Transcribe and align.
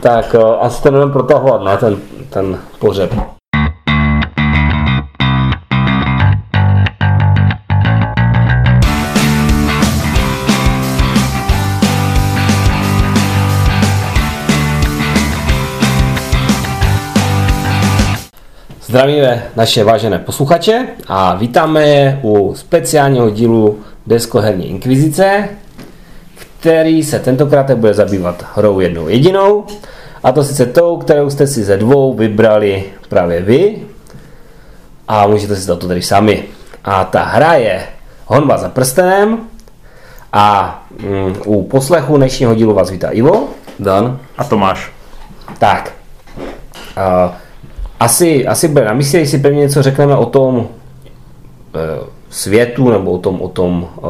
Tak 0.00 0.34
uh, 0.34 0.64
asi 0.64 0.82
to 0.82 0.90
nebudeme 0.90 1.12
protahovat, 1.12 1.62
ne, 1.62 1.76
ten, 1.76 1.96
ten 2.30 2.58
pohřeb. 2.78 3.12
Zdravíme 18.96 19.42
naše 19.56 19.84
vážené 19.84 20.18
posluchače 20.18 20.86
a 21.08 21.34
vítáme 21.34 21.88
je 21.88 22.20
u 22.22 22.54
speciálního 22.54 23.30
dílu 23.30 23.78
Deskoherní 24.06 24.70
inkvizice, 24.70 25.48
který 26.66 27.04
se 27.04 27.18
tentokrát 27.18 27.70
bude 27.70 27.94
zabývat 27.94 28.44
hrou 28.54 28.80
jednou 28.80 29.08
jedinou, 29.08 29.64
a 30.24 30.32
to 30.32 30.44
sice 30.44 30.66
tou, 30.66 30.96
kterou 30.96 31.30
jste 31.30 31.46
si 31.46 31.64
ze 31.64 31.76
dvou 31.76 32.14
vybrali 32.14 32.84
právě 33.08 33.42
vy 33.42 33.78
a 35.08 35.26
můžete 35.26 35.56
si 35.56 35.66
to 35.66 35.76
tady 35.76 36.02
sami. 36.02 36.44
A 36.84 37.04
ta 37.04 37.22
hra 37.22 37.54
je 37.54 37.82
Honba 38.26 38.58
za 38.58 38.68
prstenem 38.68 39.38
a 40.32 40.84
mm, 41.02 41.36
u 41.44 41.62
poslechu 41.62 42.16
dnešního 42.16 42.54
dílu 42.54 42.74
vás 42.74 42.90
vítá 42.90 43.10
Ivo. 43.10 43.48
Dan. 43.78 44.18
A 44.38 44.44
Tomáš. 44.44 44.92
Tak. 45.58 45.92
Uh, 46.36 47.34
asi, 48.00 48.46
asi 48.46 48.68
bude 48.68 48.84
na 48.84 48.92
místě, 48.92 49.18
jestli 49.18 49.38
pevně 49.38 49.60
něco 49.60 49.82
řekneme 49.82 50.16
o 50.16 50.26
tom 50.26 50.56
uh, 50.56 50.66
světu 52.30 52.90
nebo 52.90 53.10
o 53.10 53.18
tom, 53.18 53.42
o 53.42 53.48
tom 53.48 53.88
uh, 54.02 54.08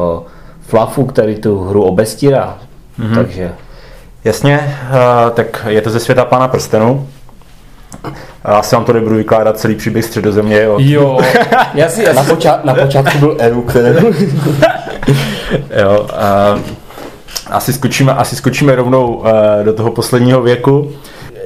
flafu, 0.67 1.05
který 1.05 1.35
tu 1.35 1.59
hru 1.59 1.83
obestírá. 1.83 2.57
Mm-hmm. 2.99 3.15
Takže 3.15 3.51
Jasně, 4.27 4.77
uh, 4.89 5.31
tak 5.31 5.65
je 5.67 5.81
to 5.81 5.89
ze 5.89 5.99
světa 5.99 6.25
Pána 6.25 6.47
prstenů. 6.47 7.07
Asi 8.43 8.75
vám 8.75 8.85
to 8.85 8.93
nebudu 8.93 9.15
vykládat 9.15 9.59
celý 9.59 9.75
příběh 9.75 10.05
středozemě. 10.05 10.61
Jo. 10.63 10.77
Jo, 10.79 11.19
já 11.73 11.89
si, 11.89 12.03
já 12.03 12.13
Na, 12.13 12.23
poča- 12.23 12.59
na 12.63 12.73
počátku 12.73 13.17
byl 13.17 13.35
Eru, 13.39 13.61
který... 13.61 13.99
jo 15.81 15.99
uh, 16.01 16.59
asi, 17.49 17.73
skočíme, 17.73 18.13
asi 18.13 18.35
skočíme 18.35 18.75
rovnou 18.75 19.13
uh, 19.13 19.27
do 19.63 19.73
toho 19.73 19.91
posledního 19.91 20.41
věku. 20.41 20.91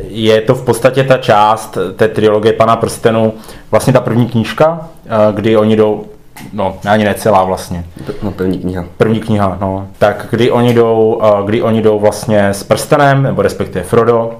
Je 0.08 0.42
to 0.42 0.56
v 0.56 0.66
podstatě 0.66 1.04
ta 1.04 1.18
část 1.18 1.78
té 1.96 2.08
trilogie 2.08 2.54
Pana 2.54 2.76
prstenu, 2.76 3.34
vlastně 3.72 3.94
ta 3.94 4.00
první 4.00 4.28
knížka, 4.28 4.72
uh, 4.72 5.36
kdy 5.36 5.58
oni 5.58 5.76
jdou, 5.76 6.06
no 6.54 6.78
ani 6.86 7.04
ne 7.04 7.14
celá 7.14 7.44
vlastně, 7.44 7.84
No, 8.24 8.32
první 8.32 8.60
kniha. 8.60 8.86
První 8.98 9.20
kniha, 9.20 9.58
no. 9.62 9.88
Tak 9.98 10.28
kdy 10.30 10.52
oni 10.52 10.74
jdou, 10.74 11.20
uh, 11.24 11.46
kdy 11.46 11.62
oni 11.62 11.82
jdou 11.82 12.00
vlastně 12.00 12.50
s 12.50 12.64
prstenem, 12.64 13.24
nebo 13.24 13.42
respektive 13.42 13.86
Frodo, 13.86 14.32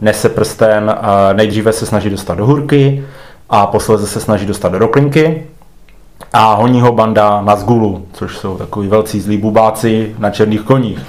nese 0.00 0.28
prsten, 0.28 0.84
uh, 0.84 1.36
nejdříve 1.36 1.72
se 1.72 1.86
snaží 1.86 2.10
dostat 2.10 2.34
do 2.34 2.46
hurky 2.46 3.04
a 3.50 3.66
posledně 3.66 4.06
se 4.06 4.20
snaží 4.20 4.46
dostat 4.46 4.72
do 4.72 4.78
roklinky 4.78 5.46
a 6.32 6.54
honí 6.54 6.80
ho 6.80 6.92
banda 6.92 7.40
na 7.40 7.56
Zgulu, 7.56 8.06
což 8.12 8.38
jsou 8.38 8.56
takový 8.56 8.88
velcí 8.88 9.20
zlí 9.20 9.36
bubáci 9.36 10.14
na 10.18 10.30
černých 10.30 10.62
koních. 10.62 10.98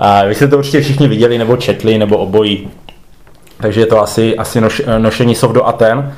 A 0.00 0.24
vy 0.24 0.34
jste 0.34 0.48
to 0.48 0.58
určitě 0.58 0.80
všichni 0.80 1.08
viděli, 1.08 1.38
nebo 1.38 1.56
četli, 1.56 1.98
nebo 1.98 2.16
obojí. 2.16 2.70
Takže 3.60 3.80
je 3.80 3.86
to 3.86 4.02
asi, 4.02 4.36
asi 4.36 4.60
noš, 4.60 4.82
nošení 4.98 5.34
sov 5.34 5.52
do 5.52 5.66
Aten. 5.66 6.14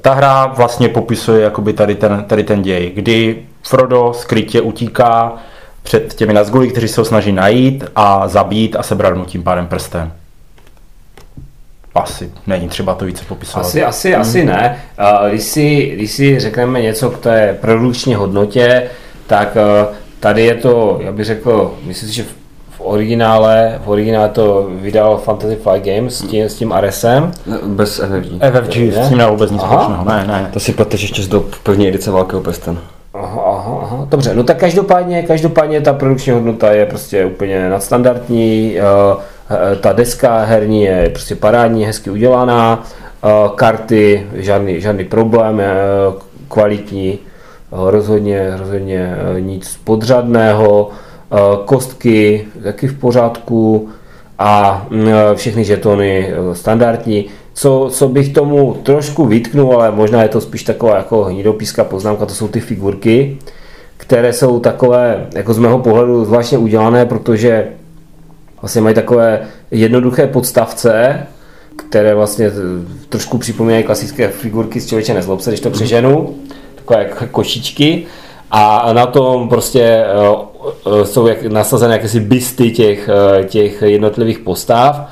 Ta 0.00 0.14
hra 0.14 0.46
vlastně 0.46 0.88
popisuje 0.88 1.42
jakoby 1.42 1.72
tady 1.72 1.94
ten, 1.94 2.24
tady 2.24 2.44
ten 2.44 2.62
děj, 2.62 2.92
kdy 2.94 3.42
Frodo 3.62 4.12
skrytě 4.16 4.60
utíká 4.60 5.32
před 5.82 6.14
těmi 6.14 6.32
Nazguli, 6.32 6.68
kteří 6.68 6.88
se 6.88 7.00
ho 7.00 7.04
snaží 7.04 7.32
najít 7.32 7.84
a 7.96 8.28
zabít 8.28 8.76
a 8.76 8.82
sebrat 8.82 9.16
mu 9.16 9.24
tím 9.24 9.42
pádem 9.42 9.66
prsten. 9.66 10.12
Asi 11.94 12.32
není 12.46 12.68
třeba 12.68 12.94
to 12.94 13.04
více 13.04 13.24
popisovat. 13.24 13.66
asi, 13.66 13.84
asi, 13.84 14.14
asi 14.14 14.44
ne. 14.44 14.82
Když 15.28 15.42
si, 15.42 15.90
když 15.94 16.12
si 16.12 16.40
řekneme 16.40 16.82
něco 16.82 17.10
k 17.10 17.18
té 17.18 17.58
produkční 17.60 18.14
hodnotě, 18.14 18.90
tak 19.26 19.56
uh, 19.56 19.94
tady 20.20 20.44
je 20.44 20.54
to, 20.54 20.98
já 21.02 21.12
bych 21.12 21.26
řekl, 21.26 21.74
myslím 21.82 22.08
si, 22.08 22.14
že 22.14 22.22
v, 22.22 22.34
v 22.76 22.80
originále, 22.80 23.80
v 23.84 23.88
originále 23.88 24.28
to 24.28 24.68
vydal 24.70 25.16
Fantasy 25.16 25.56
Flight 25.56 25.86
Games 25.86 26.18
s 26.18 26.22
tím, 26.22 26.44
s 26.44 26.54
tím 26.54 26.72
Aresem. 26.72 27.32
Bez 27.66 27.96
FFG. 27.96 28.26
FFG 28.52 28.76
Ne? 28.76 29.04
s 29.04 29.08
tím 29.08 29.18
nemá 29.18 29.30
vůbec 29.30 29.50
nic 29.50 29.62
Aha. 29.62 29.82
společného. 29.82 30.04
Ne, 30.04 30.24
ne. 30.26 30.50
To 30.52 30.60
si 30.60 30.72
pleteš 30.72 31.02
ještě 31.02 31.22
z 31.22 31.28
dob 31.28 31.44
první 31.62 31.88
edice 31.88 32.10
Válkého 32.10 32.42
prstenu. 32.42 32.78
Aha, 33.14 33.42
aha, 33.46 33.78
aha. 33.82 34.06
Dobře, 34.10 34.34
no 34.34 34.44
tak 34.44 34.56
každopádně, 34.56 35.22
každopádně 35.22 35.80
ta 35.80 35.92
produkční 35.92 36.32
hodnota 36.32 36.72
je 36.72 36.86
prostě 36.86 37.24
úplně 37.24 37.70
nadstandardní, 37.70 38.76
uh, 39.12 39.20
eh, 39.72 39.76
ta 39.76 39.92
deska 39.92 40.38
herní 40.38 40.82
je 40.82 41.08
prostě 41.10 41.36
parádní, 41.36 41.84
hezky 41.84 42.10
udělaná, 42.10 42.84
uh, 43.24 43.48
karty, 43.54 44.26
žádný, 44.34 44.80
žádný 44.80 45.04
problém, 45.04 45.60
eh, 45.60 45.66
kvalitní, 46.48 47.18
eh, 47.72 47.90
rozhodně, 47.90 48.56
rozhodně 48.56 49.16
eh, 49.36 49.40
nic 49.40 49.78
podřadného, 49.84 50.90
eh, 50.92 51.05
kostky 51.64 52.46
taky 52.62 52.88
v 52.88 52.98
pořádku 52.98 53.88
a 54.38 54.86
mm, 54.90 55.08
všechny 55.34 55.64
žetony 55.64 56.32
eh, 56.32 56.54
standardní. 56.54 57.26
Co, 57.54 57.88
co 57.92 58.08
bych 58.08 58.32
tomu 58.32 58.74
trošku 58.82 59.26
vytknul, 59.26 59.74
ale 59.74 59.90
možná 59.90 60.22
je 60.22 60.28
to 60.28 60.40
spíš 60.40 60.62
taková 60.62 60.96
jako 60.96 61.24
hnidopíská 61.24 61.84
poznámka, 61.84 62.26
to 62.26 62.34
jsou 62.34 62.48
ty 62.48 62.60
figurky, 62.60 63.38
které 63.96 64.32
jsou 64.32 64.60
takové, 64.60 65.26
jako 65.34 65.54
z 65.54 65.58
mého 65.58 65.78
pohledu, 65.78 66.24
zvláštně 66.24 66.58
udělané, 66.58 67.06
protože 67.06 67.68
vlastně 68.60 68.80
mají 68.80 68.94
takové 68.94 69.40
jednoduché 69.70 70.26
podstavce, 70.26 71.26
které 71.76 72.14
vlastně 72.14 72.50
trošku 73.08 73.38
připomínají 73.38 73.84
klasické 73.84 74.28
figurky 74.28 74.80
z 74.80 74.86
člověče 74.86 75.14
nezlob 75.14 75.40
se, 75.40 75.50
když 75.50 75.60
to 75.60 75.70
přeženu, 75.70 76.34
takové 76.74 77.02
jako 77.02 77.26
košičky 77.30 78.06
a 78.50 78.92
na 78.92 79.06
tom 79.06 79.48
prostě 79.48 79.82
eh, 79.82 80.06
eh, 80.86 81.04
jsou 81.04 81.26
jak, 81.26 81.42
nasazené 81.42 81.94
jakési 81.94 82.20
bysty 82.20 82.70
těch, 82.70 83.10
eh, 83.40 83.44
těch 83.44 83.82
jednotlivých 83.82 84.38
postav. 84.38 85.08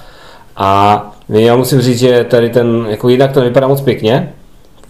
A 0.57 1.11
já 1.29 1.57
musím 1.57 1.81
říct, 1.81 1.99
že 1.99 2.25
tady 2.25 2.51
ten, 2.51 2.87
jako 2.89 3.09
jinak 3.09 3.33
to 3.33 3.41
nevypadá 3.41 3.69
moc 3.69 3.81
pěkně, 3.81 4.33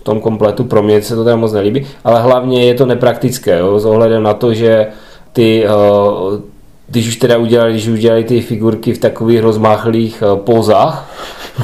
v 0.00 0.04
tom 0.04 0.20
kompletu, 0.20 0.64
pro 0.64 0.82
mě 0.82 1.02
se 1.02 1.14
to 1.14 1.24
teda 1.24 1.36
moc 1.36 1.52
nelíbí, 1.52 1.86
ale 2.04 2.22
hlavně 2.22 2.64
je 2.64 2.74
to 2.74 2.86
nepraktické, 2.86 3.58
jo, 3.58 3.80
s 3.80 3.84
ohledem 3.84 4.22
na 4.22 4.34
to, 4.34 4.54
že 4.54 4.86
ty, 5.32 5.66
když 6.88 7.08
už 7.08 7.16
teda 7.16 7.38
udělali, 7.38 7.72
když 7.72 7.88
udělali 7.88 8.24
ty 8.24 8.40
figurky 8.40 8.92
v 8.92 8.98
takových 8.98 9.40
rozmáchlých 9.40 10.22
pozách, 10.36 11.10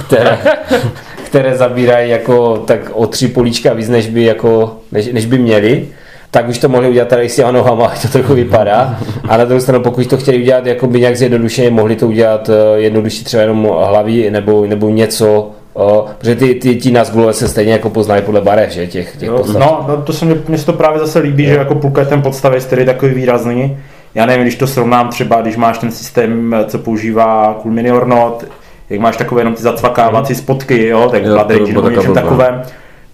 které, 0.07 0.39
které 1.25 1.57
zabírají 1.57 2.11
jako 2.11 2.63
tak 2.67 2.91
o 2.93 3.07
tři 3.07 3.29
políčka 3.29 3.73
víc, 3.73 3.89
než 3.89 4.09
by, 4.09 4.25
jako, 4.25 4.77
než, 4.93 5.13
než 5.13 5.27
by 5.27 5.39
měli, 5.39 5.89
tak 6.31 6.49
už 6.49 6.59
to 6.59 6.69
mohli 6.69 6.89
udělat 6.89 7.09
tady 7.09 7.29
s 7.29 7.37
těma 7.37 7.51
nohama, 7.51 7.85
jak 7.91 8.03
to 8.03 8.09
trochu 8.09 8.35
vypadá. 8.35 8.99
A 9.29 9.37
na 9.37 9.45
druhou 9.45 9.61
stranu, 9.61 9.83
pokud 9.83 10.07
to 10.07 10.17
chtěli 10.17 10.39
udělat 10.39 10.67
jako 10.67 10.87
by 10.87 11.01
nějak 11.01 11.17
zjednodušeně, 11.17 11.71
mohli 11.71 11.97
to 11.97 12.09
udělat 12.09 12.49
eh, 12.49 12.81
jednodušší 12.81 13.25
třeba 13.25 13.43
jenom 13.43 13.65
hlaví 13.65 14.31
nebo, 14.31 14.67
nebo 14.67 14.89
něco, 14.89 15.51
O, 15.73 16.07
protože 16.19 16.37
ty, 16.37 16.55
ty, 16.55 16.77
ti 16.77 16.91
nás 16.91 17.13
se 17.31 17.49
stejně 17.49 17.73
jako 17.73 17.91
poznají 17.91 18.23
podle 18.23 18.41
barev, 18.41 18.71
že, 18.71 18.87
těch, 18.87 19.17
těch 19.17 19.29
Jo, 19.29 19.45
no, 19.53 19.85
no, 19.89 20.03
to 20.03 20.13
se 20.13 20.25
mě, 20.25 20.37
mně 20.49 20.59
se 20.59 20.67
to 20.67 20.73
právě 20.73 20.99
zase 20.99 21.19
líbí, 21.19 21.47
že 21.47 21.55
jako 21.55 21.75
půlka 21.75 22.01
je 22.01 22.07
ten 22.07 22.23
podstavec, 22.23 22.65
který 22.65 22.83
je 22.83 22.87
takový 22.87 23.15
výrazný. 23.15 23.79
Já 24.15 24.27
nevím, 24.27 24.43
když 24.43 24.57
to 24.57 24.67
srovnám 24.67 25.09
třeba, 25.09 25.41
když 25.41 25.57
máš 25.57 25.79
ten 25.79 25.91
systém, 25.91 26.57
co 26.67 26.79
používá 26.79 27.59
Cool 27.63 27.73
Mini 27.73 27.93
or 27.93 28.07
Not, 28.07 28.45
jak 28.91 29.01
máš 29.01 29.17
takové 29.17 29.41
jenom 29.41 29.55
ty 29.55 29.63
zacvakávací 29.63 30.35
spotky, 30.35 30.87
jo, 30.87 31.09
tak 31.11 31.25
Jo, 31.25 31.45
to 31.49 31.73
nebo 31.73 31.91
něčem 31.91 32.15
takovém, 32.15 32.63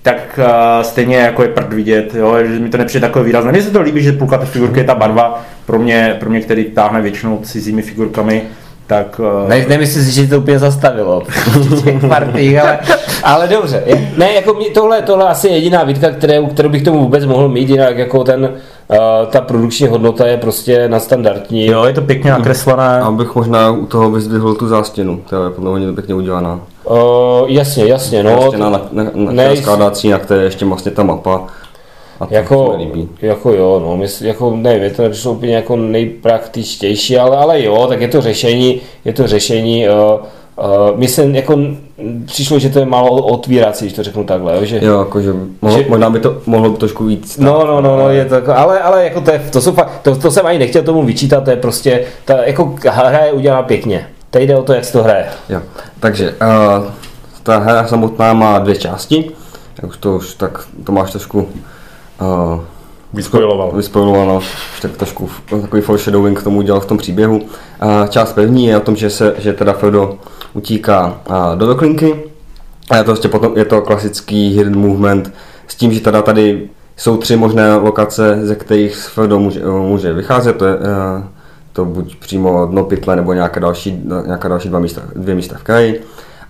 tak 0.07 0.39
uh, 0.39 0.83
stejně 0.83 1.17
jako 1.17 1.43
je 1.43 1.49
prd 1.49 1.73
vidět, 1.73 2.15
jo, 2.15 2.37
že 2.45 2.59
mi 2.59 2.69
to 2.69 2.79
nepřijde 2.79 3.07
takové 3.07 3.25
výrazné. 3.25 3.53
Mně 3.53 3.63
se 3.63 3.71
to 3.71 3.81
líbí, 3.81 4.03
že 4.03 4.13
půlka 4.13 4.39
té 4.39 4.47
figurky 4.47 4.81
je 4.81 4.85
ta 4.85 4.95
barva, 4.95 5.45
pro 5.67 5.79
mě, 5.79 6.17
pro 6.21 6.31
mě 6.31 6.41
který 6.41 6.65
táhne 6.65 7.03
většinou 7.03 7.39
cizími 7.43 7.83
figurkami, 7.83 8.43
tak 8.87 9.21
uh, 9.43 9.49
Ne, 9.49 9.67
nemyslím 9.69 10.05
si, 10.05 10.13
že 10.13 10.27
to 10.27 10.39
úplně 10.39 10.59
zastavilo 10.59 11.23
v 11.27 11.85
těch 11.85 12.05
partiích, 12.09 12.59
ale, 12.59 12.79
ale 13.23 13.49
dobře. 13.49 13.85
Ne, 14.17 14.33
jako 14.33 14.55
mě, 14.55 14.71
tohle, 14.71 15.03
tohle 15.03 15.29
asi 15.29 15.49
je 15.49 15.55
jediná 15.55 15.85
výtka, 15.85 16.11
kterou, 16.11 16.47
kterou 16.47 16.69
bych 16.69 16.83
tomu 16.83 17.01
vůbec 17.01 17.25
mohl 17.25 17.49
mít, 17.49 17.71
jinak 17.71 17.99
jako 17.99 18.25
ten, 18.25 18.45
uh, 18.45 18.51
ta 19.31 19.41
produkční 19.41 19.87
hodnota 19.87 20.27
je 20.27 20.37
prostě 20.37 20.89
nadstandardní. 20.89 21.67
jo, 21.67 21.85
je 21.85 21.93
to 21.93 22.01
pěkně 22.01 22.31
nakreslené. 22.31 23.01
Abych 23.01 23.35
možná 23.35 23.71
u 23.71 23.87
toho 23.87 24.11
vyzdvihl 24.11 24.55
tu 24.55 24.69
zástěnu, 24.69 25.17
která 25.27 25.45
je 25.45 25.51
podle 25.51 25.79
mě 25.79 25.93
pěkně 25.93 26.15
udělaná. 26.15 26.61
Uh, 26.85 26.97
jasně, 27.47 27.85
jasně, 27.87 28.23
no. 28.23 28.31
No, 28.37 28.49
stěna, 28.49 28.71
na, 28.71 28.81
na, 28.93 29.05
na, 29.15 29.33
ne, 29.33 29.49
na 29.49 29.57
skládací, 29.57 30.09
na 30.09 30.19
které 30.19 30.41
je 30.41 30.47
ještě 30.47 30.65
vlastně 30.65 30.91
ta 30.93 31.03
mapa. 31.03 31.45
A 32.21 32.27
to 32.27 32.35
Jako, 32.35 32.69
se 32.73 32.77
mi 32.79 32.85
líbí. 32.85 33.09
jako 33.23 33.53
jo, 33.53 33.83
no, 33.87 33.97
mysl, 33.97 34.25
jako 34.27 34.57
nevím, 34.57 34.83
je 34.83 34.91
to 34.91 35.03
nepřišlo 35.03 35.33
úplně 35.33 35.55
jako 35.55 35.77
nejpraktičtější, 35.77 37.19
ale, 37.19 37.37
ale 37.37 37.63
jo, 37.63 37.87
tak 37.89 38.01
je 38.01 38.09
to 38.09 38.21
řešení, 38.21 38.81
je 39.05 39.13
to 39.13 39.27
řešení, 39.27 39.89
uh, 39.89 39.95
uh, 40.57 40.99
mi 40.99 41.09
se 41.09 41.25
jako 41.27 41.59
přišlo, 42.27 42.59
že 42.59 42.69
to 42.69 42.79
je 42.79 42.87
málo 42.87 43.11
otvírací, 43.23 43.85
když 43.85 43.97
to 43.97 44.03
řeknu 44.03 44.25
takhle, 44.25 44.57
jo, 44.57 44.65
že, 44.65 44.81
Jo, 44.83 44.99
jakože 44.99 45.33
mohlo, 45.63 45.79
Že- 45.79 45.87
možná 45.89 46.11
by 46.11 46.21
to 46.21 46.37
mohlo 46.47 46.71
být 46.71 46.79
trošku 46.79 47.05
víc. 47.05 47.39
No, 47.39 47.65
no, 47.67 47.81
no, 47.81 47.97
no, 47.97 48.11
je 48.11 48.25
to 48.25 48.35
jako, 48.35 48.53
ale, 48.57 48.81
ale 48.81 49.05
jako 49.05 49.21
to, 49.21 49.31
je, 49.31 49.43
to, 49.53 49.61
jsou 49.61 49.73
fakt, 49.73 50.01
to, 50.03 50.17
to, 50.17 50.31
jsem 50.31 50.47
ani 50.47 50.59
nechtěl 50.59 50.83
tomu 50.83 51.03
vyčítat, 51.05 51.45
to 51.45 51.51
je 51.51 51.57
prostě, 51.57 52.05
ta 52.25 52.45
jako 52.45 52.75
hra 52.89 53.19
je 53.25 53.33
udělána 53.33 53.63
pěkně. 53.63 54.07
Teď 54.31 54.49
jde 54.49 54.57
o 54.57 54.63
to, 54.63 54.73
jak 54.73 54.85
se 54.85 54.93
to 54.93 55.03
hraje. 55.03 55.27
Jo. 55.49 55.61
Takže 56.01 56.31
uh, 56.31 56.85
ta 57.43 57.59
hra 57.59 57.87
samotná 57.87 58.33
má 58.33 58.59
dvě 58.59 58.77
části. 58.77 59.31
Jak 59.83 59.91
už 59.91 59.97
to 59.97 60.15
už 60.17 60.35
tak 60.35 60.65
to 60.85 60.93
máš 60.93 61.11
trošku 61.11 61.39
uh, 62.21 62.61
Vyspojiloval. 63.15 63.71
vyspojilováno, 63.73 64.37
už 64.37 64.81
tak 64.83 64.91
trošku 64.97 65.31
takový 65.61 65.83
foreshadowing 65.83 66.41
k 66.41 66.43
tomu 66.43 66.59
udělal 66.59 66.81
v 66.81 66.87
tom 66.87 66.99
příběhu. 66.99 67.37
Uh, 67.37 67.47
část 68.09 68.33
první 68.33 68.67
je 68.67 68.77
o 68.77 68.81
tom, 68.81 68.97
že, 68.97 69.11
se, 69.11 69.35
že 69.39 69.53
teda 69.53 69.73
Frodo 69.73 70.19
utíká 70.57 71.21
do 71.55 71.67
doklinky. 71.67 72.25
A 72.91 72.97
je 72.97 73.03
to, 73.03 73.11
prostě 73.11 73.29
potom, 73.29 73.53
je 73.57 73.65
to 73.65 73.83
klasický 73.83 74.57
hidden 74.57 74.79
movement 74.79 75.33
s 75.67 75.75
tím, 75.75 75.93
že 75.93 76.01
teda 76.01 76.23
tady 76.23 76.69
jsou 76.97 77.17
tři 77.17 77.37
možné 77.37 77.77
lokace, 77.77 78.39
ze 78.43 78.55
kterých 78.55 78.97
Frodo 78.97 79.39
může, 79.39 79.65
může 79.65 80.13
vycházet. 80.13 80.57
To 80.57 80.65
je, 80.65 80.77
to 81.73 81.85
buď 81.85 82.17
přímo 82.17 82.67
dno 82.67 82.85
pytle 82.85 83.17
nebo 83.17 83.33
nějaké 83.33 83.61
další, 83.61 84.03
nějaká 84.27 84.49
další 84.49 84.69
dva 84.69 84.79
místa, 84.79 85.03
dvě 85.17 85.35
místa 85.35 85.57
v 85.59 85.63
kraji 85.63 86.03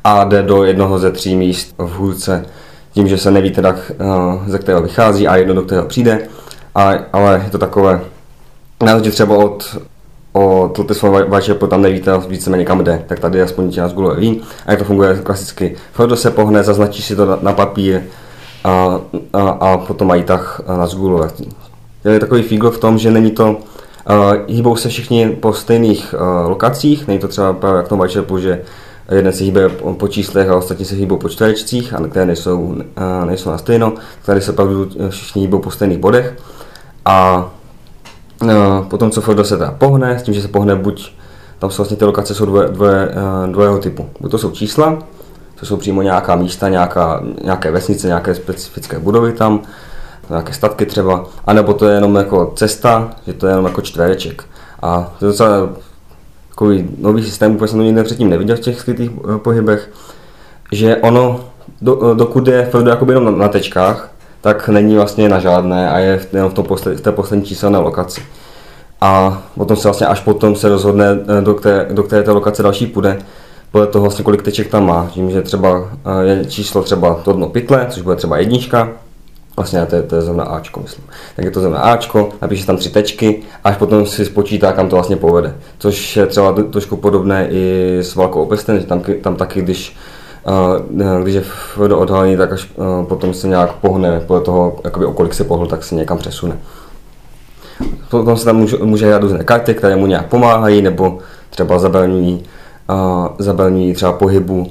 a 0.04 0.24
jde 0.24 0.42
do 0.42 0.64
jednoho 0.64 0.98
ze 0.98 1.10
tří 1.12 1.36
míst 1.36 1.74
v 1.78 1.96
hůrce 1.96 2.46
tím, 2.92 3.08
že 3.08 3.18
se 3.18 3.30
neví 3.30 3.50
teda, 3.50 3.76
ze 4.46 4.58
kterého 4.58 4.82
vychází 4.82 5.28
a 5.28 5.36
jedno, 5.36 5.54
do 5.54 5.62
kterého 5.62 5.86
přijde. 5.86 6.28
A, 6.74 6.92
ale 7.12 7.42
je 7.44 7.50
to 7.50 7.58
takové, 7.58 8.00
na 8.84 9.00
třeba 9.00 9.36
od 9.36 9.76
od 10.36 10.78
Lotusova 10.78 11.24
Whitechapel 11.24 11.68
tam 11.68 11.82
nevíte 11.82 12.18
víceméně 12.28 12.64
kam 12.64 12.84
jde, 12.84 13.04
tak 13.06 13.20
tady 13.20 13.42
aspoň 13.42 13.70
tě 13.70 13.80
nás 13.80 13.92
Gulové 13.92 14.20
ví. 14.20 14.42
A 14.66 14.70
jak 14.70 14.78
to 14.78 14.84
funguje 14.84 15.20
klasicky. 15.22 15.76
Frodo 15.92 16.16
se 16.16 16.30
pohne, 16.30 16.62
zaznačí 16.62 17.02
si 17.02 17.16
to 17.16 17.26
na, 17.26 17.38
na 17.42 17.52
papír 17.52 18.02
a, 18.64 19.00
a, 19.32 19.40
a 19.48 19.78
potom 19.78 20.08
mají 20.08 20.22
tak 20.22 20.60
na 20.76 20.86
Zgulové. 20.86 21.30
Je 22.04 22.20
takový 22.20 22.42
fígl 22.42 22.70
v 22.70 22.78
tom, 22.78 22.98
že 22.98 23.10
není 23.10 23.30
to, 23.30 23.50
uh, 23.50 23.56
hýbou 24.46 24.76
se 24.76 24.88
všichni 24.88 25.28
po 25.30 25.52
stejných 25.52 26.14
uh, 26.14 26.48
lokacích, 26.48 27.06
není 27.06 27.18
to 27.18 27.28
třeba 27.28 27.52
právě 27.52 27.76
jak 27.76 27.86
v 27.86 27.88
tom 27.88 27.98
Whitechapelu, 27.98 28.38
že 28.38 28.62
jeden 29.12 29.32
se 29.32 29.44
hýbe 29.44 29.68
po 29.68 30.08
číslech 30.08 30.48
a 30.48 30.56
ostatní 30.56 30.84
se 30.84 30.94
hýbou 30.94 31.16
po 31.16 31.28
čtverečcích, 31.28 31.94
a 31.94 32.08
které 32.08 32.26
nejsou, 32.26 32.60
uh, 32.60 32.82
nejsou 33.26 33.50
na 33.50 33.58
stejno. 33.58 33.92
Tady 34.24 34.40
se 34.40 34.52
opravdu 34.52 34.88
všichni 35.08 35.42
hýbou 35.42 35.58
po 35.58 35.70
stejných 35.70 35.98
bodech. 35.98 36.34
A 37.04 37.48
potom, 38.88 39.10
co 39.10 39.20
Frodo 39.20 39.44
se 39.44 39.56
teda 39.58 39.74
pohne, 39.78 40.18
s 40.18 40.22
tím, 40.22 40.34
že 40.34 40.42
se 40.42 40.48
pohne 40.48 40.76
buď, 40.76 41.12
tam 41.58 41.70
jsou 41.70 41.82
vlastně 41.82 41.96
ty 41.96 42.04
lokace 42.04 42.34
jsou 42.34 42.46
dvoje, 42.46 42.68
dvoje, 42.68 43.08
eh, 43.10 43.46
dvojeho 43.46 43.78
typu. 43.78 44.10
Buď 44.20 44.30
to 44.30 44.38
jsou 44.38 44.50
čísla, 44.50 44.98
to 45.60 45.66
jsou 45.66 45.76
přímo 45.76 46.02
nějaká 46.02 46.36
místa, 46.36 46.68
nějaká, 46.68 47.22
nějaké 47.44 47.70
vesnice, 47.70 48.06
nějaké 48.06 48.34
specifické 48.34 48.98
budovy 48.98 49.32
tam, 49.32 49.62
nějaké 50.28 50.52
statky 50.52 50.86
třeba, 50.86 51.24
anebo 51.46 51.74
to 51.74 51.88
je 51.88 51.94
jenom 51.94 52.16
jako 52.16 52.52
cesta, 52.56 53.10
že 53.26 53.32
to 53.32 53.46
je 53.46 53.52
jenom 53.52 53.64
jako 53.64 53.80
čtvereček. 53.80 54.44
A 54.82 55.12
to 55.18 55.24
je 55.24 55.30
docela 55.30 55.68
takový 56.48 56.88
nový 56.98 57.24
systém, 57.24 57.54
úplně 57.54 57.68
jsem 57.68 57.78
to 57.78 57.84
nikdy 57.84 58.02
předtím 58.02 58.30
neviděl 58.30 58.56
v 58.56 58.60
těch 58.60 58.80
skrytých 58.80 59.10
eh, 59.10 59.38
pohybech, 59.38 59.90
že 60.72 60.96
ono, 60.96 61.40
do, 61.82 62.14
dokud 62.14 62.48
je 62.48 62.70
jakoby 62.88 63.12
jenom 63.12 63.24
na, 63.24 63.30
na 63.30 63.48
tečkách, 63.48 64.10
tak 64.46 64.68
není 64.68 64.96
vlastně 64.96 65.28
na 65.28 65.38
žádné 65.38 65.90
a 65.90 65.98
je 65.98 66.20
jenom 66.32 66.50
v, 66.50 66.54
tom 66.54 66.64
posled, 66.64 66.98
v 66.98 67.00
té 67.00 67.12
poslední 67.12 67.46
číselné 67.46 67.78
lokaci. 67.78 68.22
A 69.00 69.42
potom 69.54 69.76
se 69.76 69.88
vlastně 69.88 70.06
až 70.06 70.20
potom 70.20 70.56
se 70.56 70.68
rozhodne, 70.68 71.18
eh, 71.38 71.42
do 71.42 71.54
které, 71.54 71.86
do 71.92 72.02
které 72.02 72.22
té 72.22 72.30
lokace 72.30 72.62
další 72.62 72.86
půjde, 72.86 73.18
podle 73.72 73.86
toho 73.86 74.02
vlastně 74.02 74.24
kolik 74.24 74.42
teček 74.42 74.68
tam 74.68 74.86
má. 74.86 75.08
Tím, 75.12 75.30
že 75.30 75.42
třeba 75.42 75.90
eh, 76.04 76.26
je 76.26 76.44
číslo 76.44 76.82
třeba 76.82 77.14
to 77.14 77.32
dno 77.32 77.48
pytle, 77.48 77.86
což 77.90 78.02
bude 78.02 78.16
třeba 78.16 78.38
jednička, 78.38 78.88
vlastně 79.56 79.86
to 79.86 79.96
je, 79.96 80.02
to 80.02 80.16
je 80.16 80.22
zrovna 80.22 80.44
Ačko, 80.44 80.80
myslím. 80.80 81.04
Tak 81.36 81.44
je 81.44 81.50
to 81.50 81.60
zrovna 81.60 81.78
Ačko, 81.78 82.28
napíše 82.42 82.66
tam 82.66 82.76
tři 82.76 82.90
tečky, 82.90 83.42
až 83.64 83.76
potom 83.76 84.06
si 84.06 84.24
spočítá, 84.24 84.72
kam 84.72 84.88
to 84.88 84.96
vlastně 84.96 85.16
povede. 85.16 85.54
Což 85.78 86.16
je 86.16 86.26
třeba 86.26 86.54
trošku 86.70 86.96
podobné 86.96 87.48
i 87.50 87.96
s 88.02 88.14
Valkou 88.14 88.42
opestem, 88.42 88.80
že 88.80 88.86
tam, 88.86 89.02
tam 89.20 89.36
taky, 89.36 89.62
když 89.62 89.96
když 91.22 91.34
je 91.34 91.40
Frodo 91.74 91.98
odhalený, 91.98 92.36
tak 92.36 92.52
až 92.52 92.70
potom 93.08 93.34
se 93.34 93.48
nějak 93.48 93.72
pohne, 93.72 94.20
podle 94.20 94.42
toho, 94.42 94.76
jakoby, 94.84 95.06
o 95.06 95.12
kolik 95.12 95.34
se 95.34 95.44
pohl, 95.44 95.66
tak 95.66 95.84
se 95.84 95.94
někam 95.94 96.18
přesune. 96.18 96.58
Potom 98.10 98.36
se 98.36 98.44
tam 98.44 98.56
může, 98.56 98.76
může 98.76 99.06
hrát 99.06 99.22
různé 99.22 99.44
karty, 99.44 99.74
které 99.74 99.96
mu 99.96 100.06
nějak 100.06 100.26
pomáhají, 100.26 100.82
nebo 100.82 101.18
třeba 101.50 101.78
zabraňují, 101.78 102.44
zabraňují 103.38 103.94
třeba 103.94 104.12
pohybu 104.12 104.66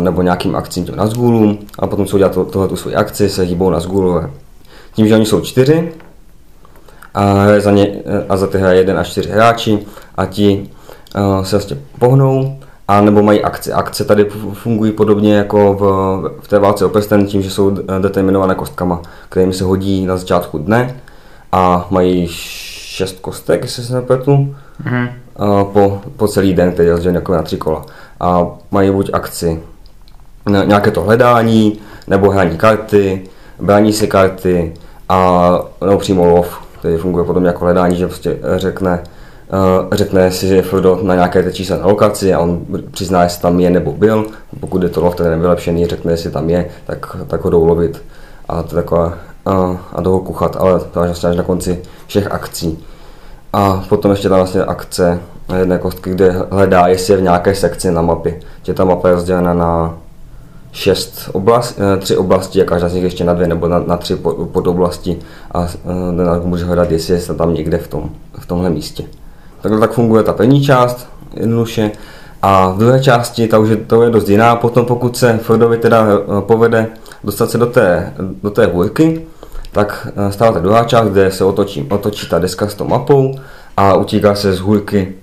nebo 0.00 0.22
nějakým 0.22 0.56
akcím 0.56 0.84
těm 0.84 0.96
Nazgulům 0.96 1.58
a 1.78 1.86
potom 1.86 2.06
co 2.06 2.16
udělat 2.16 2.32
to, 2.32 2.44
tohle 2.44 2.68
tu 2.68 2.76
svoji 2.76 2.96
akci, 2.96 3.28
se 3.28 3.42
hýbou 3.42 3.70
Nazgulové. 3.70 4.30
Tím, 4.92 5.08
že 5.08 5.14
oni 5.14 5.26
jsou 5.26 5.40
čtyři 5.40 5.92
a, 7.14 7.46
za 7.58 7.70
ně, 7.70 8.02
a 8.28 8.36
za 8.36 8.46
ty 8.46 8.58
hraje 8.58 8.78
jeden 8.78 8.98
až 8.98 9.08
čtyři 9.08 9.30
hráči 9.30 9.78
a 10.16 10.26
ti 10.26 10.70
se 11.42 11.56
vlastně 11.56 11.76
pohnou 11.98 12.58
a 12.88 13.00
nebo 13.00 13.22
mají 13.22 13.42
akce. 13.42 13.72
Akce 13.72 14.04
tady 14.04 14.24
fungují 14.52 14.92
podobně 14.92 15.34
jako 15.34 15.74
v, 15.74 15.82
v 16.40 16.48
té 16.48 16.58
válce 16.58 16.84
o 16.84 16.88
prsten, 16.88 17.26
tím, 17.26 17.42
že 17.42 17.50
jsou 17.50 17.70
determinované 18.00 18.54
kostkama, 18.54 19.02
kterými 19.28 19.52
se 19.52 19.64
hodí 19.64 20.06
na 20.06 20.16
začátku 20.16 20.58
dne 20.58 20.96
a 21.52 21.86
mají 21.90 22.26
šest 22.30 23.20
kostek, 23.20 23.62
jestli 23.62 23.82
se 23.82 23.94
nepletu, 23.94 24.54
mm-hmm. 24.84 25.08
po, 25.72 26.00
po 26.16 26.28
celý 26.28 26.54
den, 26.54 26.72
který 26.72 26.86
je 26.88 26.92
rozdělen 26.92 27.14
jako 27.14 27.32
na 27.32 27.42
tři 27.42 27.56
kola. 27.56 27.84
A 28.20 28.46
mají 28.70 28.90
buď 28.90 29.10
akci 29.12 29.62
nějaké 30.64 30.90
to 30.90 31.02
hledání, 31.02 31.78
nebo 32.06 32.30
hraní 32.30 32.56
karty, 32.56 33.22
brání 33.60 33.92
si 33.92 34.06
karty 34.06 34.74
a 35.08 35.50
nebo 35.80 35.98
přímo 35.98 36.24
lov, 36.24 36.58
který 36.78 36.96
funguje 36.96 37.24
podobně 37.24 37.48
jako 37.48 37.64
hledání, 37.64 37.96
že 37.96 38.06
prostě 38.06 38.38
řekne, 38.56 39.04
řekne 39.92 40.30
si, 40.32 40.48
že 40.48 40.54
je 40.56 40.62
Frodo 40.62 40.98
na 41.02 41.14
nějaké 41.14 41.42
té 41.42 41.52
číselné 41.52 41.84
lokaci 41.84 42.34
a 42.34 42.38
on 42.40 42.60
přizná, 42.90 43.22
jestli 43.22 43.42
tam 43.42 43.60
je 43.60 43.70
nebo 43.70 43.92
byl. 43.92 44.26
Pokud 44.60 44.82
je 44.82 44.88
to 44.88 45.00
lov, 45.00 45.14
ten 45.14 45.30
nevylepšený, 45.30 45.86
řekne, 45.86 46.12
jestli 46.12 46.30
tam 46.30 46.50
je, 46.50 46.68
tak, 46.86 47.16
tak 47.26 47.44
ho 47.44 47.50
jdou 47.50 47.64
lovit 47.64 48.02
a, 48.48 48.62
to 48.62 48.74
takové, 48.74 49.12
a, 49.46 49.76
a 49.92 50.00
jdou 50.00 50.12
ho 50.12 50.20
kuchat, 50.20 50.56
ale 50.56 50.80
to 50.80 51.00
až 51.00 51.06
vlastně 51.06 51.28
až 51.28 51.36
na 51.36 51.42
konci 51.42 51.82
všech 52.06 52.32
akcí. 52.32 52.84
A 53.52 53.84
potom 53.88 54.10
ještě 54.10 54.28
tam 54.28 54.38
vlastně 54.38 54.64
akce 54.64 55.20
jedné 55.58 55.78
kostky, 55.78 56.10
kde 56.10 56.36
hledá, 56.50 56.86
jestli 56.86 57.12
je 57.12 57.16
v 57.16 57.22
nějaké 57.22 57.54
sekci 57.54 57.90
na 57.90 58.02
mapě. 58.02 58.40
Že 58.62 58.74
ta 58.74 58.84
mapa 58.84 59.08
je 59.08 59.14
rozdělena 59.14 59.54
na 59.54 59.98
šest 60.72 61.30
oblast, 61.32 61.78
eh, 61.78 61.96
tři 61.96 62.16
oblasti 62.16 62.62
a 62.62 62.64
každá 62.64 62.88
z 62.88 62.94
nich 62.94 63.04
ještě 63.04 63.24
na 63.24 63.34
dvě 63.34 63.48
nebo 63.48 63.68
na, 63.68 63.78
na 63.78 63.96
tři 63.96 64.16
podoblasti 64.52 65.18
a 65.52 65.60
uh, 65.60 66.46
může 66.46 66.64
hledat, 66.64 66.90
jestli 66.90 67.14
je 67.14 67.20
tam 67.20 67.54
někde 67.54 67.78
v, 67.78 67.88
tom, 67.88 68.10
v 68.38 68.46
tomhle 68.46 68.70
místě. 68.70 69.04
Takhle 69.66 69.80
tak 69.80 69.92
funguje 69.92 70.22
ta 70.22 70.32
první 70.32 70.62
část, 70.62 71.08
jednoduše. 71.34 71.90
A 72.42 72.70
v 72.70 72.78
druhé 72.78 73.02
části 73.02 73.48
ta 73.48 73.58
už 73.58 73.68
je, 73.68 73.76
to 73.76 74.02
je 74.02 74.10
dost 74.10 74.28
jiná. 74.28 74.56
Potom 74.56 74.86
pokud 74.86 75.16
se 75.16 75.38
Fordovi 75.42 75.78
teda 75.78 76.06
eh, 76.08 76.40
povede 76.40 76.86
dostat 77.24 77.50
se 77.50 77.58
do 77.58 77.66
té, 77.66 78.12
do 78.42 78.50
té 78.50 78.66
hůrky, 78.66 79.26
tak 79.72 80.08
eh, 80.28 80.32
stává 80.32 80.52
ta 80.52 80.58
druhá 80.58 80.84
část, 80.84 81.08
kde 81.08 81.30
se 81.30 81.44
otočí, 81.44 81.86
otočí 81.90 82.28
ta 82.28 82.38
deska 82.38 82.68
s 82.68 82.74
tou 82.74 82.84
mapou 82.84 83.34
a 83.76 83.94
utíká 83.94 84.34
se 84.34 84.52
z 84.52 84.60
hůrky 84.60 85.14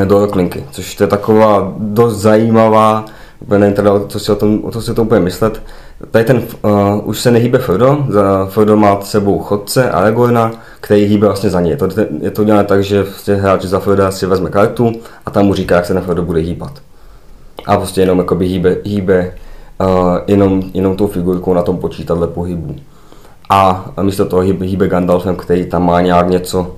eh, 0.00 0.04
do 0.04 0.18
roklinky, 0.20 0.64
což 0.70 1.00
je 1.00 1.06
taková 1.06 1.72
dost 1.78 2.16
zajímavá, 2.16 3.04
nevím 3.48 3.74
teda, 3.74 3.90
co 4.08 4.20
si 4.20 4.32
o 4.32 4.36
tom, 4.36 4.64
o 4.64 4.70
to 4.70 4.80
si 4.80 4.94
to 4.94 5.02
úplně 5.02 5.20
myslet. 5.20 5.62
Tady 6.10 6.24
ten 6.24 6.42
uh, 6.62 7.08
už 7.08 7.20
se 7.20 7.30
nehýbe 7.30 7.58
Frodo, 7.58 8.06
za 8.08 8.46
Frodo 8.46 8.76
má 8.76 9.00
s 9.00 9.10
sebou 9.10 9.38
chodce 9.38 9.90
Aragorna, 9.90 10.52
který 10.80 11.04
hýbe 11.04 11.26
vlastně 11.26 11.50
za 11.50 11.60
něj. 11.60 11.70
Je 11.70 11.76
to, 11.76 11.88
je 12.20 12.30
to 12.30 12.42
udělané 12.42 12.64
tak, 12.64 12.84
že 12.84 13.04
prostě 13.04 13.34
hráč 13.34 13.64
za 13.64 13.80
Froda 13.80 14.10
si 14.10 14.26
vezme 14.26 14.50
kartu 14.50 14.92
a 15.26 15.30
tam 15.30 15.46
mu 15.46 15.54
říká, 15.54 15.76
jak 15.76 15.86
se 15.86 15.94
na 15.94 16.00
Frodo 16.00 16.22
bude 16.22 16.40
hýbat. 16.40 16.72
A 17.66 17.76
prostě 17.76 18.00
jenom 18.00 18.18
jakoby 18.18 18.46
hýbe, 18.46 18.76
hýbe 18.84 19.34
uh, 19.80 20.18
jenom, 20.26 20.62
jenom 20.74 20.96
tou 20.96 21.06
figurkou 21.06 21.54
na 21.54 21.62
tom 21.62 21.78
počítadle 21.78 22.26
pohybu. 22.26 22.74
A 23.50 23.90
místo 24.02 24.24
toho 24.24 24.42
hýbe, 24.42 24.66
hýbe 24.66 24.88
Gandalfem, 24.88 25.36
který 25.36 25.66
tam 25.66 25.86
má 25.86 26.00
nějak 26.00 26.28
něco, 26.28 26.76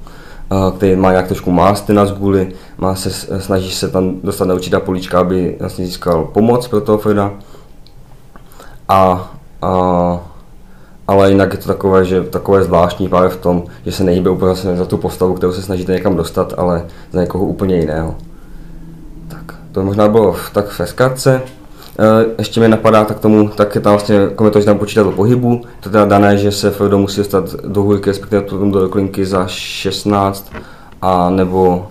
který 0.77 0.97
má 0.97 1.11
nějak 1.11 1.27
trošku 1.27 1.51
másty 1.51 1.93
na 1.93 2.07
zguli, 2.07 2.53
má 2.79 2.95
se, 2.95 3.11
snaží 3.41 3.71
se 3.71 3.89
tam 3.89 4.21
dostat 4.21 4.45
na 4.45 4.55
určitá 4.55 4.81
políčka, 4.81 5.21
aby 5.21 5.57
vlastně 5.61 5.87
získal 5.87 6.25
pomoc 6.25 6.69
pro 6.69 6.81
toho 6.81 6.99
Froda. 6.99 7.33
A, 8.89 9.31
a 9.63 10.21
ale 11.09 11.31
jinak 11.31 11.53
je 11.53 11.59
to 11.59 11.67
takové, 11.67 12.05
že 12.05 12.23
takové 12.23 12.65
zvláštní 12.65 13.09
právě 13.09 13.29
v 13.29 13.37
tom, 13.37 13.65
že 13.85 13.93
se 13.93 14.05
nehýbe 14.05 14.31
úplně 14.31 14.55
za 14.55 14.85
tu 14.85 14.97
postavu, 14.97 15.35
kterou 15.35 15.53
se 15.53 15.63
snažíte 15.63 15.93
někam 15.93 16.17
dostat, 16.17 16.55
ale 16.57 16.87
za 17.13 17.21
někoho 17.21 17.45
úplně 17.45 17.77
jiného. 17.77 18.15
Tak, 19.29 19.55
to 19.73 19.83
možná 19.83 20.09
bylo 20.09 20.37
tak 20.53 20.79
ve 20.79 20.87
zkratce. 20.87 21.43
E, 21.99 22.27
ještě 22.39 22.61
mi 22.61 22.69
napadá 22.69 23.05
tak 23.05 23.21
tomu, 23.21 23.49
tak 23.49 23.75
je 23.75 23.81
tam 23.81 23.93
vlastně 23.93 24.29
komentář 24.35 24.65
tam 24.65 24.79
počítat 24.79 25.07
o 25.07 25.13
pohybu. 25.13 25.63
To 25.81 25.91
teda 25.91 26.05
dané, 26.05 26.39
že 26.39 26.53
se 26.53 26.71
Frodo 26.71 26.99
musí 26.99 27.17
dostat 27.17 27.55
do 27.55 27.83
hůjky, 27.83 28.11
respektive 28.11 28.43
potom 28.43 28.73
do 28.73 28.89
klinky 28.89 29.27
za 29.27 29.47
16 29.47 30.53
a 31.03 31.31
nebo 31.31 31.87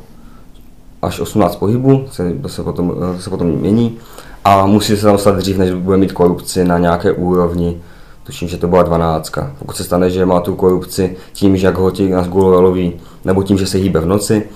až 1.02 1.20
18 1.20 1.56
pohybů, 1.56 2.06
se, 2.12 2.34
to 2.42 2.50
se 2.50 2.64
potom, 2.64 2.96
to 3.16 3.22
se 3.22 3.30
potom 3.30 3.48
mění. 3.48 3.98
A 4.44 4.66
musí 4.66 4.98
se 4.98 5.04
tam 5.04 5.12
dostat 5.12 5.36
dřív, 5.36 5.58
než 5.58 5.72
bude 5.72 5.98
mít 5.98 6.12
korupci 6.12 6.66
na 6.66 6.78
nějaké 6.78 7.12
úrovni 7.12 7.82
tuším, 8.26 8.48
že 8.48 8.58
to 8.58 8.68
byla 8.68 8.84
12. 8.84 9.32
Pokud 9.60 9.76
se 9.78 9.84
stane, 9.84 10.10
že 10.10 10.26
má 10.26 10.40
tu 10.40 10.56
korupci 10.56 11.16
tím, 11.34 11.58
že 11.58 11.68
jak 11.68 11.78
ho 11.78 11.92
ti 11.92 12.10
na 12.10 12.28
loví, 12.32 12.94
nebo 13.26 13.44
tím, 13.44 13.58
že 13.58 13.68
se 13.68 13.78
hýbe 13.78 14.00
v 14.00 14.06
noci, 14.06 14.50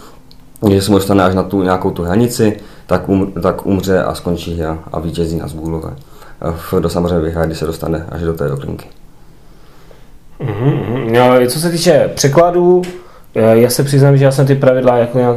že 0.69 0.81
se 0.81 0.91
mu 0.91 0.97
dostane 0.97 1.23
až 1.23 1.35
na 1.35 1.43
tu 1.43 1.63
nějakou 1.63 1.91
tu 1.91 2.03
hranici, 2.03 2.57
tak, 2.87 3.09
um, 3.09 3.31
tak 3.31 3.65
umře 3.65 4.03
a 4.03 4.15
skončí 4.15 4.61
hra 4.61 4.79
a 4.91 4.99
vítězí 4.99 5.37
na 5.37 5.47
zgůlové. 5.47 5.95
Frodo 6.55 6.89
samozřejmě 6.89 7.19
vyhraje, 7.19 7.47
když 7.47 7.59
se 7.59 7.65
dostane 7.65 8.05
až 8.09 8.21
do 8.21 8.33
té 8.33 8.47
doklinky. 8.47 8.85
Mm-hmm. 10.41 11.11
No, 11.11 11.47
co 11.47 11.59
se 11.59 11.69
týče 11.71 12.11
překladů, 12.15 12.81
eh, 13.35 13.57
já 13.57 13.69
se 13.69 13.83
přiznám, 13.83 14.17
že 14.17 14.25
já 14.25 14.31
jsem 14.31 14.47
ty 14.47 14.55
pravidla 14.55 14.97
jako, 14.97 15.17
nějak, 15.17 15.35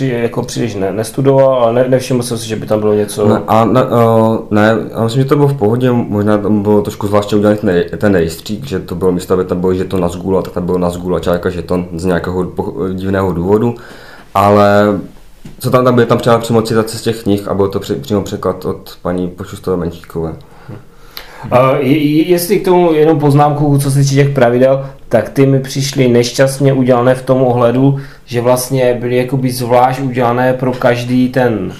eh, 0.00 0.04
jako 0.04 0.42
příliš 0.42 0.74
ne, 0.74 0.92
nestudoval, 0.92 1.62
ale 1.62 1.72
ne, 1.72 1.88
nevšiml 1.88 2.22
jsem 2.22 2.38
si, 2.38 2.48
že 2.48 2.56
by 2.56 2.66
tam 2.66 2.80
bylo 2.80 2.94
něco... 2.94 3.28
Ne, 3.28 3.40
a 3.46 3.64
ne, 3.64 3.84
uh, 3.84 4.36
ne, 4.50 4.76
já 4.90 5.04
myslím, 5.04 5.22
že 5.22 5.28
to 5.28 5.36
bylo 5.36 5.48
v 5.48 5.58
pohodě, 5.58 5.92
možná 5.92 6.38
tam 6.38 6.62
bylo 6.62 6.82
trošku 6.82 7.06
zvláště 7.06 7.36
udělaný 7.36 7.58
ten, 7.58 7.98
ten 7.98 8.14
rejstřík, 8.14 8.66
že 8.66 8.78
to 8.78 8.94
bylo 8.94 9.12
místo, 9.12 9.34
aby 9.34 9.44
tam 9.44 9.60
bylo, 9.60 9.74
že 9.74 9.84
to 9.84 9.98
na 9.98 10.08
zgůla, 10.08 10.42
tak 10.42 10.52
tam 10.52 10.66
bylo 10.66 10.78
na 10.78 10.90
zgůla 10.90 11.20
čárka, 11.20 11.50
že 11.50 11.62
to 11.62 11.84
z 11.94 12.04
nějakého 12.04 12.52
divného 12.92 13.32
důvodu, 13.32 13.74
ale 14.38 15.00
co 15.58 15.70
tam, 15.70 15.84
tam 15.84 15.94
byly 15.94 16.06
tam 16.06 16.18
třeba 16.18 16.38
přímo 16.38 16.62
citace 16.62 16.98
z 16.98 17.02
těch 17.02 17.22
knih 17.22 17.48
a 17.48 17.54
byl 17.54 17.68
to 17.68 17.80
při, 17.80 17.94
přímo 17.94 18.22
překlad 18.22 18.64
od 18.64 18.98
paní 19.02 19.28
Počustové 19.28 19.76
Menšíkové. 19.76 20.34
Uh, 21.52 21.76
jestli 22.26 22.60
k 22.60 22.64
tomu 22.64 22.92
jenom 22.92 23.18
poznámku, 23.18 23.78
co 23.78 23.90
se 23.90 23.98
týče 23.98 24.14
těch 24.14 24.28
pravidel, 24.28 24.86
tak 25.08 25.28
ty 25.28 25.46
mi 25.46 25.60
přišly 25.60 26.08
nešťastně 26.08 26.72
udělané 26.72 27.14
v 27.14 27.22
tom 27.22 27.42
ohledu, 27.42 28.00
že 28.24 28.40
vlastně 28.40 28.94
byly 29.00 29.16
jakoby 29.16 29.50
zvlášť 29.50 30.00
udělané 30.00 30.54
pro 30.54 30.72
každý 30.72 31.28
ten, 31.28 31.72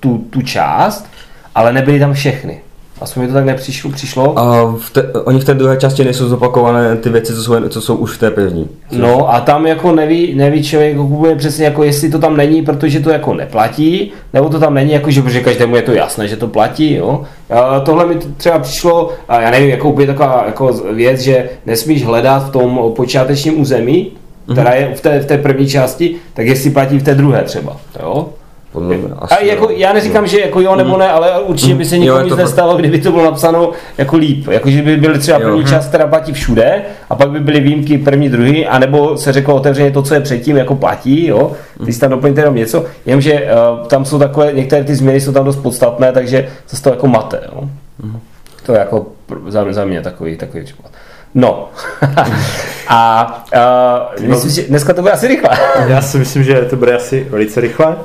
tu, 0.00 0.18
tu 0.30 0.42
část, 0.42 1.06
ale 1.54 1.72
nebyly 1.72 1.98
tam 1.98 2.12
všechny. 2.12 2.60
Aspoň 3.00 3.22
mi 3.22 3.28
to 3.28 3.34
tak 3.34 3.44
nepřišlo. 3.44 3.90
Přišlo. 3.90 4.38
A 4.38 4.74
v 4.78 4.90
te, 4.90 5.12
oni 5.12 5.40
v 5.40 5.44
té 5.44 5.54
druhé 5.54 5.76
části 5.76 6.04
nejsou 6.04 6.28
zopakované 6.28 6.96
ty 6.96 7.10
věci, 7.10 7.34
co 7.34 7.42
jsou, 7.42 7.68
co 7.68 7.80
jsou 7.80 7.96
už 7.96 8.12
v 8.12 8.18
té 8.18 8.30
první. 8.30 8.68
No 8.92 9.34
a 9.34 9.40
tam 9.40 9.66
jako 9.66 9.92
neví, 9.92 10.34
neví 10.34 10.62
člověk 10.62 10.98
úplně 10.98 11.36
přesně, 11.36 11.64
jako 11.64 11.84
jestli 11.84 12.10
to 12.10 12.18
tam 12.18 12.36
není, 12.36 12.62
protože 12.62 13.00
to 13.00 13.10
jako 13.10 13.34
neplatí, 13.34 14.12
nebo 14.32 14.48
to 14.48 14.60
tam 14.60 14.74
není, 14.74 14.92
jako 14.92 15.10
že 15.10 15.22
protože 15.22 15.40
každému 15.40 15.76
je 15.76 15.82
to 15.82 15.92
jasné, 15.92 16.28
že 16.28 16.36
to 16.36 16.48
platí. 16.48 16.94
Jo? 16.94 17.22
A 17.50 17.80
tohle 17.80 18.06
mi 18.06 18.14
třeba 18.36 18.58
přišlo, 18.58 19.12
a 19.28 19.40
já 19.40 19.50
nevím, 19.50 19.70
jako 19.70 19.88
úplně 19.90 20.06
taková 20.06 20.44
jako 20.46 20.72
věc, 20.92 21.20
že 21.20 21.48
nesmíš 21.66 22.04
hledat 22.04 22.48
v 22.48 22.50
tom 22.50 22.92
počátečním 22.96 23.60
území, 23.60 24.12
která 24.52 24.74
je 24.74 24.94
v 24.94 25.00
té, 25.00 25.20
v 25.20 25.26
té 25.26 25.38
první 25.38 25.68
části, 25.68 26.16
tak 26.34 26.46
jestli 26.46 26.70
platí 26.70 26.98
v 26.98 27.02
té 27.02 27.14
druhé 27.14 27.42
třeba. 27.42 27.76
Jo? 28.02 28.28
Podle 28.76 28.96
mě, 28.96 29.08
asi 29.18 29.34
a 29.34 29.42
jako, 29.44 29.70
já 29.70 29.92
neříkám, 29.92 30.26
že 30.26 30.40
jako 30.40 30.60
jo 30.60 30.76
nebo 30.76 30.90
Mhm. 30.90 30.98
ne, 30.98 31.08
ale 31.10 31.40
určitě 31.40 31.74
by 31.74 31.84
se 31.84 31.98
nikomu 31.98 32.20
nic 32.20 32.28
to 32.28 32.34
pro- 32.34 32.44
nestalo, 32.44 32.76
kdyby 32.76 32.98
to 33.00 33.12
bylo 33.12 33.24
napsáno 33.24 33.70
jako 33.98 34.16
líp. 34.16 34.48
Jako, 34.48 34.70
že 34.70 34.82
by 34.82 34.96
byly 34.96 35.18
třeba 35.18 35.38
Jo. 35.38 35.44
první 35.48 35.64
část, 35.64 35.88
která 35.88 36.06
platí 36.06 36.32
všude, 36.32 36.82
a 37.10 37.14
pak 37.14 37.30
by 37.30 37.40
byly 37.40 37.60
výjimky 37.60 37.98
první, 37.98 38.28
druhý, 38.28 38.66
anebo 38.66 39.16
se 39.16 39.32
řeklo 39.32 39.54
otevřeně 39.54 39.90
to, 39.90 40.02
co 40.02 40.14
je 40.14 40.20
předtím, 40.20 40.56
jako 40.56 40.74
platí, 40.74 41.26
jo. 41.26 41.52
Ty 41.84 41.92
si 41.92 42.00
tam 42.00 42.10
doplňte 42.10 42.40
jenom 42.40 42.54
něco, 42.54 42.84
jenomže 43.06 43.48
uh, 43.80 43.86
tam 43.86 44.04
jsou 44.04 44.18
takové, 44.18 44.52
některé 44.52 44.84
ty 44.84 44.94
změny 44.94 45.20
jsou 45.20 45.32
tam 45.32 45.44
dost 45.44 45.56
podstatné, 45.56 46.12
takže 46.12 46.48
se 46.66 46.76
z 46.76 46.80
toho 46.80 46.94
jako 46.94 47.06
mate, 47.06 47.40
jo. 47.54 47.60
Mhm. 48.02 48.20
To 48.66 48.72
je 48.72 48.78
jako 48.78 49.06
za, 49.48 49.72
za 49.72 49.84
mě 49.84 50.00
takový, 50.02 50.36
takový 50.36 50.64
případ. 50.64 50.90
No. 51.34 51.68
a 52.88 53.46
uh, 54.18 54.26
myslím, 54.28 54.50
že 54.50 54.62
dneska 54.62 54.92
to 54.92 55.00
bude 55.02 55.12
asi 55.12 55.28
rychle. 55.28 55.50
Já 55.88 56.00
si 56.02 56.18
myslím, 56.18 56.44
že 56.44 56.54
to 56.62 56.76
bude 56.76 56.96
asi 56.96 57.26
velice 57.30 57.60
rychle. 57.60 57.96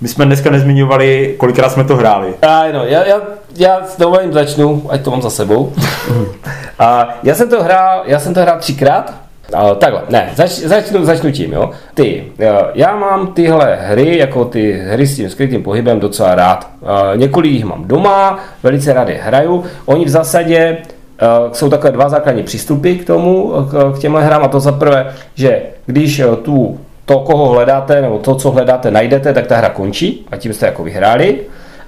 My 0.00 0.08
jsme 0.08 0.24
dneska 0.24 0.50
nezmiňovali, 0.50 1.34
kolikrát 1.38 1.72
jsme 1.72 1.84
to 1.84 1.96
hráli. 1.96 2.34
A 2.42 2.64
no, 2.72 2.84
já, 2.84 3.04
já, 3.04 3.20
já 3.56 3.86
s 3.86 3.98
dovolením 3.98 4.32
začnu, 4.32 4.86
ať 4.88 5.02
to 5.02 5.10
mám 5.10 5.22
za 5.22 5.30
sebou. 5.30 5.72
A 6.78 7.18
já 7.22 7.34
jsem 7.34 7.50
to 7.50 7.62
hrál, 7.62 8.02
já 8.06 8.18
jsem 8.18 8.34
to 8.34 8.40
hrál 8.40 8.58
třikrát. 8.58 9.14
A, 9.54 9.74
takhle, 9.74 10.02
ne, 10.08 10.30
zač, 10.34 10.50
začnu, 10.50 11.04
začnu 11.04 11.32
tím, 11.32 11.52
jo. 11.52 11.70
Ty, 11.94 12.24
eh, 12.38 12.52
já 12.74 12.96
mám 12.96 13.26
tyhle 13.26 13.78
hry, 13.80 14.18
jako 14.18 14.44
ty 14.44 14.72
hry 14.72 15.06
s 15.06 15.16
tím 15.16 15.30
skrytým 15.30 15.62
pohybem 15.62 16.00
docela 16.00 16.34
rád. 16.34 16.70
A, 16.86 17.14
několik 17.16 17.52
jich 17.52 17.64
mám 17.64 17.88
doma, 17.88 18.38
velice 18.62 18.92
rád 18.92 19.08
je 19.08 19.20
hraju. 19.22 19.64
Oni 19.86 20.04
v 20.04 20.08
zásadě 20.08 20.58
eh, 20.58 21.26
jsou 21.52 21.70
takové 21.70 21.92
dva 21.92 22.08
základní 22.08 22.42
přístupy 22.42 22.94
k 22.94 23.06
tomu, 23.06 23.52
k, 23.70 23.96
k 23.96 23.98
těmhle 23.98 24.24
hrám 24.24 24.44
a 24.44 24.48
to 24.48 24.60
za 24.60 24.72
prvé, 24.72 25.14
že 25.34 25.62
když 25.86 26.18
eh, 26.20 26.36
tu 26.36 26.78
to, 27.08 27.18
koho 27.18 27.48
hledáte, 27.48 28.02
nebo 28.02 28.18
to, 28.18 28.34
co 28.34 28.50
hledáte, 28.50 28.90
najdete, 28.90 29.32
tak 29.32 29.46
ta 29.46 29.56
hra 29.56 29.68
končí 29.68 30.26
a 30.30 30.36
tím 30.36 30.52
jste 30.52 30.66
jako 30.66 30.84
vyhráli. 30.84 31.40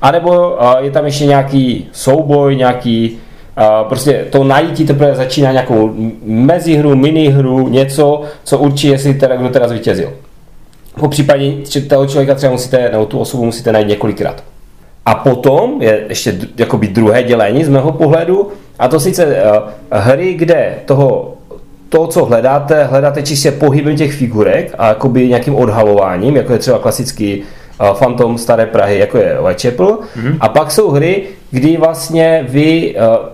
A 0.02 0.10
nebo 0.10 0.56
je 0.78 0.90
tam 0.90 1.04
ještě 1.04 1.26
nějaký 1.26 1.88
souboj, 1.92 2.56
nějaký 2.56 3.18
prostě 3.88 4.24
to 4.30 4.44
najítí 4.44 4.86
teprve 4.86 5.14
začíná 5.14 5.52
nějakou 5.52 5.90
mezihru, 6.24 6.96
minihru, 6.96 7.68
něco, 7.68 8.22
co 8.44 8.58
určí, 8.58 8.88
jestli 8.88 9.14
teda, 9.14 9.36
kdo 9.36 9.48
teda 9.48 9.68
zvítězil. 9.68 10.12
Po 11.00 11.08
případě 11.08 11.52
toho 11.88 12.06
člověka 12.06 12.34
třeba 12.34 12.52
musíte, 12.52 12.88
nebo 12.92 13.06
tu 13.06 13.18
osobu 13.18 13.44
musíte 13.44 13.72
najít 13.72 13.88
několikrát. 13.88 14.44
A 15.06 15.14
potom 15.14 15.82
je 15.82 16.04
ještě 16.08 16.34
jakoby 16.56 16.88
druhé 16.88 17.22
dělení 17.22 17.64
z 17.64 17.68
mého 17.68 17.92
pohledu, 17.92 18.48
a 18.78 18.88
to 18.88 19.00
sice 19.00 19.36
hry, 19.90 20.34
kde 20.34 20.74
toho 20.84 21.34
to, 21.90 22.06
co 22.06 22.24
hledáte, 22.24 22.84
hledáte 22.84 23.22
čistě 23.22 23.50
pohybem 23.50 23.96
těch 23.96 24.12
figurek 24.12 24.74
a 24.78 24.88
jakoby 24.88 25.28
nějakým 25.28 25.54
odhalováním, 25.54 26.36
jako 26.36 26.52
je 26.52 26.58
třeba 26.58 26.78
klasický 26.78 27.42
uh, 27.80 27.98
Phantom 27.98 28.38
Staré 28.38 28.66
Prahy, 28.66 28.98
jako 28.98 29.18
je 29.18 29.38
Whitechapel. 29.46 29.86
Mm-hmm. 29.86 30.36
A 30.40 30.48
pak 30.48 30.70
jsou 30.70 30.90
hry, 30.90 31.22
kdy 31.50 31.76
vlastně 31.76 32.46
vy 32.48 32.94
uh, 32.96 33.26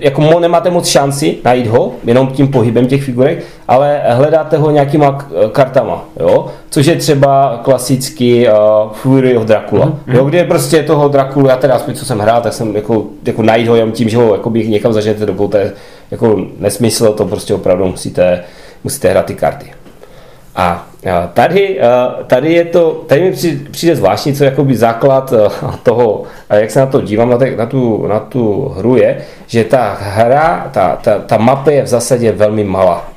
jako 0.00 0.20
mo, 0.20 0.40
nemáte 0.40 0.70
moc 0.70 0.88
šanci 0.88 1.36
najít 1.44 1.66
ho, 1.66 1.92
jenom 2.04 2.26
tím 2.26 2.48
pohybem 2.48 2.86
těch 2.86 3.02
figurek, 3.02 3.44
ale 3.68 4.00
hledáte 4.08 4.56
ho 4.56 4.70
nějakýma 4.70 5.12
k- 5.12 5.26
kartama, 5.52 6.04
jo? 6.20 6.46
což 6.70 6.86
je 6.86 6.96
třeba 6.96 7.60
klasický 7.64 8.48
uh, 8.48 8.54
Fury 8.92 9.36
of 9.36 9.44
Dracula, 9.44 9.86
mm-hmm. 9.86 10.14
jo? 10.14 10.24
kde 10.24 10.44
prostě 10.44 10.82
toho 10.82 11.08
Dracula, 11.08 11.50
já 11.50 11.56
teda 11.56 11.74
aspoň 11.74 11.94
co 11.94 12.04
jsem 12.04 12.18
hrál, 12.18 12.40
tak 12.40 12.52
jsem 12.52 12.76
jako, 12.76 13.04
jako 13.26 13.42
najít 13.42 13.68
ho 13.68 13.76
jenom 13.76 13.92
tím, 13.92 14.08
že 14.08 14.16
ho 14.16 14.34
jako 14.34 14.50
bych 14.50 14.68
někam 14.68 14.92
zaženete 14.92 15.26
do 15.26 15.32
jako 16.14 16.46
nesmysl, 16.58 17.12
to 17.12 17.24
prostě 17.24 17.54
opravdu 17.54 17.86
musíte, 17.86 18.44
musíte 18.84 19.10
hrát 19.10 19.26
ty 19.26 19.34
karty. 19.34 19.72
A 20.56 20.86
tady, 21.34 21.80
tady 22.26 22.52
je 22.52 22.64
to, 22.64 23.04
tady 23.06 23.20
mi 23.20 23.32
přijde, 23.70 23.96
zvláštní, 23.96 24.34
co 24.34 24.44
je 24.44 24.50
jakoby 24.50 24.76
základ 24.76 25.32
toho, 25.82 26.22
jak 26.50 26.70
se 26.70 26.80
na 26.80 26.86
to 26.86 27.00
dívám, 27.00 27.30
na, 27.30 27.38
te, 27.38 27.56
na, 27.56 27.66
tu, 27.66 28.06
na 28.06 28.20
tu 28.20 28.68
hru 28.68 28.96
je, 28.96 29.18
že 29.46 29.64
ta 29.64 29.98
hra, 30.00 30.70
ta, 30.72 30.96
ta, 30.96 31.18
ta 31.18 31.36
mapa 31.38 31.70
je 31.70 31.82
v 31.82 31.86
zásadě 31.86 32.32
velmi 32.32 32.64
malá. 32.64 33.08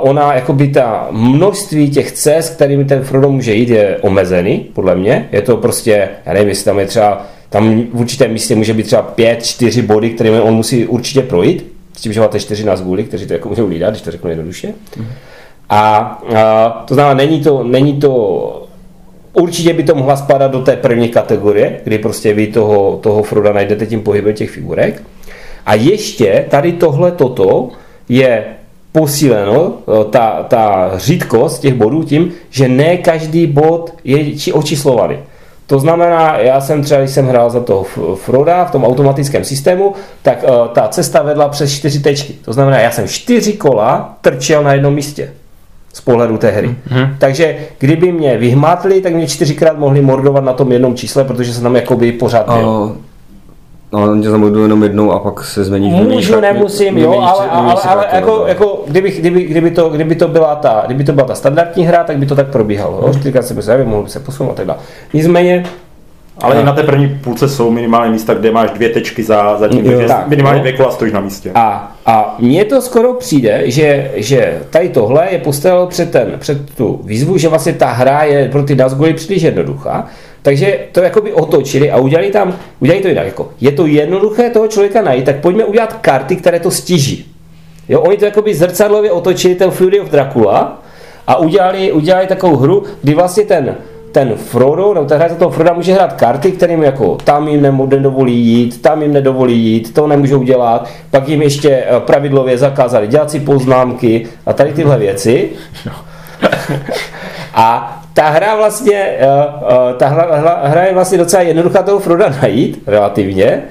Ona, 0.00 0.34
jakoby 0.34 0.68
ta 0.68 1.08
množství 1.10 1.90
těch 1.90 2.12
cest, 2.12 2.54
kterými 2.54 2.84
ten 2.84 3.02
Frodo 3.02 3.30
může 3.30 3.54
jít, 3.54 3.68
je 3.68 3.98
omezený, 4.00 4.58
podle 4.72 4.94
mě. 4.94 5.28
Je 5.32 5.42
to 5.42 5.56
prostě, 5.56 6.08
já 6.26 6.32
nevím, 6.32 6.48
jestli 6.48 6.64
tam 6.64 6.78
je 6.78 6.86
třeba, 6.86 7.26
tam 7.50 7.82
v 7.92 8.00
určitém 8.00 8.32
místě 8.32 8.54
může 8.54 8.74
být 8.74 8.86
třeba 8.86 9.02
pět, 9.02 9.46
čtyři 9.46 9.82
body, 9.82 10.10
kterými 10.10 10.40
on 10.40 10.54
musí 10.54 10.86
určitě 10.86 11.22
projít, 11.22 11.72
s 11.96 12.00
tím, 12.00 12.12
že 12.12 12.20
máte 12.20 12.40
čtyři 12.40 12.64
na 12.64 12.76
zvůli, 12.76 13.04
kteří 13.04 13.26
to 13.26 13.32
jako 13.32 13.48
můžou 13.48 13.68
lídat, 13.68 13.90
když 13.90 14.02
to 14.02 14.10
řeknu 14.10 14.30
jednoduše. 14.30 14.74
A, 15.68 15.78
a 16.36 16.84
to 16.88 16.94
znamená, 16.94 17.14
není 17.14 17.40
to, 17.40 17.64
není 17.64 18.00
to 18.00 18.66
Určitě 19.32 19.72
by 19.72 19.82
to 19.82 19.94
mohla 19.94 20.16
spadat 20.16 20.50
do 20.50 20.62
té 20.62 20.76
první 20.76 21.08
kategorie, 21.08 21.80
kdy 21.84 21.98
prostě 21.98 22.34
vy 22.34 22.46
toho, 22.46 22.98
toho 23.02 23.22
Froda 23.22 23.52
najdete 23.52 23.86
tím 23.86 24.02
pohybem 24.02 24.34
těch 24.34 24.50
figurek. 24.50 25.02
A 25.66 25.74
ještě 25.74 26.46
tady 26.50 26.72
tohle 26.72 27.12
toto 27.12 27.68
je 28.08 28.44
posíleno, 28.92 29.74
eh, 29.74 30.04
ta, 30.10 30.42
ta 30.48 30.92
řídkost 30.96 31.62
těch 31.62 31.74
bodů 31.74 32.02
tím, 32.02 32.32
že 32.50 32.68
ne 32.68 32.96
každý 32.96 33.46
bod 33.46 33.94
je 34.04 34.36
či 34.36 34.52
očíslovaný. 34.52 35.16
To 35.70 35.78
znamená, 35.78 36.38
já 36.38 36.60
jsem 36.60 36.82
třeba, 36.82 37.00
když 37.00 37.10
jsem 37.10 37.26
hrál 37.26 37.50
za 37.50 37.60
toho 37.60 37.84
Froda 38.14 38.64
v 38.64 38.70
tom 38.70 38.84
automatickém 38.84 39.44
systému, 39.44 39.94
tak 40.22 40.44
uh, 40.48 40.68
ta 40.68 40.88
cesta 40.88 41.22
vedla 41.22 41.48
přes 41.48 41.72
čtyři 41.72 42.00
tečky. 42.00 42.32
To 42.44 42.52
znamená, 42.52 42.78
já 42.78 42.90
jsem 42.90 43.08
čtyři 43.08 43.52
kola 43.52 44.14
trčel 44.20 44.62
na 44.62 44.72
jednom 44.72 44.94
místě 44.94 45.30
z 45.92 46.00
pohledu 46.00 46.38
té 46.38 46.50
hry. 46.50 46.68
Mm-hmm. 46.68 47.14
Takže 47.18 47.56
kdyby 47.78 48.12
mě 48.12 48.36
vyhmátli, 48.36 49.00
tak 49.00 49.14
mě 49.14 49.26
čtyřikrát 49.26 49.78
mohli 49.78 50.00
mordovat 50.00 50.44
na 50.44 50.52
tom 50.52 50.72
jednom 50.72 50.94
čísle, 50.94 51.24
protože 51.24 51.54
jsem 51.54 51.62
tam 51.62 51.76
jakoby 51.76 52.12
pořád 52.12 52.46
byl. 52.46 52.68
A, 52.68 53.09
no, 53.92 54.02
on 54.02 54.22
tě 54.22 54.30
zamordují 54.30 54.64
jenom 54.64 54.82
jednou 54.82 55.12
a 55.12 55.18
pak 55.18 55.44
se 55.44 55.64
změníš. 55.64 55.92
Můžu, 55.92 56.40
nemusím, 56.40 56.98
jo, 56.98 57.20
ale, 57.20 57.48
ale, 57.50 57.74
ale 57.88 58.06
jako, 58.12 58.44
jako 58.46 58.84
kdyby, 58.86 59.10
kdyby, 59.10 59.42
kdyby, 59.42 59.70
to, 59.70 59.88
kdyby, 59.88 60.14
to 60.14 60.28
byla 60.28 60.54
ta, 60.54 60.82
kdyby 60.86 61.04
to 61.04 61.12
byla 61.12 61.26
ta 61.26 61.34
standardní 61.34 61.86
hra, 61.86 62.04
tak 62.04 62.18
by 62.18 62.26
to 62.26 62.36
tak 62.36 62.48
probíhalo. 62.48 63.02
Jo? 63.06 63.14
Čtyřikrát 63.14 63.46
se 63.46 63.76
by 63.76 63.84
mohl 63.84 64.02
by 64.02 64.10
se 64.10 64.20
posunout 64.20 64.50
a 64.50 64.54
tak 64.54 64.66
dále. 64.66 64.78
Nicméně, 65.14 65.64
Ale 66.42 66.60
i 66.60 66.64
na 66.64 66.72
té 66.72 66.82
první 66.82 67.08
půlce 67.24 67.48
jsou 67.48 67.70
minimálně 67.70 68.12
místa, 68.12 68.34
kde 68.34 68.50
máš 68.50 68.70
dvě 68.70 68.88
tečky 68.88 69.22
za, 69.22 69.58
za 69.58 69.68
tím, 69.68 69.86
Jo. 69.86 70.08
Tak, 70.08 70.28
minimálně 70.28 70.58
no. 70.58 70.62
dvě 70.62 70.72
kola 70.72 70.90
stojíš 70.90 71.12
na 71.12 71.20
místě. 71.20 71.50
A, 71.54 71.92
a 72.06 72.36
mně 72.38 72.64
to 72.64 72.82
skoro 72.82 73.14
přijde, 73.14 73.62
že, 73.64 74.10
že 74.14 74.58
tady 74.70 74.88
tohle 74.88 75.28
je 75.30 75.38
postavilo 75.38 75.86
před, 75.86 76.10
ten, 76.10 76.32
před 76.38 76.74
tu 76.74 77.00
výzvu, 77.04 77.38
že 77.38 77.48
vlastně 77.48 77.72
ta 77.72 77.86
hra 77.86 78.22
je 78.22 78.48
pro 78.48 78.62
ty 78.62 78.74
Nazguly 78.74 79.14
příliš 79.14 79.42
jednoduchá, 79.42 80.06
takže 80.42 80.78
to 80.92 81.00
jakoby 81.00 81.32
otočili 81.32 81.90
a 81.90 81.98
udělali 81.98 82.30
tam, 82.30 82.56
udělali 82.80 83.02
to 83.02 83.08
jinak. 83.08 83.26
Jako, 83.26 83.48
je 83.60 83.72
to 83.72 83.86
jednoduché 83.86 84.50
toho 84.50 84.68
člověka 84.68 85.02
najít, 85.02 85.24
tak 85.24 85.36
pojďme 85.36 85.64
udělat 85.64 85.92
karty, 85.92 86.36
které 86.36 86.60
to 86.60 86.70
stiží. 86.70 87.26
Jo, 87.88 88.00
oni 88.00 88.16
to 88.16 88.24
jakoby 88.24 88.54
zrcadlově 88.54 89.10
otočili 89.10 89.54
ten 89.54 89.70
Fury 89.70 90.00
of 90.00 90.10
Dracula 90.10 90.82
a 91.26 91.36
udělali, 91.36 91.92
udělali 91.92 92.26
takovou 92.26 92.56
hru, 92.56 92.84
kdy 93.02 93.14
vlastně 93.14 93.44
ten, 93.44 93.76
ten 94.12 94.34
Frodo, 94.34 94.94
nebo 94.94 95.06
ten 95.06 95.18
hráč 95.18 95.30
za 95.30 95.36
toho 95.36 95.50
Froda 95.50 95.72
může 95.72 95.92
hrát 95.92 96.12
karty, 96.12 96.52
kterým 96.52 96.82
jako 96.82 97.16
tam 97.24 97.48
jim 97.48 97.62
nedovolí 97.62 98.46
jít, 98.46 98.82
tam 98.82 99.02
jim 99.02 99.12
nedovolí 99.12 99.58
jít, 99.58 99.94
to 99.94 100.06
nemůžou 100.06 100.42
dělat, 100.42 100.88
pak 101.10 101.28
jim 101.28 101.42
ještě 101.42 101.70
eh, 101.70 102.00
pravidlově 102.00 102.58
zakázali 102.58 103.06
dělat 103.06 103.30
si 103.30 103.40
poznámky 103.40 104.26
a 104.46 104.52
tady 104.52 104.72
tyhle 104.72 104.98
věci. 104.98 105.48
A 107.54 107.99
ta 108.14 108.28
hra 108.28 108.56
vlastně, 108.56 108.96
eh, 108.96 109.26
eh, 109.62 109.94
ta 109.94 110.08
hra, 110.08 110.36
hra, 110.36 110.60
hra 110.64 110.82
je 110.82 110.94
vlastně 110.94 111.18
docela 111.18 111.42
jednoduchá 111.42 111.82
toho 111.82 111.98
Froda 111.98 112.34
najít, 112.42 112.82
relativně, 112.86 113.62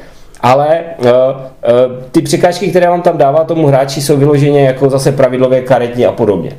ale 0.42 0.80
uh, 0.98 1.06
uh, 1.06 2.04
ty 2.12 2.22
překážky, 2.22 2.70
které 2.70 2.90
vám 2.90 3.02
tam 3.02 3.18
dává 3.18 3.44
tomu 3.44 3.68
hráči, 3.68 4.02
jsou 4.02 4.18
vyloženě 4.18 4.66
jako 4.66 4.90
zase 4.90 5.12
pravidlově 5.12 5.62
karetní 5.62 6.06
a 6.06 6.12
podobně. 6.12 6.52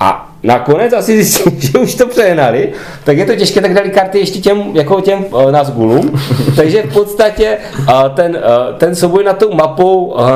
A 0.00 0.28
nakonec 0.42 0.92
asi 0.92 1.12
zjistili, 1.12 1.56
že 1.60 1.78
už 1.78 1.94
to 1.94 2.06
přehnali, 2.06 2.72
tak 3.04 3.18
je 3.18 3.26
to 3.26 3.36
těžké, 3.36 3.60
tak 3.60 3.74
dali 3.74 3.90
karty 3.90 4.18
ještě 4.18 4.38
těm, 4.38 4.62
jako 4.76 5.00
těm 5.00 5.24
uh, 5.24 5.52
Nazgulům. 5.52 6.20
Takže 6.56 6.82
v 6.82 6.92
podstatě 6.92 7.58
uh, 7.78 7.86
ten, 8.14 8.36
uh, 8.36 8.76
ten 8.78 8.94
souboj 8.94 9.24
na 9.24 9.32
tou 9.32 9.54
mapou 9.54 10.04
uh, 10.04 10.30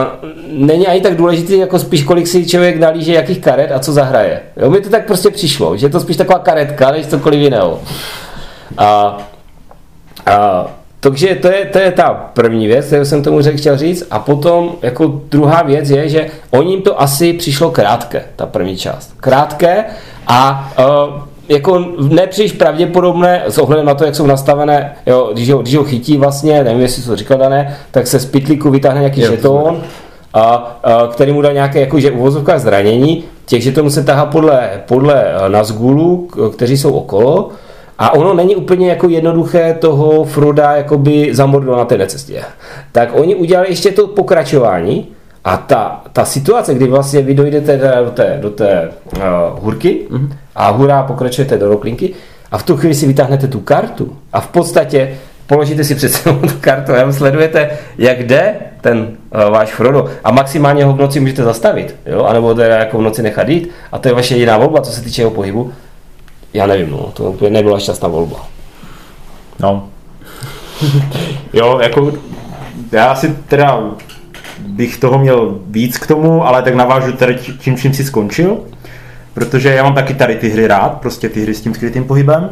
není 0.49 0.87
ani 0.87 1.01
tak 1.01 1.17
důležitý, 1.17 1.59
jako 1.59 1.79
spíš 1.79 2.03
kolik 2.03 2.27
si 2.27 2.47
člověk 2.47 2.79
nalíže, 2.79 3.13
jakých 3.13 3.39
karet 3.39 3.73
a 3.73 3.79
co 3.79 3.93
zahraje. 3.93 4.41
Jo, 4.57 4.71
mi 4.71 4.81
to 4.81 4.91
tak 4.91 5.07
prostě 5.07 5.31
přišlo, 5.31 5.77
že 5.77 5.87
je 5.87 5.91
to 5.91 6.01
spíš 6.01 6.17
taková 6.17 6.39
karetka, 6.39 6.91
než 6.91 7.07
cokoliv 7.07 7.41
jiného. 7.41 7.81
A, 8.79 9.19
a 10.27 10.67
takže 11.03 11.35
to 11.35 11.49
je, 11.49 11.65
to 11.65 11.79
je 11.79 11.93
ta 11.93 12.31
první 12.35 12.67
věc, 12.67 12.87
kterou 12.87 13.05
jsem 13.05 13.23
tomu 13.23 13.43
řekl, 13.43 13.59
chtěl 13.59 13.77
říct. 13.77 14.07
A 14.11 14.19
potom 14.19 14.73
jako 14.83 15.21
druhá 15.31 15.63
věc 15.63 15.91
je, 15.91 16.09
že 16.09 16.27
o 16.51 16.63
ním 16.63 16.83
to 16.83 17.03
asi 17.03 17.33
přišlo 17.33 17.71
krátké, 17.71 18.25
ta 18.37 18.47
první 18.47 18.77
část. 18.77 19.13
Krátké 19.17 19.85
a 20.27 20.73
uh, 20.79 21.23
jako 21.49 21.85
nepříliš 22.09 22.53
pravděpodobné 22.53 23.43
s 23.47 23.59
ohledem 23.59 23.87
na 23.87 23.95
to, 23.95 24.05
jak 24.05 24.15
jsou 24.15 24.27
nastavené, 24.27 24.93
jo, 25.07 25.31
když, 25.33 25.51
ho, 25.51 25.59
když 25.63 25.77
ho 25.77 25.85
chytí 25.85 26.17
vlastně, 26.17 26.65
nevím, 26.65 26.81
jestli 26.81 27.03
to 27.03 27.17
říkal 27.17 27.39
dané, 27.39 27.77
tak 27.91 28.07
se 28.07 28.21
z 28.21 28.27
pitlíku 28.27 28.71
vytáhne 28.71 29.01
nějaký 29.01 29.21
je, 29.21 29.27
žetón, 29.27 29.83
a, 30.35 30.41
a, 30.85 31.09
který 31.13 31.33
mu 31.33 31.43
dá 31.43 31.53
nějaké 31.53 31.81
jakože 31.81 32.11
uvozovka 32.11 32.59
zranění. 32.59 33.25
Těch 33.47 33.63
žetonů 33.63 33.91
se 33.91 34.05
tahá 34.05 34.27
podle, 34.27 34.71
podle 34.87 35.25
Nazgulu, 35.49 36.29
kteří 36.53 36.79
jsou 36.79 36.93
okolo 36.93 37.51
a 38.03 38.15
ono 38.15 38.35
není 38.35 38.57
úplně 38.57 38.89
jako 38.89 39.09
jednoduché 39.09 39.75
toho 39.75 40.25
Froda 40.25 40.77
jakoby 40.77 41.35
zamordnout 41.35 41.79
na 41.79 41.85
té 41.85 42.07
cestě. 42.07 42.43
Tak 42.93 43.09
oni 43.13 43.35
udělali 43.35 43.69
ještě 43.69 43.93
to 43.93 44.07
pokračování 44.07 45.09
a 45.45 45.57
ta, 45.57 46.03
ta 46.13 46.25
situace, 46.25 46.75
kdy 46.75 46.87
vlastně 46.87 47.23
vy 47.23 47.35
dojdete 47.35 47.81
do 48.05 48.11
té, 48.11 48.39
do 48.43 48.51
té 48.51 48.91
uh, 49.17 49.21
hurky 49.65 50.07
mm-hmm. 50.11 50.29
a 50.55 50.71
hurá 50.71 51.03
pokračujete 51.03 51.59
do 51.59 51.69
roklinky 51.69 52.15
a 52.51 52.59
v 52.59 52.63
tu 52.63 52.77
chvíli 52.77 52.95
si 52.95 53.07
vytáhnete 53.07 53.49
tu 53.49 53.61
kartu 53.61 54.17
a 54.33 54.41
v 54.41 54.49
podstatě 54.49 55.15
položíte 55.47 55.85
si 55.85 55.95
před 55.95 56.09
sebou 56.09 56.39
tu 56.49 56.55
kartu 56.61 56.93
a 56.93 57.13
sledujete, 57.13 57.71
jak 57.99 58.23
jde 58.23 58.55
ten 58.81 58.99
uh, 58.99 59.53
váš 59.53 59.75
Frodo 59.75 60.09
a 60.25 60.31
maximálně 60.31 60.85
ho 60.85 60.93
v 60.93 61.01
noci 61.01 61.21
můžete 61.21 61.43
zastavit, 61.43 61.97
jo? 62.07 62.25
anebo 62.25 62.55
teda 62.55 62.77
jako 62.77 62.99
v 62.99 63.03
noci 63.03 63.23
nechat 63.23 63.49
jít 63.49 63.71
a 63.93 63.99
to 63.99 64.09
je 64.09 64.15
vaše 64.15 64.35
jediná 64.35 64.59
volba, 64.59 64.81
co 64.81 64.93
se 64.93 65.03
týče 65.03 65.23
jeho 65.23 65.31
pohybu 65.31 65.73
já 66.55 66.67
nevím, 66.67 66.91
no, 66.91 67.11
to 67.15 67.25
úplně 67.25 67.51
nebyla 67.51 67.79
šťastná 67.79 68.09
volba. 68.09 68.47
No. 69.61 69.89
jo, 71.53 71.79
jako 71.83 72.13
já 72.93 73.15
si 73.15 73.37
teda 73.49 73.81
bych 74.59 74.99
toho 74.99 75.19
měl 75.19 75.59
víc 75.67 75.99
k 75.99 76.07
tomu, 76.07 76.47
ale 76.47 76.63
tak 76.63 76.75
navážu 76.75 77.13
tady 77.13 77.35
tím, 77.59 77.77
čím 77.77 77.95
si 77.95 78.05
skončil, 78.05 78.59
protože 79.35 79.75
já 79.75 79.83
mám 79.83 79.95
taky 79.95 80.15
tady 80.15 80.37
ty 80.37 80.49
hry 80.49 80.67
rád, 80.67 81.01
prostě 81.01 81.29
ty 81.29 81.43
hry 81.43 81.55
s 81.55 81.61
tím 81.61 81.75
skrytým 81.75 82.05
pohybem. 82.05 82.51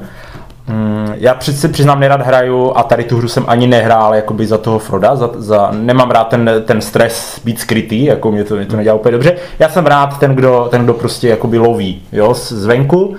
Mm, 0.69 1.13
já 1.17 1.35
přeci 1.35 1.69
přiznám, 1.69 2.01
nerad 2.01 2.21
hraju 2.21 2.73
a 2.77 2.83
tady 2.83 3.05
tu 3.05 3.17
hru 3.17 3.29
jsem 3.29 3.45
ani 3.47 3.67
nehrál 3.67 4.15
jakoby 4.15 4.47
za 4.47 4.59
toho 4.59 4.79
Froda, 4.79 5.17
za, 5.17 5.31
za, 5.35 5.71
nemám 5.73 6.11
rád 6.11 6.25
ten, 6.29 6.51
ten 6.65 6.81
stres 6.81 7.41
být 7.45 7.61
skrytý, 7.61 8.05
jako 8.05 8.33
mě 8.33 8.45
to, 8.45 8.57
mě 8.57 8.67
to 8.67 8.77
nedělá 8.77 8.97
úplně 8.97 9.13
dobře. 9.13 9.37
Já 9.59 9.69
jsem 9.69 9.87
rád 9.87 10.19
ten, 10.19 10.35
kdo, 10.35 10.69
ten, 10.71 10.85
kdo 10.85 10.95
prostě 10.95 11.29
jakoby 11.29 11.59
loví, 11.59 12.03
jo, 12.13 12.35
zvenku 12.35 13.17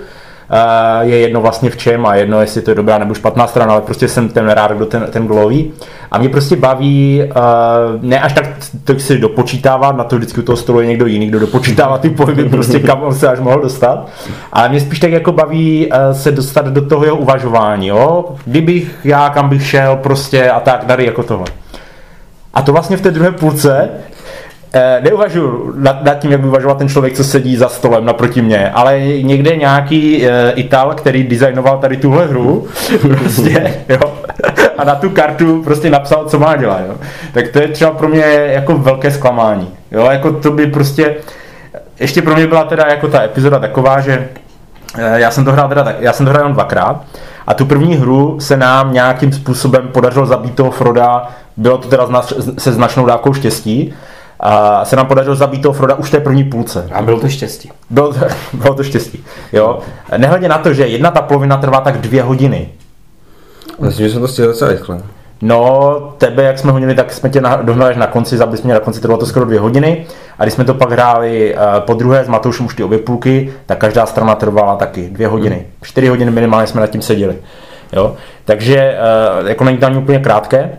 je 1.02 1.20
jedno 1.20 1.42
vlastně 1.42 1.70
v 1.70 1.78
čem 1.78 2.06
a 2.06 2.16
jedno, 2.16 2.42
jestli 2.42 2.62
to 2.62 2.72
je 2.72 2.76
dobrá 2.76 2.98
nebo 2.98 3.14
špatná 3.14 3.48
strana, 3.48 3.74
ale 3.74 3.82
prostě 3.82 4.08
jsem 4.08 4.30
ten 4.30 4.50
rád, 4.50 4.72
kdo 4.72 4.86
ten, 4.86 5.08
ten 5.10 5.28
gloví. 5.28 5.72
A 6.12 6.18
mě 6.18 6.30
prostě 6.30 6.56
baví, 6.56 7.24
uh, 7.24 8.02
ne 8.02 8.20
až 8.20 8.34
tak 8.34 8.46
to 8.84 9.00
si 9.00 9.18
dopočítávat, 9.18 9.98
na 9.98 10.04
to 10.04 10.16
vždycky 10.16 10.40
u 10.40 10.44
toho 10.44 10.56
stolu 10.56 10.80
je 10.80 10.88
někdo 10.88 11.06
jiný, 11.06 11.28
kdo 11.28 11.40
dopočítává 11.40 11.98
ty 11.98 12.10
pohyby, 12.10 12.50
prostě 12.50 12.80
kam 12.80 13.04
on 13.04 13.14
se 13.16 13.28
až 13.28 13.40
mohl 13.40 13.62
dostat. 13.62 14.10
Ale 14.54 14.70
mě 14.70 14.80
spíš 14.80 15.00
tak 15.00 15.12
jako 15.12 15.32
baví 15.32 15.88
uh, 15.88 16.18
se 16.18 16.32
dostat 16.32 16.68
do 16.68 16.86
toho 16.86 17.06
jeho 17.06 17.18
uvažování, 17.18 17.88
jo. 17.88 18.26
Kdybych 18.46 19.00
já, 19.04 19.30
kam 19.30 19.50
bych 19.50 19.68
šel, 19.68 19.96
prostě 19.96 20.52
a 20.52 20.60
tak, 20.60 20.84
tady 20.84 21.06
jako 21.06 21.24
tohle. 21.24 21.46
A 22.54 22.62
to 22.62 22.72
vlastně 22.72 22.98
v 22.98 23.02
té 23.02 23.12
druhé 23.12 23.32
půlce 23.32 23.90
Eh, 23.90 24.11
neuvažuji 25.04 25.74
nad, 25.76 26.04
nad 26.04 26.14
tím, 26.14 26.32
jak 26.32 26.42
by 26.42 26.48
uvažoval 26.48 26.78
ten 26.78 26.90
člověk, 26.90 27.14
co 27.14 27.24
sedí 27.24 27.58
za 27.58 27.70
stolem 27.70 28.06
naproti 28.06 28.42
mě, 28.42 28.72
ale 28.72 29.00
někde 29.22 29.56
nějaký 29.56 30.28
e, 30.28 30.52
Ital, 30.52 30.94
který 30.94 31.24
designoval 31.24 31.78
tady 31.78 31.98
tuhle 31.98 32.28
hru, 32.28 32.68
prostě, 33.02 33.74
jo, 33.90 34.14
a 34.78 34.84
na 34.84 34.96
tu 34.96 35.10
kartu 35.10 35.64
prostě 35.64 35.90
napsal, 35.90 36.26
co 36.26 36.40
má 36.40 36.56
dělat, 36.56 36.82
jo. 36.88 36.96
Tak 37.34 37.48
to 37.48 37.60
je 37.60 37.68
třeba 37.68 37.92
pro 37.92 38.08
mě 38.08 38.24
jako 38.46 38.78
velké 38.78 39.12
zklamání, 39.12 39.70
jo, 39.92 40.08
jako 40.12 40.32
to 40.32 40.52
by 40.52 40.68
prostě, 40.68 41.16
ještě 42.00 42.22
pro 42.22 42.36
mě 42.36 42.48
byla 42.48 42.64
teda 42.64 42.86
jako 42.88 43.08
ta 43.08 43.24
epizoda 43.24 43.60
taková, 43.60 44.02
že 44.02 44.28
e, 44.98 45.20
já 45.20 45.32
jsem 45.32 45.46
to 45.46 45.52
hrál 45.52 45.70
teda, 45.70 45.96
já 46.00 46.14
jsem 46.14 46.26
to 46.26 46.32
hrál 46.32 46.46
jen 46.46 46.54
dvakrát, 46.54 47.04
a 47.48 47.54
tu 47.54 47.66
první 47.66 47.96
hru 47.96 48.40
se 48.40 48.58
nám 48.58 48.94
nějakým 48.94 49.34
způsobem 49.34 49.88
podařilo 49.88 50.26
zabít 50.26 50.56
toho 50.56 50.72
Froda, 50.72 51.28
bylo 51.58 51.78
to 51.78 51.88
teda 51.88 52.22
se 52.58 52.72
značnou 52.72 53.06
dávkou 53.06 53.34
štěstí, 53.34 53.94
a 54.42 54.86
se 54.86 54.96
nám 54.96 55.06
podařilo 55.06 55.36
zabít 55.36 55.62
toho 55.62 55.74
Froda 55.74 55.96
už 55.96 56.08
v 56.08 56.12
té 56.12 56.20
první 56.20 56.44
půlce. 56.44 56.90
A 56.94 57.02
bylo 57.02 57.20
to 57.20 57.30
štěstí. 57.30 57.72
Bylo, 57.90 58.14
bylo 58.54 58.74
to 58.74 58.84
štěstí, 58.84 59.26
jo. 59.54 59.80
Nehledě 60.18 60.48
na 60.48 60.58
to, 60.58 60.74
že 60.74 60.88
jedna 60.88 61.12
ta 61.12 61.22
polovina 61.22 61.58
trvá 61.58 61.82
tak 61.82 61.98
dvě 61.98 62.24
hodiny. 62.24 62.70
Myslím, 63.80 64.08
že 64.08 64.14
jsem 64.14 64.22
to 64.22 64.28
stihl 64.28 64.48
docela 64.48 64.72
rychle. 64.72 65.02
No, 65.42 65.94
tebe, 66.18 66.44
jak 66.44 66.60
jsme 66.60 66.72
hodili, 66.72 66.96
tak 66.96 67.14
jsme 67.14 67.30
tě 67.30 67.42
dohnali 67.62 67.96
na 67.96 68.08
konci, 68.08 68.38
zabili 68.38 68.58
jsme 68.58 68.74
na 68.74 68.80
konci, 68.80 69.02
trvalo 69.02 69.20
to 69.20 69.26
skoro 69.26 69.46
dvě 69.46 69.60
hodiny. 69.60 70.06
A 70.40 70.44
když 70.44 70.54
jsme 70.54 70.64
to 70.64 70.74
pak 70.74 70.92
hráli 70.92 71.56
uh, 71.56 71.80
po 71.80 71.94
druhé 71.94 72.26
s 72.26 72.28
Matoušem 72.28 72.66
už 72.66 72.76
ty 72.76 72.84
obě 72.84 72.98
půlky, 72.98 73.54
tak 73.66 73.78
každá 73.78 74.06
strana 74.06 74.36
trvala 74.36 74.76
taky 74.76 75.10
dvě 75.10 75.28
hodiny. 75.28 75.56
Hmm. 75.56 75.66
Čtyři 75.82 76.08
hodiny 76.08 76.32
minimálně 76.32 76.68
jsme 76.68 76.82
nad 76.82 76.88
tím 76.88 77.02
seděli. 77.02 77.36
Jo? 77.94 78.16
Takže 78.46 78.98
uh, 79.42 79.48
jako 79.48 79.64
není 79.64 79.78
to 79.78 79.86
ani 79.86 79.98
úplně 79.98 80.20
krátké, 80.20 80.70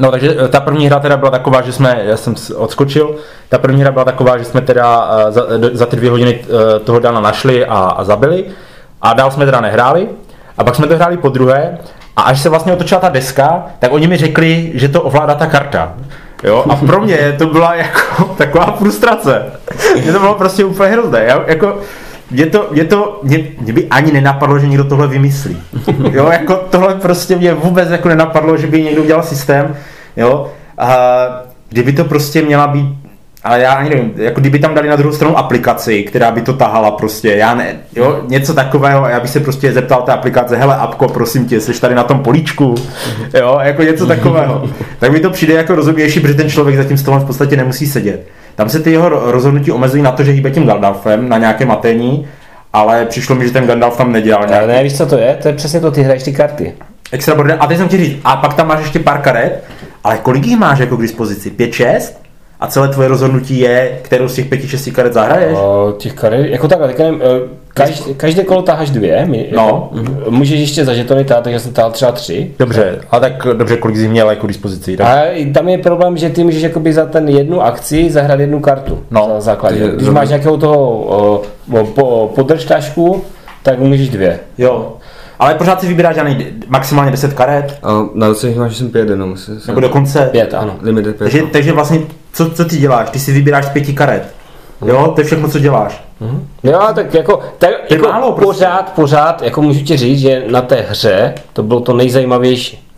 No 0.00 0.10
takže 0.10 0.36
eh, 0.44 0.48
ta 0.48 0.60
první 0.60 0.86
hra 0.86 0.98
teda 0.98 1.16
byla 1.16 1.30
taková, 1.30 1.60
že 1.60 1.72
jsme, 1.72 2.00
já 2.04 2.16
jsem 2.16 2.34
odskočil, 2.56 3.14
ta 3.48 3.58
první 3.58 3.80
hra 3.80 3.92
byla 3.92 4.04
taková, 4.04 4.38
že 4.38 4.44
jsme 4.44 4.60
teda 4.60 5.10
eh, 5.28 5.32
za, 5.32 5.42
za 5.72 5.86
ty 5.86 5.96
dvě 5.96 6.10
hodiny 6.10 6.40
eh, 6.44 6.78
toho 6.78 6.98
Dana 6.98 7.20
našli 7.20 7.66
a, 7.66 7.76
a 7.78 8.04
zabili 8.04 8.44
a 9.02 9.12
dál 9.12 9.30
jsme 9.30 9.44
teda 9.44 9.60
nehráli 9.60 10.08
a 10.58 10.64
pak 10.64 10.74
jsme 10.74 10.86
to 10.86 10.96
hráli 10.96 11.16
po 11.16 11.28
druhé 11.28 11.78
a 12.16 12.22
až 12.22 12.40
se 12.40 12.48
vlastně 12.48 12.72
otočila 12.72 13.00
ta 13.00 13.08
deska, 13.08 13.64
tak 13.78 13.92
oni 13.92 14.06
mi 14.06 14.16
řekli, 14.16 14.72
že 14.74 14.88
to 14.88 15.02
ovládá 15.02 15.34
ta 15.34 15.46
karta. 15.46 15.94
Jo, 16.42 16.64
a 16.68 16.76
pro 16.76 17.00
mě 17.00 17.34
to 17.38 17.46
byla 17.46 17.74
jako 17.74 18.24
taková 18.38 18.76
frustrace. 18.78 19.52
Mě 20.02 20.12
to 20.12 20.18
bylo 20.18 20.34
prostě 20.34 20.64
úplně 20.64 20.90
hrozné. 20.90 21.24
Já, 21.24 21.42
jako, 21.46 21.78
mě 22.30 22.46
to, 22.46 22.68
mě 22.70 22.84
to, 22.84 23.20
mě, 23.22 23.44
mě 23.60 23.72
by 23.72 23.86
ani 23.88 24.12
nenapadlo, 24.12 24.58
že 24.58 24.66
někdo 24.66 24.84
tohle 24.84 25.06
vymyslí. 25.06 25.62
Jo, 26.12 26.28
jako 26.32 26.56
tohle 26.70 26.94
prostě 26.94 27.36
mě 27.36 27.54
vůbec 27.54 27.90
jako 27.90 28.08
nenapadlo, 28.08 28.56
že 28.56 28.66
by 28.66 28.82
někdo 28.82 29.02
udělal 29.02 29.22
systém, 29.22 29.76
jo. 30.16 30.50
A 30.78 30.96
kdyby 31.68 31.92
to 31.92 32.04
prostě 32.04 32.42
měla 32.42 32.66
být 32.66 33.00
ale 33.44 33.60
já 33.60 33.72
ani 33.72 33.90
nevím, 33.90 34.12
jako 34.16 34.40
kdyby 34.40 34.58
tam 34.58 34.74
dali 34.74 34.88
na 34.88 34.96
druhou 34.96 35.14
stranu 35.14 35.38
aplikaci, 35.38 36.02
která 36.02 36.30
by 36.30 36.42
to 36.42 36.52
tahala 36.52 36.90
prostě, 36.90 37.28
já 37.28 37.54
ne, 37.54 37.76
jo, 37.96 38.20
něco 38.28 38.54
takového, 38.54 39.08
já 39.08 39.20
bych 39.20 39.30
se 39.30 39.40
prostě 39.40 39.72
zeptal 39.72 40.02
té 40.02 40.12
aplikace, 40.12 40.56
hele 40.56 40.76
apko, 40.76 41.08
prosím 41.08 41.46
tě, 41.46 41.60
jsi 41.60 41.80
tady 41.80 41.94
na 41.94 42.02
tom 42.02 42.18
políčku, 42.18 42.74
jo, 43.34 43.58
jako 43.62 43.82
něco 43.82 44.06
takového. 44.06 44.68
Tak 44.98 45.12
mi 45.12 45.20
to 45.20 45.30
přijde 45.30 45.54
jako 45.54 45.74
rozumnější, 45.74 46.20
protože 46.20 46.34
ten 46.34 46.50
člověk 46.50 46.76
za 46.76 46.84
tím 46.84 46.98
stolem 46.98 47.20
v 47.20 47.24
podstatě 47.24 47.56
nemusí 47.56 47.86
sedět. 47.86 48.28
Tam 48.54 48.68
se 48.68 48.80
ty 48.80 48.92
jeho 48.92 49.08
rozhodnutí 49.08 49.72
omezují 49.72 50.02
na 50.02 50.12
to, 50.12 50.24
že 50.24 50.32
hýbe 50.32 50.50
tím 50.50 50.66
Gandalfem 50.66 51.28
na 51.28 51.38
nějaké 51.38 51.66
matení, 51.66 52.28
ale 52.72 53.06
přišlo 53.06 53.34
mi, 53.34 53.46
že 53.46 53.52
ten 53.52 53.66
Gandalf 53.66 53.96
tam 53.96 54.12
nedělal 54.12 54.46
nějaký. 54.46 54.64
Ale 54.64 54.74
ne, 54.74 54.82
víš 54.82 54.96
co 54.96 55.06
to 55.06 55.18
je? 55.18 55.38
To 55.42 55.48
je 55.48 55.54
přesně 55.54 55.80
to, 55.80 55.90
ty 55.90 56.02
hraješ 56.02 56.22
ty 56.22 56.32
karty. 56.32 56.72
Extra 57.12 57.34
border. 57.34 57.56
A 57.60 57.66
teď 57.66 57.76
jsem 57.76 57.88
ti 57.88 57.96
říct, 57.96 58.20
a 58.24 58.36
pak 58.36 58.54
tam 58.54 58.68
máš 58.68 58.80
ještě 58.80 58.98
pár 58.98 59.18
karet, 59.18 59.64
ale 60.04 60.18
kolik 60.18 60.46
jich 60.46 60.58
máš 60.58 60.78
jako 60.78 60.96
k 60.96 61.02
dispozici? 61.02 61.50
5, 61.50 61.72
6? 61.72 62.20
a 62.60 62.66
celé 62.66 62.88
tvoje 62.88 63.08
rozhodnutí 63.08 63.58
je, 63.58 63.98
kterou 64.02 64.28
z 64.28 64.34
těch 64.34 64.46
pěti, 64.46 64.68
šesti 64.68 64.90
karet 64.90 65.12
zahraješ? 65.12 65.58
O, 65.58 65.94
těch 65.98 66.12
karet, 66.12 66.46
jako 66.46 66.68
takhle, 66.68 66.88
teďka 66.88 67.02
nevím, 67.02 67.22
každý, 67.74 68.14
každé 68.14 68.44
kolo 68.44 68.62
taháš 68.62 68.90
dvě, 68.90 69.26
my, 69.26 69.48
no. 69.52 69.90
jako, 69.96 70.30
můžeš 70.30 70.60
ještě 70.60 70.84
za 70.84 70.94
žetony 70.94 71.24
tát, 71.24 71.44
takže 71.44 71.60
jsem 71.60 71.72
tahal 71.72 71.90
třeba 71.90 72.12
tři. 72.12 72.50
Dobře, 72.58 72.98
a 73.10 73.20
tak 73.20 73.46
dobře, 73.52 73.76
kolik 73.76 73.96
jsi 73.96 74.08
měl 74.08 74.30
jako 74.30 74.46
dispozici? 74.46 74.96
Tak? 74.96 75.06
A 75.06 75.52
tam 75.54 75.68
je 75.68 75.78
problém, 75.78 76.16
že 76.16 76.30
ty 76.30 76.44
můžeš 76.44 76.62
jakoby 76.62 76.92
za 76.92 77.06
ten 77.06 77.28
jednu 77.28 77.62
akci 77.62 78.10
zahrát 78.10 78.40
jednu 78.40 78.60
kartu. 78.60 78.98
No. 79.10 79.26
Za 79.34 79.40
základě. 79.40 79.90
Když 79.96 80.08
máš 80.08 80.28
nějakého 80.28 80.56
toho 80.56 80.90
o, 80.90 81.42
po, 81.94 82.32
podržtašku, 82.34 83.24
tak 83.62 83.78
můžeš 83.78 84.08
dvě. 84.08 84.38
Jo. 84.58 84.96
Ale 85.40 85.54
pořád 85.54 85.80
si 85.80 85.86
vybíráš 85.86 86.14
žádný 86.14 86.46
maximálně 86.68 87.10
10 87.10 87.32
karet, 87.32 87.78
A 87.82 88.06
na 88.14 88.28
docích 88.28 88.56
máš, 88.56 88.70
že 88.70 88.78
jsem 88.78 88.90
pět 88.90 89.08
jenom. 89.10 89.36
Jsem, 89.36 89.60
nebo 89.66 89.80
dokonce... 89.80 90.28
Pět, 90.32 90.54
ano. 90.54 90.76
Limited 90.82 91.16
pět. 91.16 91.24
Takže, 91.24 91.42
no. 91.42 91.48
takže 91.52 91.72
vlastně, 91.72 92.00
co, 92.32 92.50
co 92.50 92.64
ty 92.64 92.76
děláš? 92.76 93.10
Ty 93.10 93.18
si 93.18 93.32
vybíráš 93.32 93.66
z 93.66 93.68
pěti 93.68 93.92
karet. 93.92 94.34
Jo, 94.86 95.12
to 95.14 95.20
je 95.20 95.24
všechno, 95.24 95.48
co 95.48 95.58
děláš. 95.58 96.04
Jo, 96.62 96.80
tak 96.94 97.14
jako, 97.14 97.40
tak, 97.58 97.70
jako 97.90 98.08
málo 98.08 98.32
prostě. 98.32 98.46
pořád, 98.46 98.92
pořád, 98.94 99.42
jako 99.42 99.62
můžu 99.62 99.80
ti 99.80 99.96
říct, 99.96 100.18
že 100.18 100.44
na 100.50 100.62
té 100.62 100.84
hře 100.88 101.34
to 101.52 101.62
bylo 101.62 101.80
to 101.80 101.92
nejzajímavější. 101.92 102.89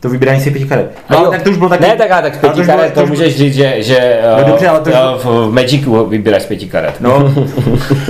To 0.00 0.08
vybírání 0.08 0.40
si 0.40 0.50
pěti 0.50 0.66
karet. 0.68 0.98
No, 1.10 1.18
jo. 1.18 1.30
tak 1.30 1.42
to 1.42 1.50
už 1.50 1.56
bylo 1.56 1.68
taky... 1.70 1.82
Ne, 1.82 1.96
tak, 1.96 2.10
ale 2.10 2.22
tak 2.22 2.34
z 2.34 2.38
ale 2.38 2.40
to 2.40 2.48
pěti 2.48 2.60
už 2.60 2.66
bylo- 2.66 2.78
karet, 2.78 2.94
to 2.94 3.02
už- 3.02 3.08
můžeš 3.10 3.36
říct, 3.36 3.54
že, 3.54 3.74
že 3.78 4.20
No 4.38 4.44
dobře, 4.44 4.68
ale 4.68 4.80
to 4.80 4.90
uh, 4.90 4.96
v, 4.96 5.24
v 5.24 5.52
Magicu 5.52 6.04
vybíráš 6.06 6.42
z 6.42 6.46
pěti 6.46 6.66
karet. 6.66 6.94
No, 7.00 7.10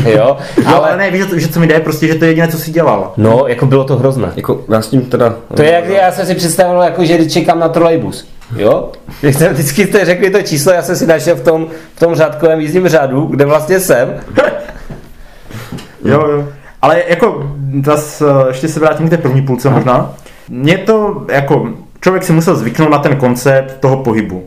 jo, 0.04 0.12
jo, 0.16 0.36
ale 0.66 0.76
ale, 0.76 0.96
ne, 0.96 1.10
víš, 1.10 1.24
že 1.36 1.48
co 1.48 1.60
mi 1.60 1.66
jde, 1.66 1.80
prostě, 1.80 2.06
že 2.06 2.14
to 2.14 2.24
je 2.24 2.30
jediné, 2.30 2.48
co 2.48 2.58
jsi 2.58 2.70
dělal. 2.70 3.12
no, 3.16 3.44
jako 3.46 3.66
bylo 3.66 3.84
to 3.84 3.96
hrozné. 3.96 4.32
Jako, 4.36 4.60
já 4.72 4.82
s 4.82 4.88
tím 4.88 5.00
teda... 5.02 5.34
To 5.54 5.62
je 5.62 5.70
jak 5.72 5.88
já 5.88 6.12
jsem 6.12 6.26
si 6.26 6.34
představil, 6.34 6.80
jako, 6.82 7.04
že 7.04 7.30
čekám 7.30 7.58
na 7.58 7.68
trolejbus. 7.68 8.28
Jo? 8.56 8.88
Jak 9.22 9.34
jste, 9.34 9.48
vždycky 9.52 9.86
jste 9.86 10.04
řekli 10.04 10.30
to 10.30 10.42
číslo, 10.42 10.72
já 10.72 10.82
jsem 10.82 10.96
si 10.96 11.06
našel 11.06 11.36
v 11.36 11.40
tom, 11.44 11.66
v 11.96 12.00
tom 12.00 12.14
řádkovém 12.14 12.60
jízdním 12.60 12.88
řádu, 12.88 13.26
kde 13.26 13.44
vlastně 13.44 13.80
jsem. 13.80 14.14
Jo, 16.04 16.26
jo. 16.28 16.44
Ale 16.82 17.02
jako, 17.08 17.50
zas, 17.84 18.22
eh, 18.22 18.48
ještě 18.48 18.68
se 18.68 18.80
vrátím 18.80 19.06
k 19.06 19.10
té 19.10 19.16
první 19.16 19.42
půlce 19.42 19.70
možná. 19.70 20.14
Mně 20.48 20.78
to, 20.78 21.26
jako, 21.32 21.68
člověk 22.00 22.24
si 22.24 22.32
musel 22.32 22.56
zvyknout 22.56 22.90
na 22.90 22.98
ten 22.98 23.16
koncept 23.16 23.80
toho 23.80 23.96
pohybu. 23.96 24.44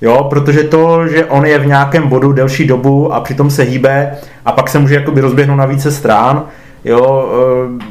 Jo, 0.00 0.26
protože 0.30 0.62
to, 0.62 1.08
že 1.08 1.24
on 1.24 1.46
je 1.46 1.58
v 1.58 1.66
nějakém 1.66 2.08
bodu 2.08 2.32
delší 2.32 2.66
dobu 2.66 3.14
a 3.14 3.20
přitom 3.20 3.50
se 3.50 3.62
hýbe 3.62 4.16
a 4.44 4.52
pak 4.52 4.68
se 4.68 4.78
může 4.78 4.94
jakoby 4.94 5.20
rozběhnout 5.20 5.58
na 5.58 5.66
více 5.66 5.92
strán, 5.92 6.44
jo, 6.84 7.28
eh, 7.78 7.84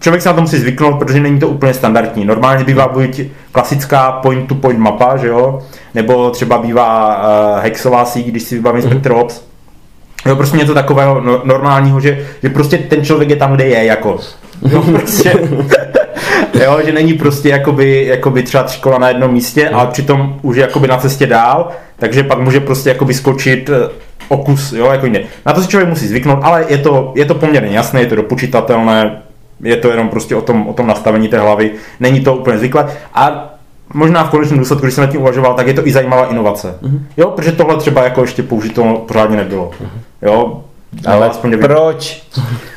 člověk 0.00 0.22
se 0.22 0.28
na 0.28 0.34
to 0.34 0.40
musí 0.40 0.58
zvyknout, 0.58 0.98
protože 0.98 1.20
není 1.20 1.38
to 1.38 1.48
úplně 1.48 1.74
standardní. 1.74 2.24
Normálně 2.24 2.64
bývá 2.64 2.88
buď 2.88 3.20
klasická 3.52 4.12
point-to-point 4.12 4.78
mapa, 4.78 5.16
že 5.16 5.26
jo, 5.26 5.62
nebo 5.94 6.30
třeba 6.30 6.58
bývá 6.58 7.16
uh, 7.16 7.62
hexová 7.62 8.04
síť, 8.04 8.26
když 8.26 8.42
si 8.42 8.54
vybavím 8.54 8.82
Spectre 8.82 9.14
Ops, 9.14 9.42
Jo, 10.26 10.36
prostě 10.36 10.56
něco 10.56 10.74
takového 10.74 11.20
no, 11.20 11.40
normálního, 11.44 12.00
že, 12.00 12.26
že 12.42 12.48
prostě 12.48 12.78
ten 12.78 13.04
člověk 13.04 13.30
je 13.30 13.36
tam, 13.36 13.54
kde 13.54 13.64
je, 13.64 13.84
jako. 13.84 14.18
Jo, 14.68 14.82
prostě. 14.92 15.34
jo, 16.64 16.80
že 16.84 16.92
není 16.92 17.14
prostě 17.14 17.48
jakoby, 17.48 18.06
jakoby 18.06 18.42
třeba 18.42 18.62
tři 18.62 18.80
kola 18.80 18.98
na 18.98 19.08
jednom 19.08 19.32
místě, 19.32 19.68
ale 19.68 19.86
přitom 19.86 20.38
už 20.42 20.56
je 20.56 20.60
jakoby 20.62 20.88
na 20.88 20.96
cestě 20.96 21.26
dál, 21.26 21.68
takže 21.98 22.22
pak 22.22 22.38
může 22.38 22.60
prostě 22.60 22.88
jakoby 22.88 23.14
skočit 23.14 23.70
eh, 23.70 23.88
o 24.28 24.36
kus, 24.36 24.72
jo, 24.72 24.86
jako 24.86 25.06
jiné. 25.06 25.20
Na 25.46 25.52
to 25.52 25.62
si 25.62 25.68
člověk 25.68 25.88
musí 25.88 26.08
zvyknout, 26.08 26.38
ale 26.42 26.64
je 26.68 26.78
to, 26.78 27.12
je 27.16 27.24
to 27.24 27.34
poměrně 27.34 27.76
jasné, 27.76 28.00
je 28.00 28.06
to 28.06 28.16
dopočítatelné, 28.16 29.22
je 29.62 29.76
to 29.76 29.90
jenom 29.90 30.08
prostě 30.08 30.36
o 30.36 30.42
tom, 30.42 30.68
o 30.68 30.72
tom 30.72 30.86
nastavení 30.86 31.28
té 31.28 31.38
hlavy, 31.38 31.70
není 32.00 32.20
to 32.20 32.36
úplně 32.36 32.58
zvyklé. 32.58 32.86
A 33.14 33.54
možná 33.94 34.24
v 34.24 34.30
konečném 34.30 34.58
důsledku, 34.58 34.86
když 34.86 34.94
jsem 34.94 35.04
nad 35.04 35.10
tím 35.10 35.20
uvažoval, 35.20 35.54
tak 35.54 35.66
je 35.66 35.74
to 35.74 35.86
i 35.86 35.92
zajímavá 35.92 36.26
inovace. 36.26 36.78
Mm-hmm. 36.82 37.00
Jo, 37.16 37.30
protože 37.30 37.52
tohle 37.52 37.76
třeba 37.76 38.04
jako 38.04 38.20
ještě 38.20 38.42
použito 38.42 39.04
pořádně 39.08 39.36
nebylo. 39.36 39.70
Jo, 40.22 40.64
Ale 41.06 41.28
aspoň 41.28 41.50
nevím. 41.50 41.66
proč? 41.66 42.22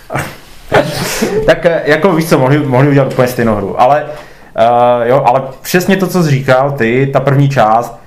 Tak 1.45 1.65
eh, 1.65 1.81
jako 1.85 2.13
víš 2.13 2.29
co, 2.29 2.39
mohli, 2.39 2.59
mohli 2.59 2.89
udělat 2.89 3.13
úplně 3.13 3.27
stejnou 3.27 3.55
hru, 3.55 3.81
ale 3.81 4.03
uh, 4.03 5.07
jo, 5.07 5.23
ale 5.25 5.41
přesně 5.61 5.97
to, 5.97 6.07
co 6.07 6.23
jsi 6.23 6.29
říkal 6.29 6.71
ty, 6.71 7.09
ta 7.13 7.19
první 7.19 7.49
část, 7.49 7.99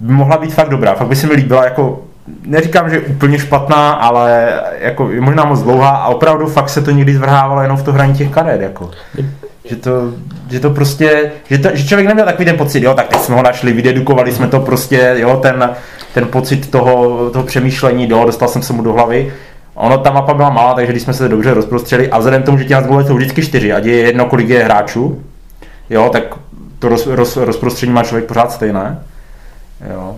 by 0.00 0.12
mohla 0.12 0.36
být 0.36 0.54
fakt 0.54 0.68
dobrá, 0.68 0.94
fakt 0.94 1.08
by 1.08 1.16
se 1.16 1.26
mi 1.26 1.32
líbila 1.32 1.64
jako 1.64 2.02
neříkám, 2.46 2.90
že 2.90 3.00
úplně 3.00 3.38
špatná, 3.38 3.92
ale 3.92 4.52
jako 4.78 5.10
možná 5.20 5.44
moc 5.44 5.62
dlouhá 5.62 5.90
a 5.90 6.08
opravdu 6.08 6.46
fakt 6.46 6.68
se 6.68 6.82
to 6.82 6.90
někdy 6.90 7.14
zvrhávalo 7.14 7.62
jenom 7.62 7.76
v 7.76 7.82
to 7.82 7.92
hraní 7.92 8.14
těch 8.14 8.30
karet, 8.30 8.60
jako. 8.60 8.90
Že 9.64 9.76
to, 9.76 9.90
že 10.50 10.60
to 10.60 10.70
prostě, 10.70 11.32
že, 11.50 11.58
to, 11.58 11.68
že 11.74 11.88
člověk 11.88 12.08
neměl 12.08 12.26
takový 12.26 12.44
ten 12.44 12.56
pocit, 12.56 12.82
jo, 12.82 12.94
tak 12.94 13.08
teď 13.08 13.20
jsme 13.20 13.34
ho 13.34 13.42
našli, 13.42 13.72
vydedukovali 13.72 14.32
jsme 14.32 14.48
to 14.48 14.60
prostě, 14.60 15.14
jo, 15.16 15.36
ten, 15.42 15.70
ten 16.14 16.26
pocit 16.26 16.70
toho, 16.70 17.30
toho 17.30 17.44
přemýšlení, 17.44 18.06
do, 18.06 18.24
dostal 18.24 18.48
jsem 18.48 18.62
se 18.62 18.72
mu 18.72 18.82
do 18.82 18.92
hlavy. 18.92 19.32
Ono, 19.76 19.98
ta 19.98 20.10
mapa 20.10 20.34
byla 20.34 20.50
malá, 20.50 20.74
takže 20.74 20.92
když 20.92 21.02
jsme 21.02 21.14
se 21.14 21.28
dobře 21.28 21.54
rozprostřeli 21.54 22.10
a 22.10 22.18
vzhledem 22.18 22.42
k 22.42 22.44
tomu, 22.44 22.58
že 22.58 22.64
těch 22.64 22.76
nás 22.90 23.06
jsou 23.06 23.14
vždycky 23.16 23.42
čtyři, 23.42 23.72
ať 23.72 23.84
je 23.84 23.96
jedno, 23.96 24.26
kolik 24.26 24.48
je 24.48 24.64
hráčů, 24.64 25.22
jo, 25.90 26.08
tak 26.12 26.22
to 26.78 26.88
roz, 26.88 27.06
roz, 27.06 27.36
rozprostření 27.36 27.92
má 27.92 28.02
člověk 28.02 28.24
pořád 28.24 28.52
stejné. 28.52 29.02
Jo. 29.94 30.16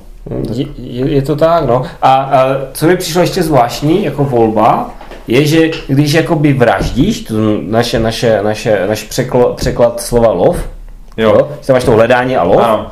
Je, 0.55 0.67
je, 1.15 1.23
to 1.23 1.37
tak, 1.37 1.67
no. 1.67 1.83
A, 2.03 2.15
a 2.15 2.47
co 2.73 2.87
mi 2.87 2.97
přišlo 2.97 3.21
ještě 3.21 3.43
zvláštní 3.43 4.05
jako 4.05 4.25
volba, 4.25 4.91
je, 5.27 5.47
že 5.47 5.69
když 5.87 6.13
jakoby 6.13 6.53
vraždíš, 6.53 7.21
to 7.21 7.35
naše, 7.63 7.99
naše, 7.99 8.43
naše, 8.43 8.87
naš 8.89 9.03
překl, 9.03 9.53
překlad 9.57 10.01
slova 10.01 10.33
lov, 10.33 10.69
Jo. 11.17 11.31
jo, 11.31 11.49
že 11.61 11.67
tam 11.67 11.75
máš 11.75 11.85
to 11.85 11.91
hledání 11.93 12.37
a 12.37 12.43
lov, 12.43 12.63
Ano. 12.63 12.87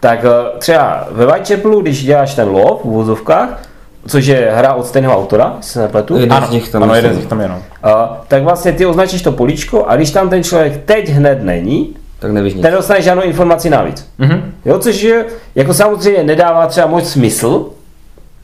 tak 0.00 0.24
eh, 0.24 0.58
třeba 0.58 1.08
ve 1.10 1.26
Whitechapelu, 1.26 1.80
když 1.80 2.04
děláš 2.04 2.34
ten 2.34 2.48
lov 2.48 2.80
v 2.80 2.84
uvozovkách, 2.84 3.62
což 4.08 4.26
je 4.26 4.50
hra 4.54 4.74
od 4.74 4.86
stejného 4.86 5.16
autora, 5.16 5.54
jestli 5.56 5.72
se 5.72 5.82
nepletu, 5.82 6.16
Jeden 6.16 6.32
Ano, 6.32 6.46
z 6.46 6.50
nich 6.50 6.68
tam 6.68 6.82
ano, 6.82 6.94
jeden 6.94 7.12
z 7.14 7.16
nich 7.16 7.26
tam 7.26 7.40
je, 7.40 7.48
no. 7.48 7.62
a, 7.82 8.20
tak 8.28 8.42
vlastně 8.42 8.72
ty 8.72 8.86
označíš 8.86 9.22
to 9.22 9.32
políčko 9.32 9.84
a 9.88 9.96
když 9.96 10.10
tam 10.10 10.28
ten 10.30 10.44
člověk 10.44 10.84
teď 10.84 11.08
hned 11.08 11.42
není, 11.42 11.96
Tak 12.18 12.30
nevíš 12.32 12.54
nic. 12.54 12.62
ten 12.62 12.74
dostane 12.74 13.02
žádnou 13.02 13.22
informaci 13.22 13.70
navíc. 13.70 14.08
Mhm. 14.18 14.52
Jo, 14.64 14.78
což 14.78 15.02
je, 15.02 15.24
jako 15.54 15.74
samozřejmě 15.74 16.24
nedává 16.24 16.66
třeba 16.66 16.86
moc 16.86 17.08
smysl, 17.08 17.66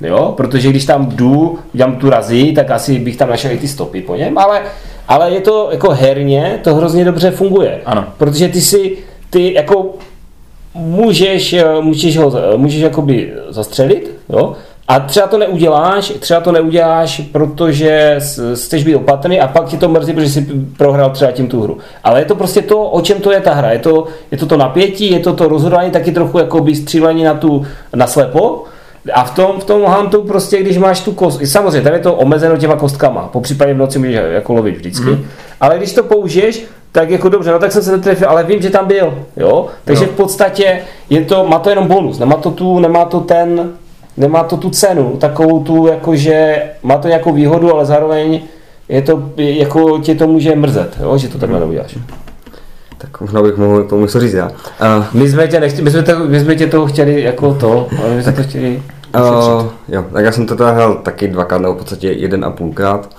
jo, 0.01 0.35
protože 0.37 0.71
když 0.71 0.85
tam 0.85 1.07
jdu, 1.07 1.59
dělám 1.73 1.97
tu 1.97 2.11
razy, 2.11 2.53
tak 2.53 2.71
asi 2.71 2.99
bych 2.99 3.17
tam 3.17 3.29
našel 3.29 3.51
i 3.51 3.59
ty 3.59 3.69
stopy 3.69 4.01
po 4.01 4.17
něm, 4.17 4.39
ale, 4.39 4.63
ale 5.09 5.31
je 5.31 5.41
to 5.41 5.69
jako 5.71 5.91
herně, 5.91 6.59
to 6.65 6.75
hrozně 6.75 7.05
dobře 7.05 7.31
funguje. 7.31 7.81
Ano. 7.87 8.05
Protože 8.19 8.49
ty 8.49 8.61
si, 8.61 8.97
ty 9.31 9.55
jako 9.55 9.95
můžeš, 10.75 11.53
eh, 11.53 11.65
můžeš 11.81 12.17
ho, 12.19 12.33
můžeš 12.57 12.81
jakoby 12.81 13.33
zastřelit, 13.49 14.11
jo, 14.29 14.53
a 14.91 15.01
třeba 15.01 15.27
to 15.27 15.39
neuděláš, 15.39 16.13
třeba 16.21 16.41
to 16.41 16.53
neuděláš, 16.53 17.23
protože 17.33 18.21
chceš 18.55 18.85
být 18.85 18.97
opatrný 18.97 19.41
a 19.41 19.49
pak 19.49 19.65
ti 19.69 19.77
to 19.77 19.89
mrzí, 19.89 20.13
protože 20.13 20.29
jsi 20.29 20.47
prohrál 20.77 21.11
třeba 21.11 21.33
tím 21.33 21.49
tu 21.49 21.63
hru. 21.63 21.79
Ale 22.05 22.21
je 22.21 22.25
to 22.25 22.35
prostě 22.35 22.63
to, 22.63 22.83
o 22.83 23.01
čem 23.01 23.21
to 23.21 23.33
je 23.33 23.41
ta 23.41 23.55
hra. 23.55 23.71
Je 23.71 23.79
to, 23.79 24.07
je 24.31 24.39
to 24.39 24.47
to 24.47 24.57
napětí, 24.57 25.13
je 25.13 25.19
to 25.19 25.33
to 25.33 25.49
rozhodování, 25.49 25.91
taky 25.91 26.13
trochu 26.13 26.39
jakoby 26.39 26.75
střílení 26.75 27.25
na 27.25 27.35
tu, 27.35 27.67
na 27.95 28.07
slepo. 28.07 28.65
A 29.13 29.25
v 29.25 29.35
tom, 29.35 29.61
v 29.61 29.65
tom 29.65 29.83
huntu 29.83 30.23
prostě, 30.23 30.63
když 30.63 30.79
máš 30.79 31.01
tu 31.01 31.13
kost, 31.13 31.41
samozřejmě 31.45 31.81
tam 31.81 31.93
je 31.93 31.99
to 31.99 32.15
omezeno 32.15 32.57
těma 32.57 32.77
kostkama, 32.77 33.29
po 33.33 33.41
případě 33.41 33.75
v 33.75 33.79
noci 33.79 33.99
můžeš 33.99 34.15
jako 34.31 34.53
lovit 34.53 34.77
vždycky, 34.77 35.11
mm. 35.11 35.25
ale 35.61 35.79
když 35.79 35.93
to 35.93 36.03
použiješ, 36.03 36.65
tak 36.93 37.11
jako 37.11 37.29
dobře, 37.29 37.51
no 37.51 37.59
tak 37.59 37.73
jsem 37.73 37.83
se 37.83 37.93
netrefil, 37.93 38.29
ale 38.29 38.45
vím, 38.45 38.63
že 38.63 38.71
tam 38.71 38.87
byl, 38.87 39.15
jo, 39.37 39.67
takže 39.85 40.05
Jo. 40.05 40.11
v 40.13 40.17
podstatě 40.17 40.81
je 41.11 41.25
to, 41.25 41.47
má 41.47 41.59
to 41.59 41.71
jenom 41.71 41.87
bonus, 41.87 42.19
nemá 42.19 42.37
to 42.37 42.51
tu, 42.51 42.79
nemá 42.79 43.05
to 43.05 43.21
ten, 43.21 43.71
nemá 44.21 44.45
to 44.45 44.57
tu 44.57 44.71
cenu, 44.71 45.17
takovou 45.17 45.65
tu, 45.65 45.87
jakože 45.87 46.63
má 46.83 46.99
to 46.99 47.09
nějakou 47.09 47.33
výhodu, 47.33 47.75
ale 47.75 47.87
zároveň 47.87 48.41
je 48.89 49.03
to, 49.03 49.23
jako 49.37 49.99
tě 49.99 50.15
to 50.15 50.27
může 50.27 50.57
mrzet, 50.57 50.97
jo, 51.03 51.19
že 51.19 51.29
to 51.29 51.39
takhle 51.39 51.61
neuděláš. 51.61 51.99
Tak 52.99 53.21
možná 53.21 53.43
bych 53.43 53.57
mohl 53.57 53.85
tomu 53.85 54.03
něco 54.03 54.21
říct 54.21 54.33
já. 54.33 54.47
Uh, 54.49 55.05
My 55.13 55.29
jsme 55.29 55.49
tě, 55.49 55.61
nechtěli, 55.61 55.85
my 55.85 55.91
jsme, 55.91 56.03
to, 56.03 56.19
my 56.19 56.41
jsme 56.41 56.57
tě 56.57 56.67
to 56.67 56.87
chtěli 56.87 57.23
jako 57.23 57.55
to, 57.55 57.89
ale 58.03 58.15
my 58.15 58.23
jsme 58.23 58.33
to 58.33 58.43
chtěli 58.43 58.83
uh, 59.17 59.67
jo, 59.89 60.05
tak 60.13 60.25
já 60.25 60.33
jsem 60.33 60.47
to 60.47 60.57
teda 60.57 60.71
hrál 60.71 60.95
taky 60.95 61.29
dvakrát, 61.29 61.59
nebo 61.59 61.75
v 61.75 61.77
podstatě 61.77 62.13
jeden 62.13 62.45
a 62.45 62.51
půlkrát. 62.51 63.17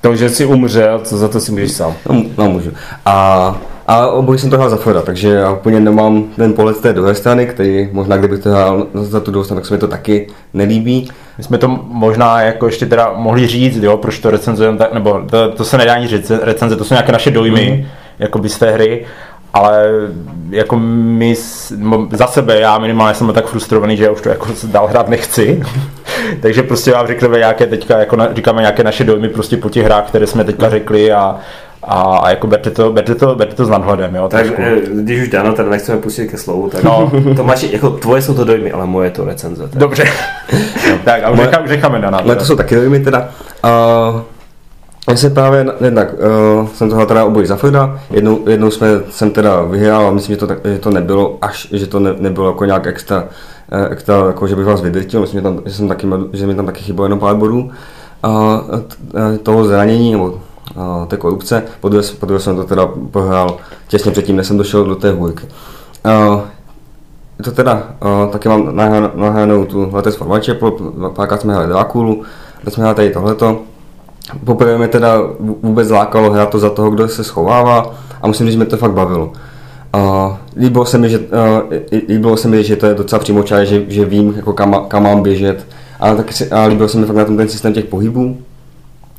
To, 0.00 0.16
že 0.16 0.28
jsi 0.28 0.46
umřel, 0.46 1.00
co 1.04 1.16
za 1.16 1.28
to 1.28 1.40
si 1.40 1.52
můžeš 1.52 1.72
sám. 1.72 1.94
No, 2.08 2.22
no 2.38 2.50
můžu. 2.50 2.70
A, 3.04 3.58
a 3.86 4.06
obojí 4.06 4.38
jsem 4.38 4.50
to 4.50 4.56
hrál 4.56 4.70
za 4.70 4.76
Forda, 4.76 5.02
takže 5.02 5.28
já 5.28 5.52
úplně 5.52 5.80
nemám 5.80 6.24
ten 6.36 6.52
pohled 6.52 6.76
z 6.76 6.80
té 6.80 6.92
druhé 6.92 7.14
strany, 7.14 7.46
který 7.46 7.88
možná 7.92 8.16
kdybych 8.16 8.42
to 8.42 8.50
hrál 8.50 8.86
za 8.94 9.20
tu 9.20 9.30
druhou 9.30 9.44
stranu, 9.44 9.60
tak 9.60 9.66
se 9.66 9.74
mi 9.74 9.80
to 9.80 9.88
taky 9.88 10.28
nelíbí. 10.54 11.10
My 11.38 11.44
jsme 11.44 11.58
to 11.58 11.68
možná 11.88 12.42
jako 12.42 12.66
ještě 12.66 12.86
teda 12.86 13.12
mohli 13.16 13.46
říct, 13.46 13.76
jo, 13.76 13.96
proč 13.96 14.18
to 14.18 14.30
recenzujeme 14.30 14.78
tak, 14.78 14.94
nebo 14.94 15.22
to, 15.30 15.52
to 15.52 15.64
se 15.64 15.78
nedá 15.78 15.94
ani 15.94 16.06
říct, 16.06 16.32
recenze, 16.42 16.76
to 16.76 16.84
jsou 16.84 16.94
nějaké 16.94 17.12
naše 17.12 17.30
dojmy, 17.30 17.78
mm. 17.80 17.88
jakoby 18.18 18.48
z 18.48 18.58
té 18.58 18.70
hry, 18.70 19.06
ale 19.54 19.90
jako 20.50 20.76
my, 20.78 21.34
za 22.12 22.26
sebe, 22.26 22.60
já 22.60 22.78
minimálně 22.78 23.14
jsem 23.14 23.32
tak 23.32 23.46
frustrovaný, 23.46 23.96
že 23.96 24.04
já 24.04 24.10
už 24.10 24.20
to 24.20 24.28
jako 24.28 24.46
dál 24.64 24.86
hrát 24.86 25.08
nechci. 25.08 25.62
Takže 26.40 26.62
prostě 26.62 26.92
vám 26.92 27.06
řekneme 27.06 27.38
nějaké 27.38 27.66
teďka, 27.66 27.98
jako 27.98 28.16
na, 28.16 28.34
říkáme 28.34 28.60
nějaké 28.60 28.84
naše 28.84 29.04
dojmy 29.04 29.28
prostě 29.28 29.56
po 29.56 29.70
těch 29.70 29.84
hrách, 29.84 30.08
které 30.08 30.26
jsme 30.26 30.44
teďka 30.44 30.70
řekli 30.70 31.12
a, 31.12 31.36
a, 31.86 32.00
a 32.16 32.30
jako 32.30 32.46
berte 32.46 32.70
to, 32.70 32.92
berte 32.92 33.14
to, 33.14 33.34
berte 33.34 33.54
to 33.54 33.64
s 33.64 33.68
nadhledem, 33.68 34.14
jo, 34.14 34.28
Tak 34.28 34.42
trošku. 34.46 34.62
eh, 34.62 34.76
když 34.94 35.22
už 35.22 35.28
Dana 35.28 35.52
teda 35.52 35.70
nechceme 35.70 35.98
pustit 36.00 36.26
ke 36.28 36.36
slovu, 36.38 36.68
tak 36.68 36.82
No. 36.84 37.10
Tomáši, 37.36 37.68
jako 37.72 37.90
tvoje 37.90 38.22
jsou 38.22 38.34
to 38.34 38.44
dojmy, 38.44 38.72
ale 38.72 38.86
moje 38.86 39.10
to 39.10 39.24
recenze. 39.24 39.62
Tak. 39.68 39.78
Dobře. 39.80 40.04
tak 41.04 41.22
a 41.24 41.30
už, 41.30 41.36
Moje- 41.38 41.58
už 41.64 41.70
necháme 41.70 41.98
Dana. 42.00 42.18
Ale 42.18 42.36
to 42.36 42.44
jsou 42.44 42.56
taky 42.56 42.74
dojmy 42.74 43.00
teda. 43.00 43.28
Uh, 43.64 44.20
já 45.10 45.16
jsem 45.16 45.34
právě, 45.34 45.66
jednak, 45.84 46.08
uh, 46.60 46.68
jsem 46.68 46.90
toho 46.90 47.06
teda 47.06 47.24
obojí 47.24 47.46
za 47.46 47.56
Forda, 47.56 48.00
jednou, 48.10 48.48
jednou 48.48 48.70
jsme, 48.70 48.88
jsem 49.10 49.30
teda 49.30 49.62
vyhrál 49.62 50.06
a 50.06 50.10
myslím, 50.10 50.34
že 50.34 50.40
to, 50.40 50.46
tak, 50.46 50.58
že 50.64 50.78
to 50.78 50.90
nebylo 50.90 51.38
až, 51.42 51.68
že 51.72 51.86
to 51.86 52.00
ne, 52.00 52.14
nebylo 52.18 52.46
jako 52.48 52.64
nějak 52.64 52.86
extra, 52.86 53.24
eh, 53.72 53.88
extra 53.88 54.16
jako, 54.26 54.46
že 54.46 54.56
bych 54.56 54.64
vás 54.66 54.80
vydrtil, 54.80 55.20
myslím, 55.20 55.38
že, 55.40 55.42
tam, 55.42 55.60
že, 55.66 55.72
jsem 55.74 55.88
taky, 55.88 56.06
že 56.32 56.46
mi 56.46 56.54
tam 56.54 56.66
taky 56.66 56.82
chybilo 56.82 57.04
jenom 57.06 57.18
pár 57.18 57.36
bodů. 57.36 57.70
Eh, 58.24 59.38
toho 59.42 59.64
zranění, 59.64 60.12
nebo 60.12 60.24
uh, 60.24 60.38
té 61.06 61.16
korupce. 61.16 61.62
Po 61.80 61.88
druhé, 61.88 62.06
po 62.20 62.26
druhé 62.26 62.40
jsem 62.40 62.56
to 62.56 62.64
teda 62.64 62.88
prohrál 63.10 63.56
těsně 63.88 64.12
předtím, 64.12 64.36
než 64.36 64.46
jsem 64.46 64.58
došel 64.58 64.84
do 64.84 64.94
té 64.94 65.12
hůrky. 65.12 65.46
To 67.44 67.52
teda, 67.52 67.82
taky 68.30 68.48
mám 68.48 68.76
nahranou 69.14 69.64
tu 69.64 69.90
letes 69.92 70.16
for 70.16 70.28
Whitechapel, 70.28 70.70
párkrát 71.14 71.40
jsme 71.40 71.54
hráli 71.54 71.68
Drákulu, 71.68 72.22
teď 72.64 72.74
jsme 72.74 72.82
hráli 72.82 72.96
tady 72.96 73.10
tohleto. 73.10 73.60
Poprvé 74.44 74.78
mě 74.78 74.88
teda 74.88 75.18
vůbec 75.62 75.90
lákalo 75.90 76.30
hrát 76.30 76.50
to 76.50 76.58
za 76.58 76.70
toho, 76.70 76.90
kdo 76.90 77.08
se 77.08 77.24
schovává 77.24 77.94
a 78.22 78.26
musím 78.26 78.46
říct, 78.46 78.52
že 78.52 78.58
mě 78.58 78.66
to 78.66 78.76
fakt 78.76 78.92
bavilo. 78.92 79.32
Uh, 79.96 80.34
líbilo, 80.56 80.86
se 80.86 80.98
mi, 80.98 81.10
že, 81.10 81.18
uh, 81.18 81.26
líbilo 82.08 82.36
se 82.36 82.48
mi, 82.48 82.64
že 82.64 82.76
to 82.76 82.86
je 82.86 82.94
docela 82.94 83.18
přímočaré, 83.18 83.66
že, 83.66 83.84
že 83.88 84.04
vím, 84.04 84.34
jako 84.36 84.52
kam, 84.52 84.84
kam 84.88 85.02
mám 85.02 85.22
běžet. 85.22 85.66
A, 86.00 86.14
tak 86.14 86.32
si, 86.32 86.50
a 86.50 86.64
líbilo 86.64 86.88
se 86.88 86.98
mi 86.98 87.06
fakt 87.06 87.16
na 87.16 87.24
tom 87.24 87.36
ten 87.36 87.48
systém 87.48 87.72
těch 87.72 87.84
pohybů, 87.84 88.38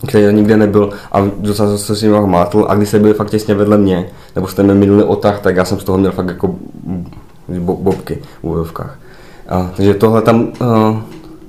který 0.07 0.33
nikde 0.33 0.57
nebyl 0.57 0.89
a 1.11 1.21
docela 1.37 1.77
se 1.77 1.95
s 1.95 2.01
ním 2.01 2.11
mátl 2.25 2.65
a 2.69 2.75
když 2.75 2.89
se 2.89 2.99
byli 2.99 3.13
fakt 3.13 3.29
těsně 3.29 3.55
vedle 3.55 3.77
mě, 3.77 4.09
nebo 4.35 4.47
jste 4.47 4.63
mi 4.63 4.75
minuli 4.75 5.03
otah, 5.03 5.39
tak 5.39 5.55
já 5.55 5.65
jsem 5.65 5.79
z 5.79 5.83
toho 5.83 5.97
měl 5.97 6.11
fakt 6.11 6.27
jako 6.27 6.55
bobky 7.59 8.21
v 8.39 8.43
úvodovkách. 8.43 8.99
A, 9.49 9.71
takže 9.75 9.93
tohle 9.93 10.21
tam 10.21 10.47
uh, 10.61 10.99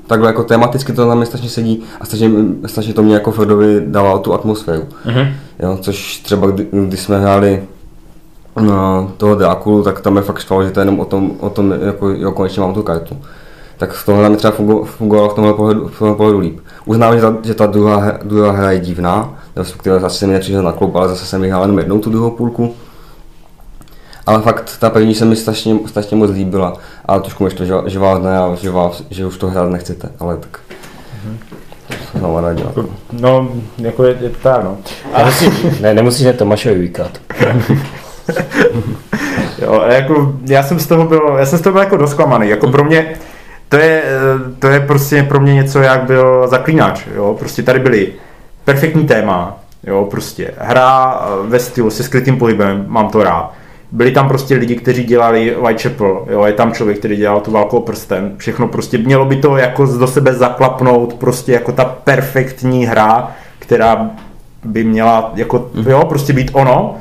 takhle 0.06 0.28
jako 0.28 0.44
tematicky 0.44 0.92
to 0.92 1.08
na 1.08 1.14
mě 1.14 1.26
strašně 1.26 1.48
sedí 1.48 1.82
a 2.00 2.06
strašně, 2.06 2.30
strašně 2.66 2.94
to 2.94 3.02
mě 3.02 3.14
jako 3.14 3.30
Frodovi 3.30 3.82
dávalo 3.86 4.18
tu 4.18 4.34
atmosféru. 4.34 4.82
Mm-hmm. 5.06 5.32
Jo, 5.58 5.78
což 5.80 6.16
třeba 6.16 6.46
kdy, 6.46 6.66
když 6.72 7.00
jsme 7.00 7.20
hráli 7.20 7.62
no, 8.60 9.12
toho 9.16 9.34
Drákulu, 9.34 9.82
tak 9.82 10.00
tam 10.00 10.16
je 10.16 10.22
fakt 10.22 10.38
štvalo, 10.38 10.64
že 10.64 10.70
to 10.70 10.80
je 10.80 10.82
jenom 10.82 11.00
o 11.00 11.04
tom, 11.04 11.32
o 11.40 11.50
tom 11.50 11.74
jako, 11.86 12.08
jo, 12.08 12.32
konečně 12.32 12.60
mám 12.60 12.74
tu 12.74 12.82
kartu. 12.82 13.16
Tak 13.76 14.04
tohle 14.06 14.30
mi 14.30 14.36
třeba 14.36 14.54
fungovalo 14.84 15.28
v 15.28 15.34
tomhle 15.34 15.54
pohledu, 15.54 15.88
v 15.88 15.98
tomhle 15.98 16.16
pohledu 16.16 16.38
líp. 16.38 16.60
Uznám, 16.84 17.14
že 17.14 17.20
ta, 17.20 17.36
že 17.42 17.54
ta 17.54 17.66
druhá, 17.66 18.18
druhá 18.22 18.52
hra 18.52 18.70
je 18.70 18.80
divná, 18.80 19.38
respektive 19.56 20.00
zase 20.00 20.18
se 20.18 20.26
mi 20.26 20.32
nepřišel 20.32 20.62
na 20.62 20.72
klub, 20.72 20.96
ale 20.96 21.08
zase 21.08 21.26
jsem 21.26 21.40
vyhrál 21.40 21.62
jenom 21.62 21.78
jednou 21.78 21.98
tu 21.98 22.10
druhou 22.10 22.30
půlku. 22.30 22.74
Ale 24.26 24.42
fakt 24.42 24.76
ta 24.78 24.90
první 24.90 25.14
se 25.14 25.24
mi 25.24 25.36
strašně, 25.36 25.78
strašně 25.86 26.16
moc 26.16 26.30
líbila, 26.30 26.76
ale 27.04 27.20
trošku 27.20 27.44
mi 27.44 27.50
to, 27.50 27.64
že, 27.64 27.74
že 27.86 27.98
vás 27.98 28.22
ne, 28.22 28.38
že, 28.60 28.70
vás, 28.70 29.02
že 29.10 29.26
už 29.26 29.38
to 29.38 29.46
hrát 29.46 29.70
nechcete, 29.70 30.08
ale 30.20 30.36
tak. 30.36 30.60
Mm-hmm. 32.14 32.54
dělat. 32.54 32.74
No, 33.12 33.48
jako 33.78 34.04
je, 34.04 34.16
je 34.20 34.30
to 34.30 34.36
tak, 34.42 34.64
no. 34.64 34.76
A... 35.14 35.18
Nemusíš, 35.18 35.80
ne, 35.80 35.94
nemusíš 35.94 36.26
ne 36.26 36.32
Tomášovi 36.32 36.78
vykat. 36.78 37.18
jo, 39.62 39.82
jako, 39.86 40.34
já 40.46 40.62
jsem 40.62 40.78
z 40.78 40.86
toho 40.86 41.04
byl, 41.04 41.36
já 41.38 41.46
jsem 41.46 41.58
z 41.58 41.62
toho 41.62 41.72
byl 41.72 41.82
jako 41.82 41.96
dosklamaný, 41.96 42.48
jako 42.48 42.70
pro 42.70 42.84
mě, 42.84 43.16
to 43.68 43.76
je, 43.76 44.02
to 44.58 44.68
je 44.68 44.80
prostě 44.80 45.22
pro 45.22 45.40
mě 45.40 45.54
něco, 45.54 45.80
jak 45.80 46.02
byl 46.02 46.48
zaklínač, 46.48 47.06
jo, 47.14 47.36
prostě 47.38 47.62
tady 47.62 47.78
byly 47.78 48.12
perfektní 48.64 49.06
téma, 49.06 49.56
jo, 49.86 50.06
prostě 50.10 50.50
hra 50.58 51.20
ve 51.42 51.58
stylu 51.58 51.90
se 51.90 52.02
skrytým 52.02 52.38
pohybem, 52.38 52.84
mám 52.88 53.08
to 53.08 53.24
rád. 53.24 53.52
Byli 53.92 54.10
tam 54.10 54.28
prostě 54.28 54.54
lidi, 54.54 54.76
kteří 54.76 55.04
dělali 55.04 55.56
Whitechapel, 55.66 56.26
jo, 56.30 56.44
je 56.44 56.52
tam 56.52 56.72
člověk, 56.72 56.98
který 56.98 57.16
dělal 57.16 57.40
tu 57.40 57.50
válku 57.50 57.80
prsten, 57.80 58.32
všechno 58.36 58.68
prostě, 58.68 58.98
mělo 58.98 59.24
by 59.24 59.36
to 59.36 59.56
jako 59.56 59.86
do 59.86 60.06
sebe 60.06 60.34
zaklapnout, 60.34 61.14
prostě 61.14 61.52
jako 61.52 61.72
ta 61.72 61.84
perfektní 61.84 62.86
hra, 62.86 63.30
která 63.58 64.10
by 64.64 64.84
měla 64.84 65.32
jako, 65.34 65.70
jo, 65.88 66.04
prostě 66.04 66.32
být 66.32 66.50
ono, 66.52 66.96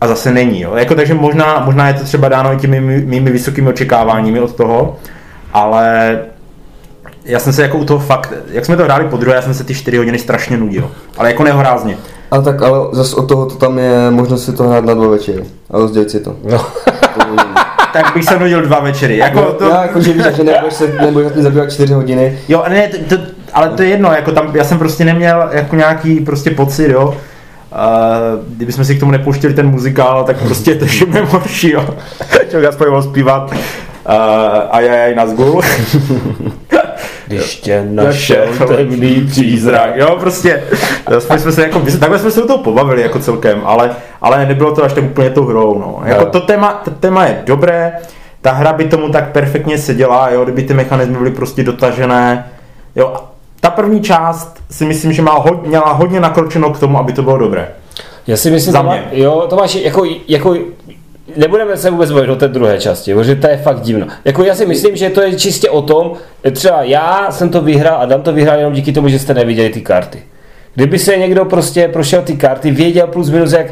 a 0.00 0.06
zase 0.06 0.30
není. 0.30 0.60
Jo. 0.60 0.74
Jako, 0.74 0.94
takže 0.94 1.14
možná, 1.14 1.62
možná 1.64 1.88
je 1.88 1.94
to 1.94 2.04
třeba 2.04 2.28
dáno 2.28 2.52
i 2.52 2.56
těmi 2.56 2.80
mými 2.80 3.30
vysokými 3.30 3.68
očekáváními 3.68 4.40
od 4.40 4.54
toho, 4.54 4.96
ale 5.52 6.18
já 7.24 7.38
jsem 7.38 7.52
se 7.52 7.62
jako 7.62 7.78
u 7.78 7.84
toho 7.84 8.00
fakt, 8.00 8.32
jak 8.50 8.64
jsme 8.64 8.76
to 8.76 8.84
hráli 8.84 9.04
po 9.04 9.16
druhé, 9.16 9.36
já 9.36 9.42
jsem 9.42 9.54
se 9.54 9.64
ty 9.64 9.74
4 9.74 9.96
hodiny 9.96 10.18
strašně 10.18 10.56
nudil, 10.56 10.90
ale 11.18 11.28
jako 11.30 11.44
nehorázně. 11.44 11.96
A 12.30 12.40
tak 12.40 12.62
ale 12.62 12.78
zase 12.92 13.16
od 13.16 13.28
toho 13.28 13.46
to 13.46 13.54
tam 13.54 13.78
je 13.78 14.10
možnost 14.10 14.44
si 14.44 14.52
to 14.52 14.68
hrát 14.68 14.84
na 14.84 14.94
dva 14.94 15.08
večery 15.08 15.44
a 15.70 15.78
rozdělit 15.78 16.10
si 16.10 16.20
to. 16.20 16.36
No. 16.50 16.66
tak 17.92 18.14
bych 18.14 18.24
se 18.24 18.38
nudil 18.38 18.62
dva 18.62 18.80
večery. 18.80 19.16
Jako 19.16 19.40
no, 19.40 19.52
to... 19.52 19.68
Já 19.68 19.82
jako, 19.82 20.00
že 20.00 20.12
víš, 20.12 20.24
že 20.36 20.44
nebudeš 20.44 20.74
se, 20.74 20.92
nebudeš 21.00 21.32
se 21.32 21.42
zabývat 21.42 21.72
čtyři 21.72 21.92
hodiny. 21.92 22.38
Jo, 22.48 22.64
ne, 22.68 22.88
to, 22.88 23.16
to, 23.16 23.22
ale 23.52 23.68
to 23.68 23.82
je 23.82 23.88
jedno, 23.88 24.12
jako 24.12 24.32
tam, 24.32 24.56
já 24.56 24.64
jsem 24.64 24.78
prostě 24.78 25.04
neměl 25.04 25.48
jako 25.52 25.76
nějaký 25.76 26.20
prostě 26.20 26.50
pocit, 26.50 26.90
jo, 26.90 27.16
Uh, 27.72 28.44
kdybychom 28.56 28.84
si 28.84 28.96
k 28.96 29.00
tomu 29.00 29.12
nepouštěli 29.12 29.54
ten 29.54 29.70
muzikál, 29.70 30.24
tak 30.24 30.42
prostě 30.42 30.74
to 30.74 30.84
je 30.84 31.22
horší, 31.22 31.70
jo. 31.72 31.94
Člověk 32.50 32.68
aspoň 32.68 32.88
mohl 32.88 33.02
zpívat 33.02 33.52
uh, 34.10 34.16
a 34.70 34.80
já 34.80 35.14
na 35.14 35.26
zgul. 35.26 35.62
Když 37.26 37.56
tě 37.60 37.84
našel 37.90 38.46
temný 38.68 39.26
přízrak, 39.30 39.96
jo, 39.96 40.16
prostě, 40.20 40.62
aspoň 41.16 41.38
jsme 41.38 41.52
se 41.52 41.62
jako, 41.62 41.82
takhle 42.00 42.18
jsme 42.18 42.30
se 42.30 42.42
o 42.42 42.46
toho 42.46 42.58
pobavili 42.58 43.02
jako 43.02 43.18
celkem, 43.18 43.60
ale, 43.64 43.96
ale 44.20 44.46
nebylo 44.46 44.74
to 44.74 44.84
až 44.84 44.92
tak 44.92 45.04
úplně 45.04 45.30
tou 45.30 45.44
hrou, 45.44 45.78
no. 45.78 46.00
Jako 46.04 46.26
to 46.26 46.40
téma, 46.40 46.80
to 46.84 46.90
téma 46.90 47.26
je 47.26 47.42
dobré, 47.46 47.92
ta 48.40 48.52
hra 48.52 48.72
by 48.72 48.84
tomu 48.84 49.08
tak 49.08 49.32
perfektně 49.32 49.78
seděla, 49.78 50.30
jo, 50.30 50.44
kdyby 50.44 50.62
ty 50.62 50.74
mechanismy 50.74 51.18
byly 51.18 51.30
prostě 51.30 51.64
dotažené, 51.64 52.46
jo, 52.96 53.16
ta 53.60 53.70
první 53.70 54.00
část 54.00 54.60
si 54.70 54.84
myslím, 54.84 55.12
že 55.12 55.22
má 55.22 55.32
hodně, 55.32 55.68
měla 55.68 55.92
hodně 55.92 56.20
nakročeno 56.20 56.70
k 56.70 56.80
tomu, 56.80 56.98
aby 56.98 57.12
to 57.12 57.22
bylo 57.22 57.38
dobré. 57.38 57.68
Já 58.26 58.36
si 58.36 58.50
myslím, 58.50 58.72
Za 58.72 58.82
mě. 58.82 59.04
jo, 59.12 59.46
to 59.50 59.56
máš 59.56 59.74
jako, 59.74 60.04
jako 60.28 60.56
nebudeme 61.36 61.76
se 61.76 61.90
vůbec 61.90 62.12
bavit 62.12 62.30
o 62.30 62.36
té 62.36 62.48
druhé 62.48 62.78
části, 62.78 63.14
protože 63.14 63.34
to 63.34 63.48
je 63.48 63.56
fakt 63.56 63.80
divno. 63.80 64.06
Jako 64.24 64.44
já 64.44 64.54
si 64.54 64.66
myslím, 64.66 64.96
že 64.96 65.10
to 65.10 65.20
je 65.20 65.34
čistě 65.34 65.70
o 65.70 65.82
tom, 65.82 66.12
třeba 66.52 66.82
já 66.82 67.30
jsem 67.30 67.48
to 67.48 67.60
vyhrál 67.60 68.00
a 68.00 68.06
Dan 68.06 68.22
to 68.22 68.32
vyhrál 68.32 68.58
jenom 68.58 68.72
díky 68.72 68.92
tomu, 68.92 69.08
že 69.08 69.18
jste 69.18 69.34
neviděli 69.34 69.68
ty 69.68 69.80
karty. 69.80 70.22
Kdyby 70.74 70.98
se 70.98 71.16
někdo 71.16 71.44
prostě 71.44 71.88
prošel 71.88 72.22
ty 72.22 72.36
karty, 72.36 72.70
věděl 72.70 73.06
plus 73.06 73.30
minus 73.30 73.52
jak, 73.52 73.66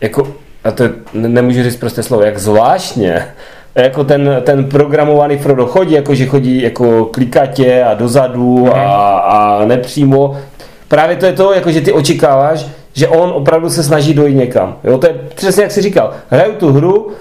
jako, 0.00 0.28
a 0.64 0.70
to 0.70 0.84
nemůžu 1.12 1.62
říct 1.62 1.76
prostě 1.76 2.02
slovo, 2.02 2.22
jak 2.22 2.38
zvláštně, 2.38 3.26
jako 3.74 4.04
ten, 4.04 4.42
ten 4.42 4.64
programovaný 4.64 5.38
Frodo 5.38 5.66
chodí, 5.66 5.94
jako 5.94 6.14
že 6.14 6.26
chodí 6.26 6.62
jako 6.62 7.04
klikatě 7.04 7.84
a 7.84 7.94
dozadu 7.94 8.68
a, 8.76 9.18
a 9.18 9.64
nepřímo. 9.64 10.36
Právě 10.88 11.16
to 11.16 11.26
je 11.26 11.32
to, 11.32 11.52
jako 11.52 11.70
že 11.70 11.80
ty 11.80 11.92
očekáváš, 11.92 12.66
že 12.98 13.08
on 13.08 13.30
opravdu 13.34 13.70
se 13.70 13.82
snaží 13.82 14.14
dojít 14.14 14.34
někam. 14.34 14.76
Jo, 14.84 14.98
to 14.98 15.06
je 15.06 15.14
přesně 15.34 15.62
jak 15.62 15.72
jsi 15.72 15.82
říkal. 15.82 16.10
Hraju 16.30 16.52
tu 16.52 16.72
hru, 16.72 17.06
uh, 17.06 17.12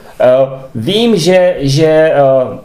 vím, 0.75 1.15
že, 1.15 1.55
že 1.59 2.13
uh, 2.47 2.57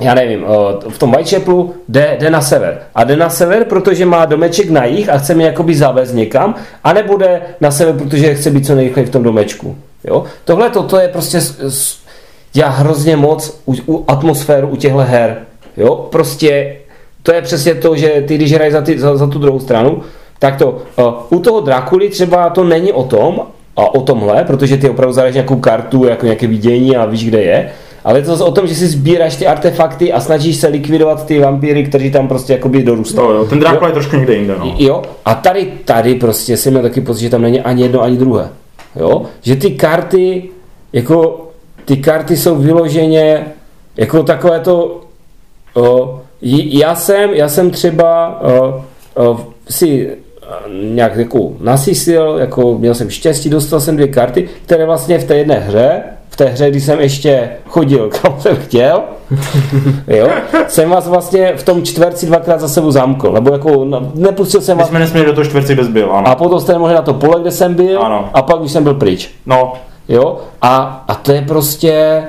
já 0.00 0.14
nevím, 0.14 0.42
uh, 0.42 0.48
v 0.88 0.98
tom 0.98 1.12
Whitechapelu 1.12 1.74
jde, 1.88 2.16
jde 2.20 2.30
na 2.30 2.40
sever. 2.40 2.78
A 2.94 3.04
jde 3.04 3.16
na 3.16 3.30
sever, 3.30 3.64
protože 3.64 4.06
má 4.06 4.24
domeček 4.24 4.70
na 4.70 4.84
jich 4.84 5.08
a 5.08 5.18
chce 5.18 5.34
mě 5.34 5.46
jakoby 5.46 5.74
zavést 5.74 6.12
někam, 6.12 6.54
a 6.84 6.92
nebude 6.92 7.40
na 7.60 7.70
sever, 7.70 7.94
protože 7.94 8.34
chce 8.34 8.50
být 8.50 8.66
co 8.66 8.74
nejrychleji 8.74 9.06
v 9.06 9.10
tom 9.10 9.22
domečku. 9.22 9.76
Jo? 10.04 10.24
Tohle 10.44 10.70
to 10.70 11.00
je 11.00 11.08
prostě 11.08 11.40
dělá 12.52 12.68
hrozně 12.68 13.16
moc 13.16 13.60
u, 13.66 13.74
u 13.86 14.04
atmosféru 14.08 14.68
u 14.68 14.76
těchto 14.76 14.98
her. 14.98 15.36
Jo, 15.76 15.96
prostě 15.96 16.76
to 17.22 17.32
je 17.32 17.42
přesně 17.42 17.74
to, 17.74 17.96
že 17.96 18.24
ty, 18.28 18.34
když 18.34 18.52
hraješ 18.52 18.72
za, 18.72 18.80
ty, 18.80 18.98
za, 18.98 19.16
za 19.16 19.26
tu 19.26 19.38
druhou 19.38 19.60
stranu, 19.60 20.02
tak 20.38 20.56
to 20.56 20.70
uh, 20.70 21.14
u 21.30 21.40
toho 21.40 21.60
Drakuly 21.60 22.08
třeba 22.08 22.50
to 22.50 22.64
není 22.64 22.92
o 22.92 23.04
tom, 23.04 23.40
a 23.76 23.94
o 23.94 24.00
tomhle, 24.00 24.44
protože 24.44 24.76
ty 24.76 24.90
opravdu 24.90 25.12
zahraješ 25.12 25.34
nějakou 25.34 25.56
kartu, 25.56 26.04
jako 26.04 26.26
nějaké 26.26 26.46
vidění 26.46 26.96
a 26.96 27.04
víš, 27.04 27.24
kde 27.24 27.42
je, 27.42 27.70
ale 28.04 28.18
je 28.18 28.22
to 28.22 28.30
zase 28.30 28.44
o 28.44 28.52
tom, 28.52 28.66
že 28.66 28.74
si 28.74 28.86
sbíráš 28.86 29.36
ty 29.36 29.46
artefakty 29.46 30.12
a 30.12 30.20
snažíš 30.20 30.56
se 30.56 30.68
likvidovat 30.68 31.26
ty 31.26 31.40
vampíry, 31.40 31.84
kteří 31.84 32.10
tam 32.10 32.28
prostě 32.28 32.52
jakoby 32.52 32.82
dorůstají. 32.82 33.28
No, 33.28 33.34
jo, 33.34 33.44
ten 33.44 33.60
Drákula 33.60 33.88
je 33.88 33.92
trošku 33.92 34.16
někde 34.16 34.34
jinde, 34.34 34.54
no. 34.58 34.74
Jo, 34.78 35.02
a 35.24 35.34
tady, 35.34 35.72
tady 35.84 36.14
prostě 36.14 36.56
jsem 36.56 36.72
měl 36.72 36.82
taky 36.82 37.00
pocit, 37.00 37.20
že 37.20 37.30
tam 37.30 37.42
není 37.42 37.60
ani 37.60 37.82
jedno, 37.82 38.02
ani 38.02 38.16
druhé. 38.16 38.48
Jo, 38.96 39.22
že 39.42 39.56
ty 39.56 39.70
karty, 39.70 40.48
jako 40.92 41.48
ty 41.84 41.96
karty 41.96 42.36
jsou 42.36 42.56
vyloženě 42.56 43.44
jako 43.96 44.22
takové 44.22 44.60
to, 44.60 45.00
o, 45.74 46.20
já 46.42 46.94
jsem, 46.94 47.30
já 47.30 47.48
jsem 47.48 47.70
třeba 47.70 48.40
o, 48.42 48.84
o, 49.14 49.40
si 49.68 50.16
nějak 50.82 51.16
jako 51.16 51.52
nasysil, 51.60 52.36
jako 52.38 52.78
měl 52.78 52.94
jsem 52.94 53.10
štěstí, 53.10 53.50
dostal 53.50 53.80
jsem 53.80 53.96
dvě 53.96 54.08
karty, 54.08 54.48
které 54.64 54.86
vlastně 54.86 55.18
v 55.18 55.24
té 55.24 55.36
jedné 55.36 55.54
hře, 55.54 56.02
v 56.28 56.36
té 56.36 56.44
hře, 56.44 56.70
kdy 56.70 56.80
jsem 56.80 57.00
ještě 57.00 57.48
chodil, 57.68 58.10
kam 58.22 58.40
jsem 58.40 58.56
chtěl, 58.56 59.02
jo, 60.08 60.28
jsem 60.68 60.90
vás 60.90 61.08
vlastně 61.08 61.52
v 61.56 61.62
tom 61.62 61.82
čtverci 61.82 62.26
dvakrát 62.26 62.60
za 62.60 62.68
sebou 62.68 62.90
zamkl, 62.90 63.32
nebo 63.32 63.52
jako 63.52 63.84
nepustil 64.14 64.60
jsem 64.60 64.78
vás. 64.78 64.86
My 64.86 64.90
jsme 64.90 64.98
nesměli 64.98 65.26
do 65.26 65.32
toho 65.32 65.44
čtverci, 65.44 65.74
kde 65.74 65.84
byl, 65.84 66.12
ano. 66.12 66.28
A 66.28 66.34
potom 66.34 66.60
jste 66.60 66.78
mohli 66.78 66.94
na 66.94 67.02
to 67.02 67.14
pole, 67.14 67.40
kde 67.40 67.50
jsem 67.50 67.74
byl, 67.74 68.02
ano. 68.02 68.30
a 68.34 68.42
pak 68.42 68.60
už 68.60 68.72
jsem 68.72 68.84
byl 68.84 68.94
pryč. 68.94 69.30
No, 69.46 69.72
Jo? 70.08 70.38
A, 70.62 71.04
a 71.08 71.14
to 71.14 71.32
je 71.32 71.42
prostě 71.42 72.22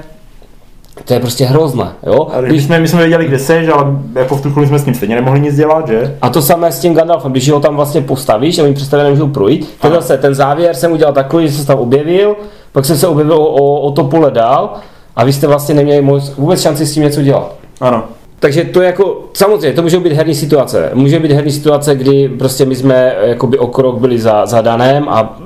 to 1.08 1.14
je 1.14 1.20
prostě 1.20 1.46
hrozné, 1.46 1.88
jo? 2.06 2.28
Když 2.42 2.64
jsme, 2.64 2.80
my 2.80 2.88
jsme 2.88 3.00
věděli, 3.00 3.26
kde 3.26 3.40
seš, 3.40 3.68
ale 3.68 3.86
jako 4.16 4.36
v 4.36 4.42
tu 4.42 4.52
chvíli 4.52 4.68
jsme 4.68 4.80
s 4.80 4.86
ním 4.86 4.96
stejně 4.96 5.16
nemohli 5.16 5.40
nic 5.40 5.56
dělat, 5.56 5.88
že? 5.88 6.18
A 6.22 6.30
to 6.30 6.42
samé 6.42 6.72
s 6.72 6.80
tím 6.80 6.94
Gandalfem, 6.94 7.32
když 7.32 7.50
ho 7.50 7.60
tam 7.60 7.76
vlastně 7.76 8.02
postavíš 8.02 8.60
a 8.60 8.64
oni 8.64 8.74
představě 8.74 9.04
nemůžou 9.04 9.28
projít, 9.28 9.70
tak 9.82 9.94
zase 9.94 10.18
ten 10.18 10.36
závěr 10.36 10.76
jsem 10.76 10.92
udělal 10.92 11.14
takový, 11.14 11.48
že 11.48 11.54
jsem 11.54 11.62
se 11.62 11.68
tam 11.68 11.80
objevil, 11.80 12.36
pak 12.72 12.86
jsem 12.86 12.98
se 12.98 13.08
objevil 13.08 13.36
o, 13.36 13.82
o, 13.82 13.92
to 13.92 14.04
pole 14.04 14.32
dál 14.32 14.74
a 15.16 15.26
vy 15.26 15.34
jste 15.34 15.48
vlastně 15.48 15.76
neměli 15.76 16.02
moc, 16.02 16.34
vůbec 16.38 16.62
šanci 16.62 16.86
s 16.86 16.94
tím 16.94 17.04
něco 17.04 17.22
dělat. 17.22 17.56
Ano. 17.82 18.04
takže 18.40 18.64
to 18.64 18.82
je 18.82 18.88
jako, 18.88 19.24
samozřejmě, 19.34 19.74
to 19.74 19.82
může 19.82 20.00
být 20.00 20.14
herní 20.14 20.36
situace. 20.36 20.92
Může 20.94 21.20
být 21.20 21.32
herní 21.32 21.52
situace, 21.52 21.96
kdy 21.96 22.30
prostě 22.30 22.66
my 22.66 22.76
jsme 22.76 22.96
eh, 22.96 23.30
jakoby 23.30 23.60
o 23.60 23.68
krok 23.68 24.00
byli 24.00 24.20
za, 24.20 24.46
za 24.46 24.62
danem 24.62 25.10
a 25.10 25.40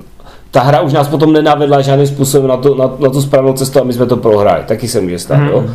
ta 0.51 0.61
hra 0.61 0.81
už 0.81 0.93
nás 0.93 1.07
potom 1.07 1.33
nenavedla 1.33 1.81
žádným 1.81 2.07
způsobem 2.07 2.47
na, 2.47 2.57
to, 2.57 2.75
na, 2.75 2.89
na 2.99 3.09
tu 3.09 3.21
správnou 3.21 3.53
cestu 3.53 3.79
a 3.79 3.83
my 3.83 3.93
jsme 3.93 4.05
to 4.05 4.17
prohráli. 4.17 4.63
Taky 4.67 4.87
se 4.87 5.01
může 5.01 5.19
stát, 5.19 5.39
jo. 5.51 5.65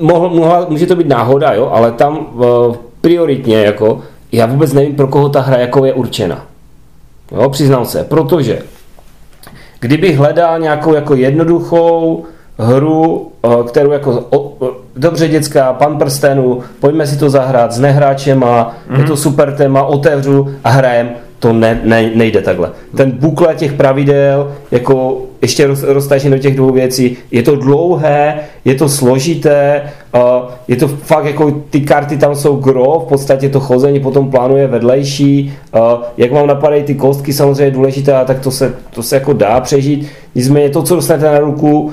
Mohl, 0.00 0.28
mohla, 0.30 0.66
může 0.68 0.86
to 0.86 0.96
být 0.96 1.08
náhoda, 1.08 1.52
jo, 1.52 1.70
ale 1.72 1.92
tam 1.92 2.18
uh, 2.18 2.76
prioritně 3.00 3.56
jako, 3.56 4.00
já 4.32 4.46
vůbec 4.46 4.72
nevím, 4.72 4.94
pro 4.96 5.06
koho 5.06 5.28
ta 5.28 5.40
hra 5.40 5.56
jako 5.56 5.84
je 5.84 5.92
určena. 5.92 6.46
Jo, 7.32 7.48
přiznám 7.50 7.84
se, 7.84 8.04
protože 8.04 8.62
kdybych 9.80 10.18
hledal 10.18 10.58
nějakou 10.58 10.94
jako 10.94 11.14
jednoduchou 11.14 12.24
hru, 12.58 13.32
eh, 13.44 13.48
kterou 13.68 13.90
jako 13.90 14.26
o, 14.30 14.38
o, 14.38 14.76
dobře 14.96 15.28
dětská, 15.28 15.72
pan 15.72 15.98
prstenů, 15.98 16.62
pojďme 16.80 17.06
si 17.06 17.16
to 17.16 17.30
zahrát 17.30 17.72
s 17.72 17.78
nehráčema, 17.78 18.74
mm-hmm. 18.90 19.00
je 19.00 19.04
to 19.04 19.16
super 19.16 19.56
téma, 19.56 19.82
otevřu 19.82 20.54
a 20.64 20.70
hrajem, 20.70 21.10
to 21.42 21.52
ne, 21.52 21.80
ne, 21.84 22.10
nejde 22.14 22.42
takhle. 22.42 22.70
Ten 22.96 23.10
bukle 23.10 23.54
těch 23.54 23.72
pravidel, 23.72 24.52
jako 24.70 25.22
ještě 25.42 25.66
roz, 25.66 25.82
roztažen 25.82 26.32
do 26.32 26.38
těch 26.38 26.56
dvou 26.56 26.72
věcí, 26.72 27.16
je 27.30 27.42
to 27.42 27.56
dlouhé, 27.56 28.40
je 28.64 28.74
to 28.74 28.88
složité, 28.88 29.82
uh, 30.14 30.20
je 30.68 30.76
to 30.76 30.88
fakt 30.88 31.24
jako 31.24 31.50
ty 31.70 31.80
karty 31.80 32.16
tam 32.16 32.34
jsou 32.34 32.56
gro, 32.56 33.02
v 33.06 33.08
podstatě 33.08 33.48
to 33.48 33.60
chození 33.60 34.00
potom 34.00 34.30
plánuje 34.30 34.66
vedlejší, 34.66 35.54
uh, 35.74 35.80
jak 36.16 36.32
vám 36.32 36.46
napadají 36.46 36.82
ty 36.82 36.94
kostky 36.94 37.32
samozřejmě 37.32 37.64
je 37.64 37.70
důležité, 37.70 38.12
tak 38.26 38.40
to 38.40 38.50
se, 38.50 38.74
to 38.94 39.02
se 39.02 39.16
jako 39.16 39.32
dá 39.32 39.60
přežít. 39.60 40.08
Nicméně 40.34 40.70
to, 40.70 40.82
co 40.82 40.94
dostanete 40.94 41.32
na 41.32 41.38
ruku, 41.38 41.80
uh, 41.82 41.92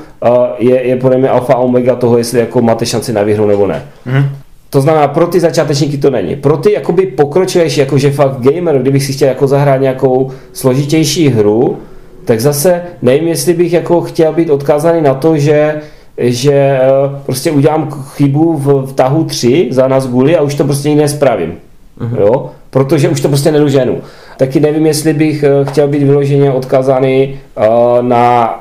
je, 0.58 0.88
je 0.88 0.96
podle 0.96 1.18
mě 1.18 1.30
alfa 1.30 1.54
a 1.54 1.58
omega 1.58 1.96
toho, 1.96 2.18
jestli 2.18 2.40
jako 2.40 2.62
máte 2.62 2.86
šanci 2.86 3.14
na 3.14 3.24
výhru 3.24 3.48
nebo 3.48 3.68
ne. 3.68 3.84
Mm-hmm. 4.08 4.26
To 4.70 4.82
znamená, 4.82 5.08
pro 5.08 5.28
ty 5.28 5.40
začátečníky 5.40 5.98
to 5.98 6.10
není. 6.10 6.36
Pro 6.36 6.58
ty 6.58 6.72
jakoby 6.74 7.06
pokročilejší, 7.06 7.80
jakože 7.80 8.12
fakt 8.12 8.40
gamer, 8.40 8.80
kdybych 8.80 9.04
si 9.04 9.14
chtěl 9.14 9.28
jako 9.28 9.48
zahrát 9.48 9.82
nějakou 9.82 10.32
složitější 10.54 11.30
hru, 11.30 11.78
tak 12.26 12.40
zase 12.40 12.82
nevím, 13.02 13.28
jestli 13.28 13.54
bych 13.54 13.74
jako 13.74 14.02
chtěl 14.02 14.34
být 14.34 14.50
odkázaný 14.50 15.02
na 15.02 15.14
to, 15.14 15.38
že 15.38 15.82
že 16.22 16.54
eh, 16.54 16.80
prostě 17.26 17.52
udělám 17.52 17.92
chybu 17.92 18.58
v, 18.58 18.86
v 18.86 18.94
tahu 18.94 19.24
3 19.24 19.68
za 19.72 19.88
nás 19.88 20.08
guli 20.08 20.38
a 20.38 20.42
už 20.42 20.56
to 20.56 20.64
prostě 20.64 20.90
nikdy 20.90 21.02
nespravím. 21.02 21.58
Uh-huh. 22.00 22.20
Jo? 22.20 22.50
Protože 22.70 23.10
už 23.10 23.22
to 23.22 23.28
prostě 23.28 23.52
nedoženu. 23.52 24.02
Taky 24.38 24.60
nevím, 24.60 24.86
jestli 24.86 25.14
bych 25.14 25.44
eh, 25.44 25.66
chtěl 25.66 25.88
být 25.88 26.04
vyloženě 26.04 26.52
odkázaný 26.52 27.40
uh, 27.58 27.66
na, 28.02 28.56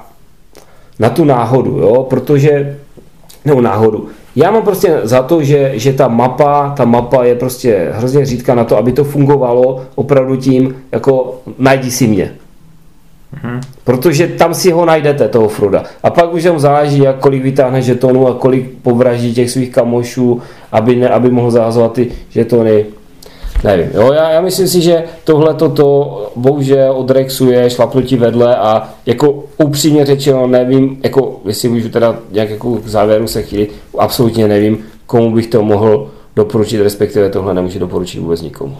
na 0.99 1.11
tu 1.11 1.25
náhodu, 1.25 1.79
jo? 1.79 2.07
protože 2.11 2.77
nebo 3.44 3.61
náhodu. 3.61 4.09
Já 4.37 4.51
mám 4.51 4.62
prostě 4.62 5.01
za 5.03 5.23
to, 5.23 5.43
že, 5.43 5.73
že 5.75 5.93
ta 5.93 6.09
mapa, 6.09 6.75
ta 6.77 6.85
mapa 6.85 7.25
je 7.25 7.35
prostě 7.35 7.88
hrozně 7.93 8.27
řídka 8.27 8.55
na 8.55 8.64
to, 8.64 8.77
aby 8.77 8.93
to 8.93 9.05
fungovalo 9.05 9.85
opravdu 9.95 10.37
tím, 10.37 10.75
jako 10.93 11.41
najdi 11.59 11.91
si 11.91 12.07
mě. 12.07 12.33
Mm-hmm. 13.35 13.61
Protože 13.85 14.27
tam 14.29 14.55
si 14.55 14.71
ho 14.71 14.85
najdete, 14.85 15.29
toho 15.29 15.49
Froda. 15.49 15.85
A 16.03 16.11
pak 16.11 16.35
už 16.35 16.43
jenom 16.43 16.61
záleží, 16.61 16.99
jak 16.99 17.19
kolik 17.19 17.43
vytáhne 17.43 17.83
žetonů 17.83 18.29
a 18.29 18.35
kolik 18.35 18.71
povraždí 18.83 19.35
těch 19.35 19.51
svých 19.51 19.71
kamošů, 19.71 20.41
aby, 20.73 20.97
ne, 20.97 21.09
aby 21.09 21.31
mohl 21.31 21.51
zahazovat 21.51 21.93
ty 21.93 22.12
žetony. 22.31 22.87
Nevím, 23.64 23.90
jo, 23.94 24.12
já, 24.12 24.31
já 24.31 24.40
myslím 24.40 24.68
si, 24.68 24.81
že 24.81 25.05
tohle 25.25 25.55
toto 25.55 26.31
bohužel 26.37 26.92
od 26.92 27.11
Rexu 27.11 27.51
je 27.51 27.71
šlapnutí 27.71 28.16
vedle 28.16 28.57
a 28.57 28.88
jako 29.07 29.44
upřímně 29.57 30.07
řečeno 30.07 30.47
nevím, 30.47 31.01
jako 31.03 31.40
jestli 31.44 31.68
můžu 31.68 31.88
teda 31.88 32.18
nějak 32.31 32.51
jako 32.51 32.75
k 32.75 32.87
závěru 32.87 33.27
se 33.27 33.42
chýlit, 33.42 33.75
absolutně 33.99 34.49
nevím, 34.49 34.79
komu 35.07 35.35
bych 35.35 35.47
to 35.47 35.62
mohl 35.62 36.11
doporučit, 36.37 36.83
respektive 36.83 37.31
tohle 37.31 37.55
nemůžu 37.55 37.79
doporučit 37.79 38.21
vůbec 38.21 38.42
nikomu. 38.42 38.77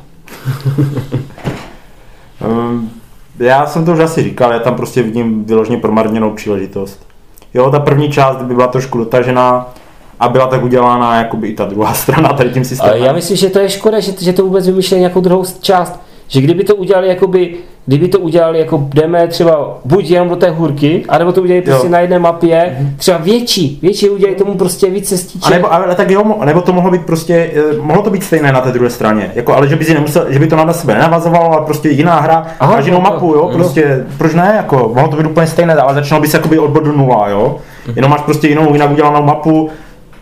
um, 2.47 2.91
já 3.39 3.67
jsem 3.67 3.85
to 3.85 3.93
už 3.93 3.99
asi 3.99 4.23
říkal, 4.23 4.53
já 4.53 4.59
tam 4.59 4.75
prostě 4.75 5.03
vidím 5.03 5.45
vyloženě 5.45 5.79
promarněnou 5.79 6.31
příležitost. 6.31 7.07
Jo, 7.55 7.71
ta 7.71 7.81
první 7.81 8.13
část 8.13 8.37
by 8.37 8.55
byla 8.55 8.67
trošku 8.67 8.99
dotažená, 8.99 9.75
a 10.21 10.29
byla 10.29 10.47
tak 10.47 10.65
udělána 10.65 11.19
jakoby 11.19 11.49
i 11.49 11.55
ta 11.55 11.65
druhá 11.65 11.95
strana 12.03 12.29
tady 12.29 12.51
tím 12.51 12.65
systémem. 12.65 12.93
Ale 12.93 13.07
já 13.07 13.13
myslím, 13.13 13.37
že 13.37 13.51
to 13.51 13.59
je 13.59 13.69
škoda, 13.69 14.01
že, 14.01 14.13
že 14.21 14.33
to 14.33 14.43
vůbec 14.45 14.67
vymýšleli 14.67 15.01
nějakou 15.01 15.21
druhou 15.21 15.45
část. 15.61 16.01
Že 16.29 16.41
kdyby 16.41 16.65
to 16.65 16.75
udělali 16.75 17.09
jakoby, 17.09 17.55
kdyby 17.87 18.09
to 18.09 18.19
udělali 18.19 18.59
jako 18.59 18.89
jdeme 18.95 19.29
třeba 19.29 19.79
buď 19.85 20.11
jenom 20.11 20.29
do 20.29 20.37
té 20.37 20.51
hůrky, 20.51 21.05
anebo 21.09 21.33
to 21.33 21.43
udělali 21.43 21.63
prostě 21.63 21.87
jo. 21.87 21.93
na 21.93 22.01
jedné 22.01 22.19
mapě, 22.19 22.77
mhm. 22.79 22.95
třeba 22.97 23.19
větší, 23.19 23.79
větší 23.83 24.11
udělali 24.11 24.37
tomu 24.37 24.55
prostě 24.55 24.91
víc 24.91 25.09
cestiček. 25.09 25.53
A 25.53 25.55
nebo, 25.55 25.73
ale 25.73 25.95
tak 25.95 26.11
jo, 26.11 26.37
nebo 26.45 26.61
to 26.61 26.73
mohlo 26.73 26.91
být 26.91 27.07
prostě, 27.07 27.51
eh, 27.55 27.77
mohlo 27.81 28.03
to 28.03 28.11
být 28.11 28.25
stejné 28.25 28.53
na 28.53 28.61
té 28.61 28.73
druhé 28.73 28.91
straně, 28.91 29.33
jako, 29.35 29.55
ale 29.55 29.69
že 29.69 29.77
by, 29.77 29.85
si 29.85 29.95
nemusel, 29.95 30.27
že 30.29 30.39
by 30.39 30.47
to 30.47 30.57
na 30.57 30.73
sebe 30.73 30.95
nenavazovalo, 30.95 31.53
ale 31.53 31.67
prostě 31.67 31.89
jiná 31.89 32.21
hra, 32.21 32.47
Aha, 32.61 32.75
každou 32.75 32.93
no, 32.93 33.01
mapu, 33.01 33.27
jo, 33.27 33.49
no. 33.53 33.59
prostě, 33.59 34.07
proč 34.19 34.35
ne, 34.35 34.53
jako, 34.57 34.91
mohlo 34.95 35.09
to 35.09 35.17
být 35.17 35.27
úplně 35.27 35.47
stejné, 35.47 35.75
ale 35.75 35.95
začalo 35.95 36.21
by 36.21 36.29
se 36.29 36.37
jakoby 36.37 36.59
od 36.59 36.71
bodu 36.71 36.93
nula, 36.93 37.29
jo, 37.29 37.57
mhm. 37.87 37.97
jenom 37.97 38.11
máš 38.11 38.21
prostě 38.21 38.49
jinou, 38.49 38.73
jinak 38.73 38.91
udělanou 38.91 39.23
mapu, 39.23 39.71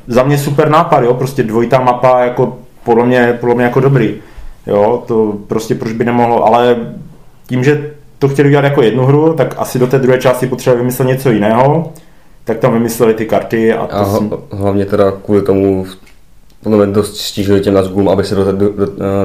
za 0.06 0.22
mě 0.22 0.38
super 0.38 0.68
nápad, 0.68 1.04
jo, 1.04 1.14
prostě 1.14 1.42
dvojitá 1.42 1.80
mapa 1.80 2.24
jako 2.24 2.58
podle 2.84 3.06
mě, 3.06 3.38
podle 3.40 3.54
mě 3.54 3.64
jako 3.64 3.80
dobrý. 3.80 4.14
Jo, 4.66 5.02
to 5.06 5.34
prostě 5.46 5.74
proč 5.74 5.92
by 5.92 6.04
nemohlo, 6.04 6.44
ale 6.44 6.76
tím, 7.46 7.64
že 7.64 7.90
to 8.18 8.28
chtěli 8.28 8.48
udělat 8.48 8.64
jako 8.64 8.82
jednu 8.82 9.06
hru, 9.06 9.34
tak 9.34 9.54
asi 9.58 9.78
do 9.78 9.86
té 9.86 9.98
druhé 9.98 10.18
části 10.18 10.46
potřeba 10.46 10.76
vymyslet 10.76 11.08
něco 11.08 11.30
jiného, 11.30 11.92
tak 12.44 12.58
tam 12.58 12.72
vymysleli 12.72 13.14
ty 13.14 13.26
karty 13.26 13.72
a 13.72 13.86
to 13.86 13.96
a 13.96 14.04
jsem... 14.04 14.30
hlavně 14.50 14.86
teda 14.86 15.12
kvůli 15.24 15.42
tomu 15.42 15.86
podle 16.62 16.86
mě 16.86 16.94
dost 16.94 17.16
stížili 17.16 17.60
těm 17.60 17.74
Nazgulům, 17.74 18.08
aby 18.08 18.24
se 18.24 18.34
do 18.34 18.44
té, 18.44 18.52
do, 18.52 18.70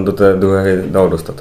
do 0.04 0.12
té 0.12 0.34
druhé 0.34 0.62
hry 0.62 0.84
dalo 0.86 1.10
dostat. 1.10 1.36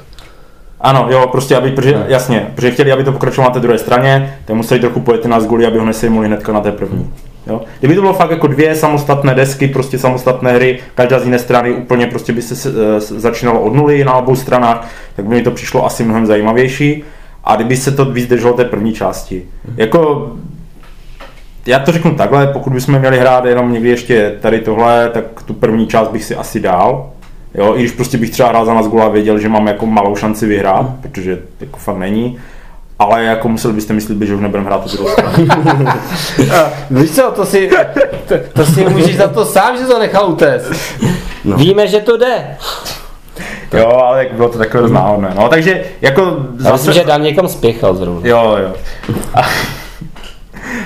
Ano, 0.81 1.07
jo, 1.09 1.27
prostě 1.31 1.55
aby, 1.55 1.71
protože, 1.71 1.95
no. 1.95 2.03
jasně, 2.07 2.51
protože 2.55 2.71
chtěli, 2.71 2.91
aby 2.91 3.03
to 3.03 3.11
pokračovalo 3.11 3.49
na 3.49 3.53
té 3.53 3.59
druhé 3.59 3.77
straně, 3.77 4.39
tak 4.45 4.55
museli 4.55 4.79
trochu 4.79 4.99
pojet 4.99 5.21
ty 5.21 5.27
Nazguly, 5.27 5.65
aby 5.65 5.77
ho 5.77 5.85
nesejmuli 5.85 6.27
hnedka 6.27 6.51
na 6.51 6.61
té 6.61 6.71
první. 6.71 7.13
Jo? 7.47 7.61
Kdyby 7.79 7.95
to 7.95 8.01
bylo 8.01 8.13
fakt 8.13 8.31
jako 8.31 8.47
dvě 8.47 8.75
samostatné 8.75 9.35
desky, 9.35 9.67
prostě 9.67 9.99
samostatné 9.99 10.53
hry, 10.53 10.79
každá 10.95 11.19
z 11.19 11.23
jiné 11.23 11.39
strany 11.39 11.73
úplně 11.73 12.07
prostě 12.07 12.33
by 12.33 12.41
se 12.41 12.71
začínalo 12.99 13.61
od 13.61 13.75
nuly 13.75 14.03
na 14.03 14.13
obou 14.13 14.35
stranách, 14.35 14.87
tak 15.15 15.25
by 15.25 15.35
mi 15.35 15.41
to 15.41 15.51
přišlo 15.51 15.85
asi 15.85 16.03
mnohem 16.03 16.25
zajímavější. 16.25 17.03
A 17.43 17.55
kdyby 17.55 17.77
se 17.77 17.91
to 17.91 18.05
víc 18.05 18.29
drželo 18.29 18.53
té 18.53 18.65
první 18.65 18.93
části. 18.93 19.43
Mm. 19.67 19.73
Jako, 19.77 20.31
já 21.65 21.79
to 21.79 21.91
řeknu 21.91 22.15
takhle, 22.15 22.47
pokud 22.47 22.73
bychom 22.73 22.99
měli 22.99 23.19
hrát 23.19 23.45
jenom 23.45 23.73
někdy 23.73 23.89
ještě 23.89 24.35
tady 24.41 24.59
tohle, 24.59 25.09
tak 25.09 25.43
tu 25.45 25.53
první 25.53 25.87
část 25.87 26.07
bych 26.07 26.23
si 26.23 26.35
asi 26.35 26.59
dal. 26.59 27.09
Jo, 27.55 27.73
i 27.75 27.79
když 27.79 27.91
prostě 27.91 28.17
bych 28.17 28.29
třeba 28.29 28.49
hrál 28.49 28.65
za 28.65 28.73
nás 28.73 28.85
a 29.01 29.07
věděl, 29.07 29.39
že 29.39 29.49
mám 29.49 29.67
jako 29.67 29.85
malou 29.85 30.15
šanci 30.15 30.45
vyhrát, 30.45 30.81
mm. 30.81 30.97
protože 31.01 31.39
jako 31.59 31.77
fakt 31.77 31.97
není 31.97 32.37
ale 33.01 33.23
jako 33.23 33.49
museli 33.49 33.73
byste 33.73 33.93
myslet, 33.93 34.21
že 34.21 34.35
už 34.35 34.41
nebudeme 34.41 34.65
hrát 34.65 34.83
tu 34.83 34.97
druhou 34.97 35.09
Víš 36.91 37.11
co, 37.11 37.31
to 37.35 37.45
si, 37.45 37.69
to, 38.27 38.35
to 38.53 38.65
si 38.65 38.89
můžeš 38.89 39.17
za 39.17 39.27
to 39.27 39.45
sám, 39.45 39.77
že 39.77 39.85
to 39.85 39.99
nechal 39.99 40.29
utéct. 40.29 40.71
No. 41.43 41.57
Víme, 41.57 41.87
že 41.87 41.99
to 41.99 42.17
jde. 42.17 42.57
Jo, 43.73 43.89
ale 43.89 44.27
bylo 44.31 44.49
to 44.49 44.57
takové 44.57 44.81
dost 44.81 44.91
náhodné. 44.91 45.33
No, 45.35 45.49
takže 45.49 45.83
jako... 46.01 46.37
Já 46.63 46.71
myslím, 46.71 46.93
že 46.93 47.03
Dan 47.03 47.21
někam 47.21 47.47
spěchal 47.47 47.95
zrovna. 47.95 48.29
Jo, 48.29 48.57
jo. 48.63 48.73
A, 49.33 49.41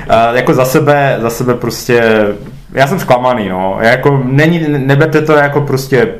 a, 0.10 0.32
jako 0.32 0.54
za 0.54 0.66
sebe, 0.66 1.18
za 1.22 1.30
sebe 1.30 1.54
prostě, 1.54 2.28
já 2.72 2.88
jsem 2.88 3.00
zklamaný, 3.00 3.50
no. 3.50 3.78
Jako 3.82 4.22
není, 4.24 4.66
neberte 4.68 5.22
to 5.22 5.34
jako 5.34 5.62
prostě 5.62 6.14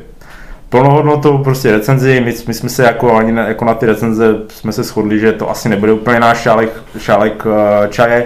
plnohodnotou 0.68 1.38
prostě 1.38 1.72
recenzi, 1.72 2.20
my, 2.20 2.34
my 2.48 2.54
jsme 2.54 2.68
se 2.68 2.82
jako 2.82 3.16
ani 3.16 3.32
na, 3.32 3.48
jako 3.48 3.64
na 3.64 3.74
ty 3.74 3.86
recenze 3.86 4.34
jsme 4.48 4.72
se 4.72 4.82
shodli, 4.82 5.18
že 5.18 5.32
to 5.32 5.50
asi 5.50 5.68
nebude 5.68 5.92
úplně 5.92 6.20
náš 6.20 6.38
šálek, 6.38 6.82
šálek 6.98 7.46
uh, 7.46 7.52
čaje, 7.88 8.24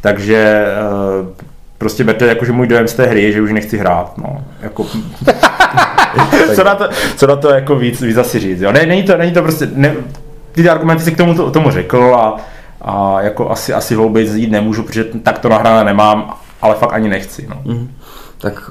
takže 0.00 0.66
uh, 1.20 1.26
prostě 1.78 2.04
berte 2.04 2.26
jako, 2.26 2.44
že 2.44 2.52
můj 2.52 2.66
dojem 2.66 2.88
z 2.88 2.94
té 2.94 3.06
hry 3.06 3.22
je, 3.22 3.32
že 3.32 3.42
už 3.42 3.52
nechci 3.52 3.78
hrát, 3.78 4.18
no, 4.18 4.44
jako... 4.60 4.84
co, 6.54 6.64
na 6.64 6.74
to, 6.74 6.88
co 7.16 7.26
na 7.26 7.36
to 7.36 7.50
jako 7.50 7.76
víc, 7.76 8.00
víc 8.00 8.16
asi 8.16 8.38
říct, 8.38 8.60
jo, 8.60 8.72
ne, 8.72 8.86
není 8.86 9.02
to, 9.02 9.16
není 9.16 9.32
to 9.32 9.42
prostě, 9.42 9.68
ne, 9.74 9.94
ty 10.52 10.68
argumenty 10.68 11.04
si 11.04 11.12
k 11.12 11.16
tomu, 11.16 11.34
to, 11.34 11.50
tomu 11.50 11.70
řekl 11.70 12.14
a, 12.14 12.36
a 12.82 13.20
jako 13.20 13.50
asi, 13.50 13.72
asi 13.74 13.94
hlouběji 13.94 14.28
jít 14.40 14.50
nemůžu, 14.50 14.82
protože 14.82 15.04
tak 15.04 15.38
to 15.38 15.48
nahrané 15.48 15.84
nemám, 15.84 16.34
ale 16.62 16.74
fakt 16.74 16.92
ani 16.92 17.08
nechci, 17.08 17.48
no. 17.48 17.60
Mm. 17.64 17.90
Tak 18.38 18.70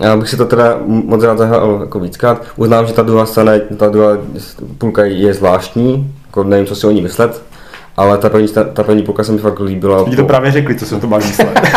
já 0.00 0.16
bych 0.16 0.28
si 0.28 0.36
to 0.36 0.46
teda 0.46 0.78
moc 0.84 1.22
rád 1.22 1.38
zahrál 1.38 1.78
jako 1.80 2.00
víckrát. 2.00 2.42
Uznám, 2.56 2.86
že 2.86 2.92
ta 2.92 3.02
druhá 3.02 3.26
strana, 3.26 3.52
ta 3.76 3.88
druhá 3.88 4.16
půlka 4.78 5.04
je 5.04 5.34
zvláštní, 5.34 6.14
jako 6.26 6.44
nevím, 6.44 6.66
co 6.66 6.74
si 6.74 6.86
o 6.86 6.90
ní 6.90 7.02
myslet, 7.02 7.42
ale 7.96 8.18
ta 8.18 8.28
první, 8.28 8.48
ta, 8.48 8.64
ta 8.64 8.82
první 8.82 9.02
půlka 9.02 9.24
se 9.24 9.32
mi 9.32 9.38
fakt 9.38 9.60
líbila. 9.60 10.02
Oni 10.02 10.16
to 10.16 10.24
právě 10.24 10.52
řekli, 10.52 10.74
co 10.74 10.86
se 10.86 11.00
to 11.00 11.06
máš 11.06 11.26
myslet. 11.26 11.60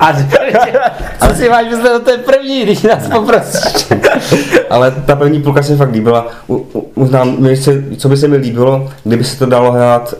A 0.00 0.12
co 1.28 1.34
si 1.34 1.48
máš 1.48 1.66
myslet 1.66 1.92
do 1.92 1.98
té 1.98 2.18
první, 2.18 2.62
když 2.62 2.82
nás 2.82 3.08
poprosíš. 3.08 3.86
ale 4.70 4.90
ta 4.90 5.16
první 5.16 5.42
půlka 5.42 5.62
se 5.62 5.72
mi 5.72 5.78
fakt 5.78 5.92
líbila. 5.92 6.26
uznám, 6.94 7.46
co 7.96 8.08
by 8.08 8.16
se 8.16 8.28
mi 8.28 8.36
líbilo, 8.36 8.88
kdyby 9.04 9.24
se 9.24 9.38
to 9.38 9.46
dalo 9.46 9.72
hrát, 9.72 10.14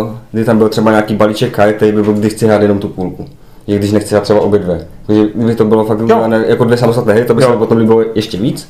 uh, 0.00 0.10
kdy 0.32 0.44
tam 0.44 0.58
byl 0.58 0.68
třeba 0.68 0.90
nějaký 0.90 1.14
balíček 1.14 1.52
karet, 1.52 1.76
který 1.76 1.92
by 1.92 2.02
byl, 2.02 2.12
kdy 2.12 2.30
chci 2.30 2.46
hrát 2.46 2.62
jenom 2.62 2.78
tu 2.78 2.88
půlku 2.88 3.26
i 3.70 3.78
když 3.78 3.92
nechci 3.92 4.14
třeba 4.20 4.40
obě 4.40 4.60
dvě. 4.60 4.86
Kdyby 5.34 5.54
to 5.54 5.64
bylo 5.64 5.84
fakt 5.84 6.00
udělané 6.00 6.44
jako 6.46 6.64
dvě 6.64 6.76
samostatné 6.78 7.14
hry, 7.14 7.24
to 7.24 7.34
by 7.34 7.42
se 7.42 7.48
Jo. 7.48 7.52
mi 7.52 7.58
potom 7.58 7.78
líbilo 7.78 8.04
ještě 8.14 8.36
víc. 8.38 8.68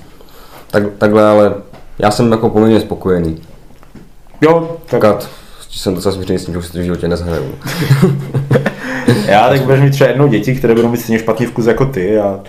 Tak, 0.71 0.83
takhle, 0.99 1.29
ale 1.29 1.55
já 1.99 2.11
jsem 2.11 2.33
jako 2.33 2.49
poměrně 2.51 2.81
spokojený. 2.81 3.43
Jo, 4.41 4.77
tak 4.87 5.05
Akorát 5.05 5.29
jsem 5.71 5.95
docela 5.95 6.15
smířený 6.15 6.39
s 6.39 6.45
tím, 6.45 6.55
že 6.55 6.59
už 6.59 6.67
si 6.67 6.73
to 6.73 6.79
v 6.79 6.83
životě 6.83 7.09
nezhraju. 7.09 7.55
já 9.27 9.49
tak 9.49 9.61
budeš 9.61 9.81
mít 9.81 9.91
třeba 9.91 10.11
jednou 10.11 10.29
děti, 10.29 10.55
které 10.55 10.75
budou 10.75 10.89
mít 10.89 11.01
stejně 11.01 11.19
špatný 11.19 11.47
vkus 11.47 11.67
jako 11.67 11.87
ty 11.87 12.19
a 12.19 12.41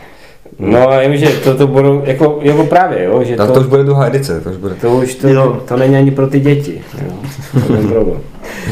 No 0.63 0.89
a 0.91 0.99
vím, 0.99 1.17
že 1.17 1.29
to, 1.29 1.55
to 1.55 1.67
budou, 1.67 2.01
jako, 2.05 2.39
jako 2.41 2.63
právě, 2.63 3.03
jo, 3.03 3.23
že 3.23 3.35
Tak 3.35 3.47
to, 3.47 3.53
to 3.53 3.59
už 3.59 3.65
bude 3.65 3.83
druhá 3.83 4.05
edice, 4.07 4.41
to 4.41 4.49
už 4.49 4.57
bude. 4.57 4.75
to 4.75 4.91
už 4.91 5.15
to, 5.15 5.27
Jo. 5.27 5.57
to 5.67 5.77
není 5.77 5.95
ani 5.95 6.11
pro 6.11 6.27
ty 6.27 6.39
děti. 6.39 6.81
Jo. 7.05 7.11
To 7.67 7.73
je 7.73 7.87
problém. 7.87 8.19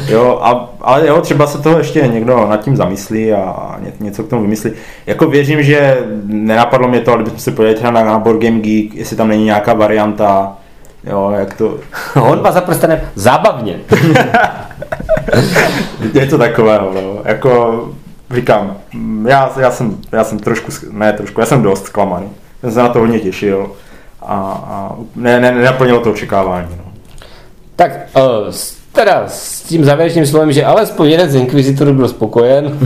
Jo, 0.08 0.40
a, 0.42 0.70
ale 0.82 1.08
jo, 1.08 1.22
třeba 1.22 1.48
se 1.48 1.62
toho 1.62 1.78
ještě 1.78 2.08
někdo 2.08 2.48
nad 2.50 2.64
tím 2.64 2.76
zamyslí 2.76 3.34
a 3.34 3.76
ně, 3.84 3.92
něco 4.00 4.24
k 4.24 4.28
tomu 4.30 4.42
vymyslí. 4.42 4.72
Jako 5.08 5.28
věřím, 5.28 5.64
že 5.64 5.98
nenapadlo 6.26 6.88
mě 6.88 7.00
to, 7.00 7.12
ale 7.12 7.18
kdybychom 7.18 7.40
se 7.40 7.52
podívali 7.52 7.76
třeba 7.76 7.92
na, 7.92 8.04
na 8.04 8.20
Board 8.20 8.42
Game 8.44 8.60
Geek, 8.60 8.96
jestli 8.96 9.16
tam 9.16 9.28
není 9.28 9.46
nějaká 9.46 9.74
varianta, 9.74 10.54
jo, 11.04 11.34
jak 11.40 11.54
to, 11.54 11.78
Honba 12.16 12.52
za 12.52 12.62
prstenem 12.62 13.00
zábavně. 13.16 13.76
něco 16.14 16.38
takového, 16.38 16.92
no. 16.96 17.18
jako 17.26 17.90
říkám, 18.36 18.78
mm, 18.94 19.28
já, 19.28 19.52
já, 19.60 19.72
jsem, 19.72 19.98
já 20.12 20.24
jsem 20.24 20.40
trošku, 20.40 20.72
ne 20.92 21.14
trošku, 21.14 21.40
já 21.40 21.46
jsem 21.46 21.62
dost 21.62 21.86
zklamaný. 21.86 22.30
Jsem 22.62 22.72
se 22.72 22.80
na 22.80 22.90
to 22.90 23.00
hodně 23.00 23.20
těšil 23.20 23.72
a, 24.22 24.36
a 24.68 24.96
ne, 25.16 25.40
ne, 25.40 25.52
nenaplnilo 25.52 26.00
to 26.00 26.12
očekávání. 26.12 26.68
No. 26.78 26.84
Tak 27.76 27.92
uh, 28.16 28.54
teda 28.92 29.24
s 29.28 29.62
tím 29.62 29.86
závěrečným 29.86 30.26
slovem, 30.26 30.52
že 30.52 30.66
alespoň 30.66 31.10
jeden 31.10 31.30
z 31.30 31.36
inkvizitorů 31.36 31.94
byl 31.94 32.08
spokojen, 32.08 32.80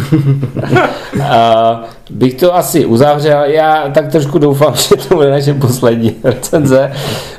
a 1.23 1.83
bych 2.09 2.33
to 2.33 2.55
asi 2.55 2.85
uzavřel. 2.85 3.43
Já 3.43 3.89
tak 3.93 4.11
trošku 4.11 4.37
doufám, 4.37 4.75
že 4.89 4.95
to 4.95 5.15
bude 5.15 5.31
naše 5.31 5.53
poslední 5.53 6.15
recenze. 6.23 6.91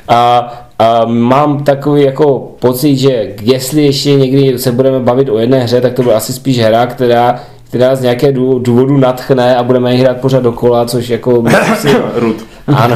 A, 0.07 0.53
a 0.79 1.05
mám 1.05 1.63
takový 1.63 2.03
jako 2.03 2.39
pocit, 2.59 2.97
že 2.97 3.33
jestli 3.41 3.85
ještě 3.85 4.15
někdy 4.15 4.59
se 4.59 4.71
budeme 4.71 4.99
bavit 4.99 5.29
o 5.29 5.39
jedné 5.39 5.59
hře, 5.59 5.81
tak 5.81 5.93
to 5.93 6.03
bude 6.03 6.15
asi 6.15 6.33
spíš 6.33 6.59
hra, 6.59 6.85
která 6.85 7.39
která 7.75 7.95
z 7.95 8.01
nějaké 8.01 8.31
dů- 8.31 8.59
důvodu 8.59 8.97
natchne 8.97 9.55
a 9.55 9.63
budeme 9.63 9.93
ji 9.93 9.99
hrát 10.01 10.17
pořád 10.17 10.43
dokola, 10.43 10.85
což 10.85 11.09
jako 11.09 11.43
si, 11.77 11.87
Rud. 12.15 12.35
ano. 12.75 12.95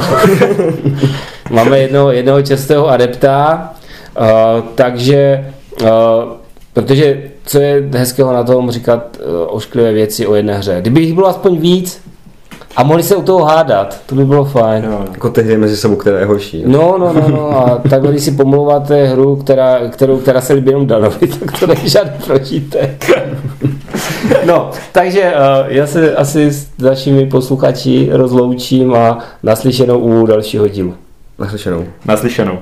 Máme 1.52 1.80
jednoho, 1.80 2.12
jednoho 2.12 2.42
čerstvého 2.42 2.88
adepta, 2.88 3.70
uh, 4.20 4.28
takže, 4.76 5.48
uh, 5.82 5.88
protože 6.74 7.24
co 7.46 7.60
je 7.60 7.90
hezkého 7.94 8.34
na 8.34 8.44
tom 8.44 8.72
říkat 8.72 9.18
uh, 9.20 9.56
ošklivé 9.56 9.94
věci 9.94 10.28
o 10.28 10.36
jedné 10.36 10.58
hře. 10.58 10.78
Kdyby 10.82 11.02
jich 11.02 11.14
bylo 11.14 11.28
aspoň 11.28 11.58
víc 11.58 12.02
a 12.76 12.84
mohli 12.84 13.04
se 13.04 13.16
u 13.16 13.22
toho 13.22 13.46
hádat, 13.46 14.02
to 14.06 14.16
by 14.16 14.26
bylo 14.26 14.46
fajn. 14.46 14.84
Jo. 14.84 15.06
Jako 15.12 15.30
ty 15.30 15.44
hry 15.44 15.58
mezi 15.58 15.78
sebou, 15.78 15.96
která 15.96 16.20
je 16.20 16.26
horší. 16.26 16.64
No, 16.66 16.96
no, 16.98 17.14
no, 17.14 17.30
no, 17.30 17.50
a 17.50 17.82
takhle, 17.90 18.12
když 18.12 18.24
si 18.24 18.32
pomlouváte 18.32 19.08
hru, 19.08 19.36
která, 19.36 19.80
kterou, 19.90 20.18
která 20.18 20.42
se 20.42 20.54
líbí 20.54 20.70
jenom 20.70 20.88
Danovi, 20.88 21.28
tak 21.40 21.60
to 21.60 21.68
není 21.68 21.90
žádný 21.90 22.14
prožitek. 22.26 23.12
No, 24.46 24.72
takže 24.92 25.34
uh, 25.34 25.66
já 25.68 25.88
se 25.88 26.16
asi 26.16 26.52
s 26.52 26.68
dalšími 26.80 27.26
posluchači 27.26 28.10
rozloučím 28.12 28.94
a 28.94 29.20
naslyšenou 29.44 30.00
u 30.00 30.26
dalšího 30.26 30.68
dílu. 30.68 30.96
Naslyšenou. 31.38 31.86
Naslyšenou. 32.06 32.60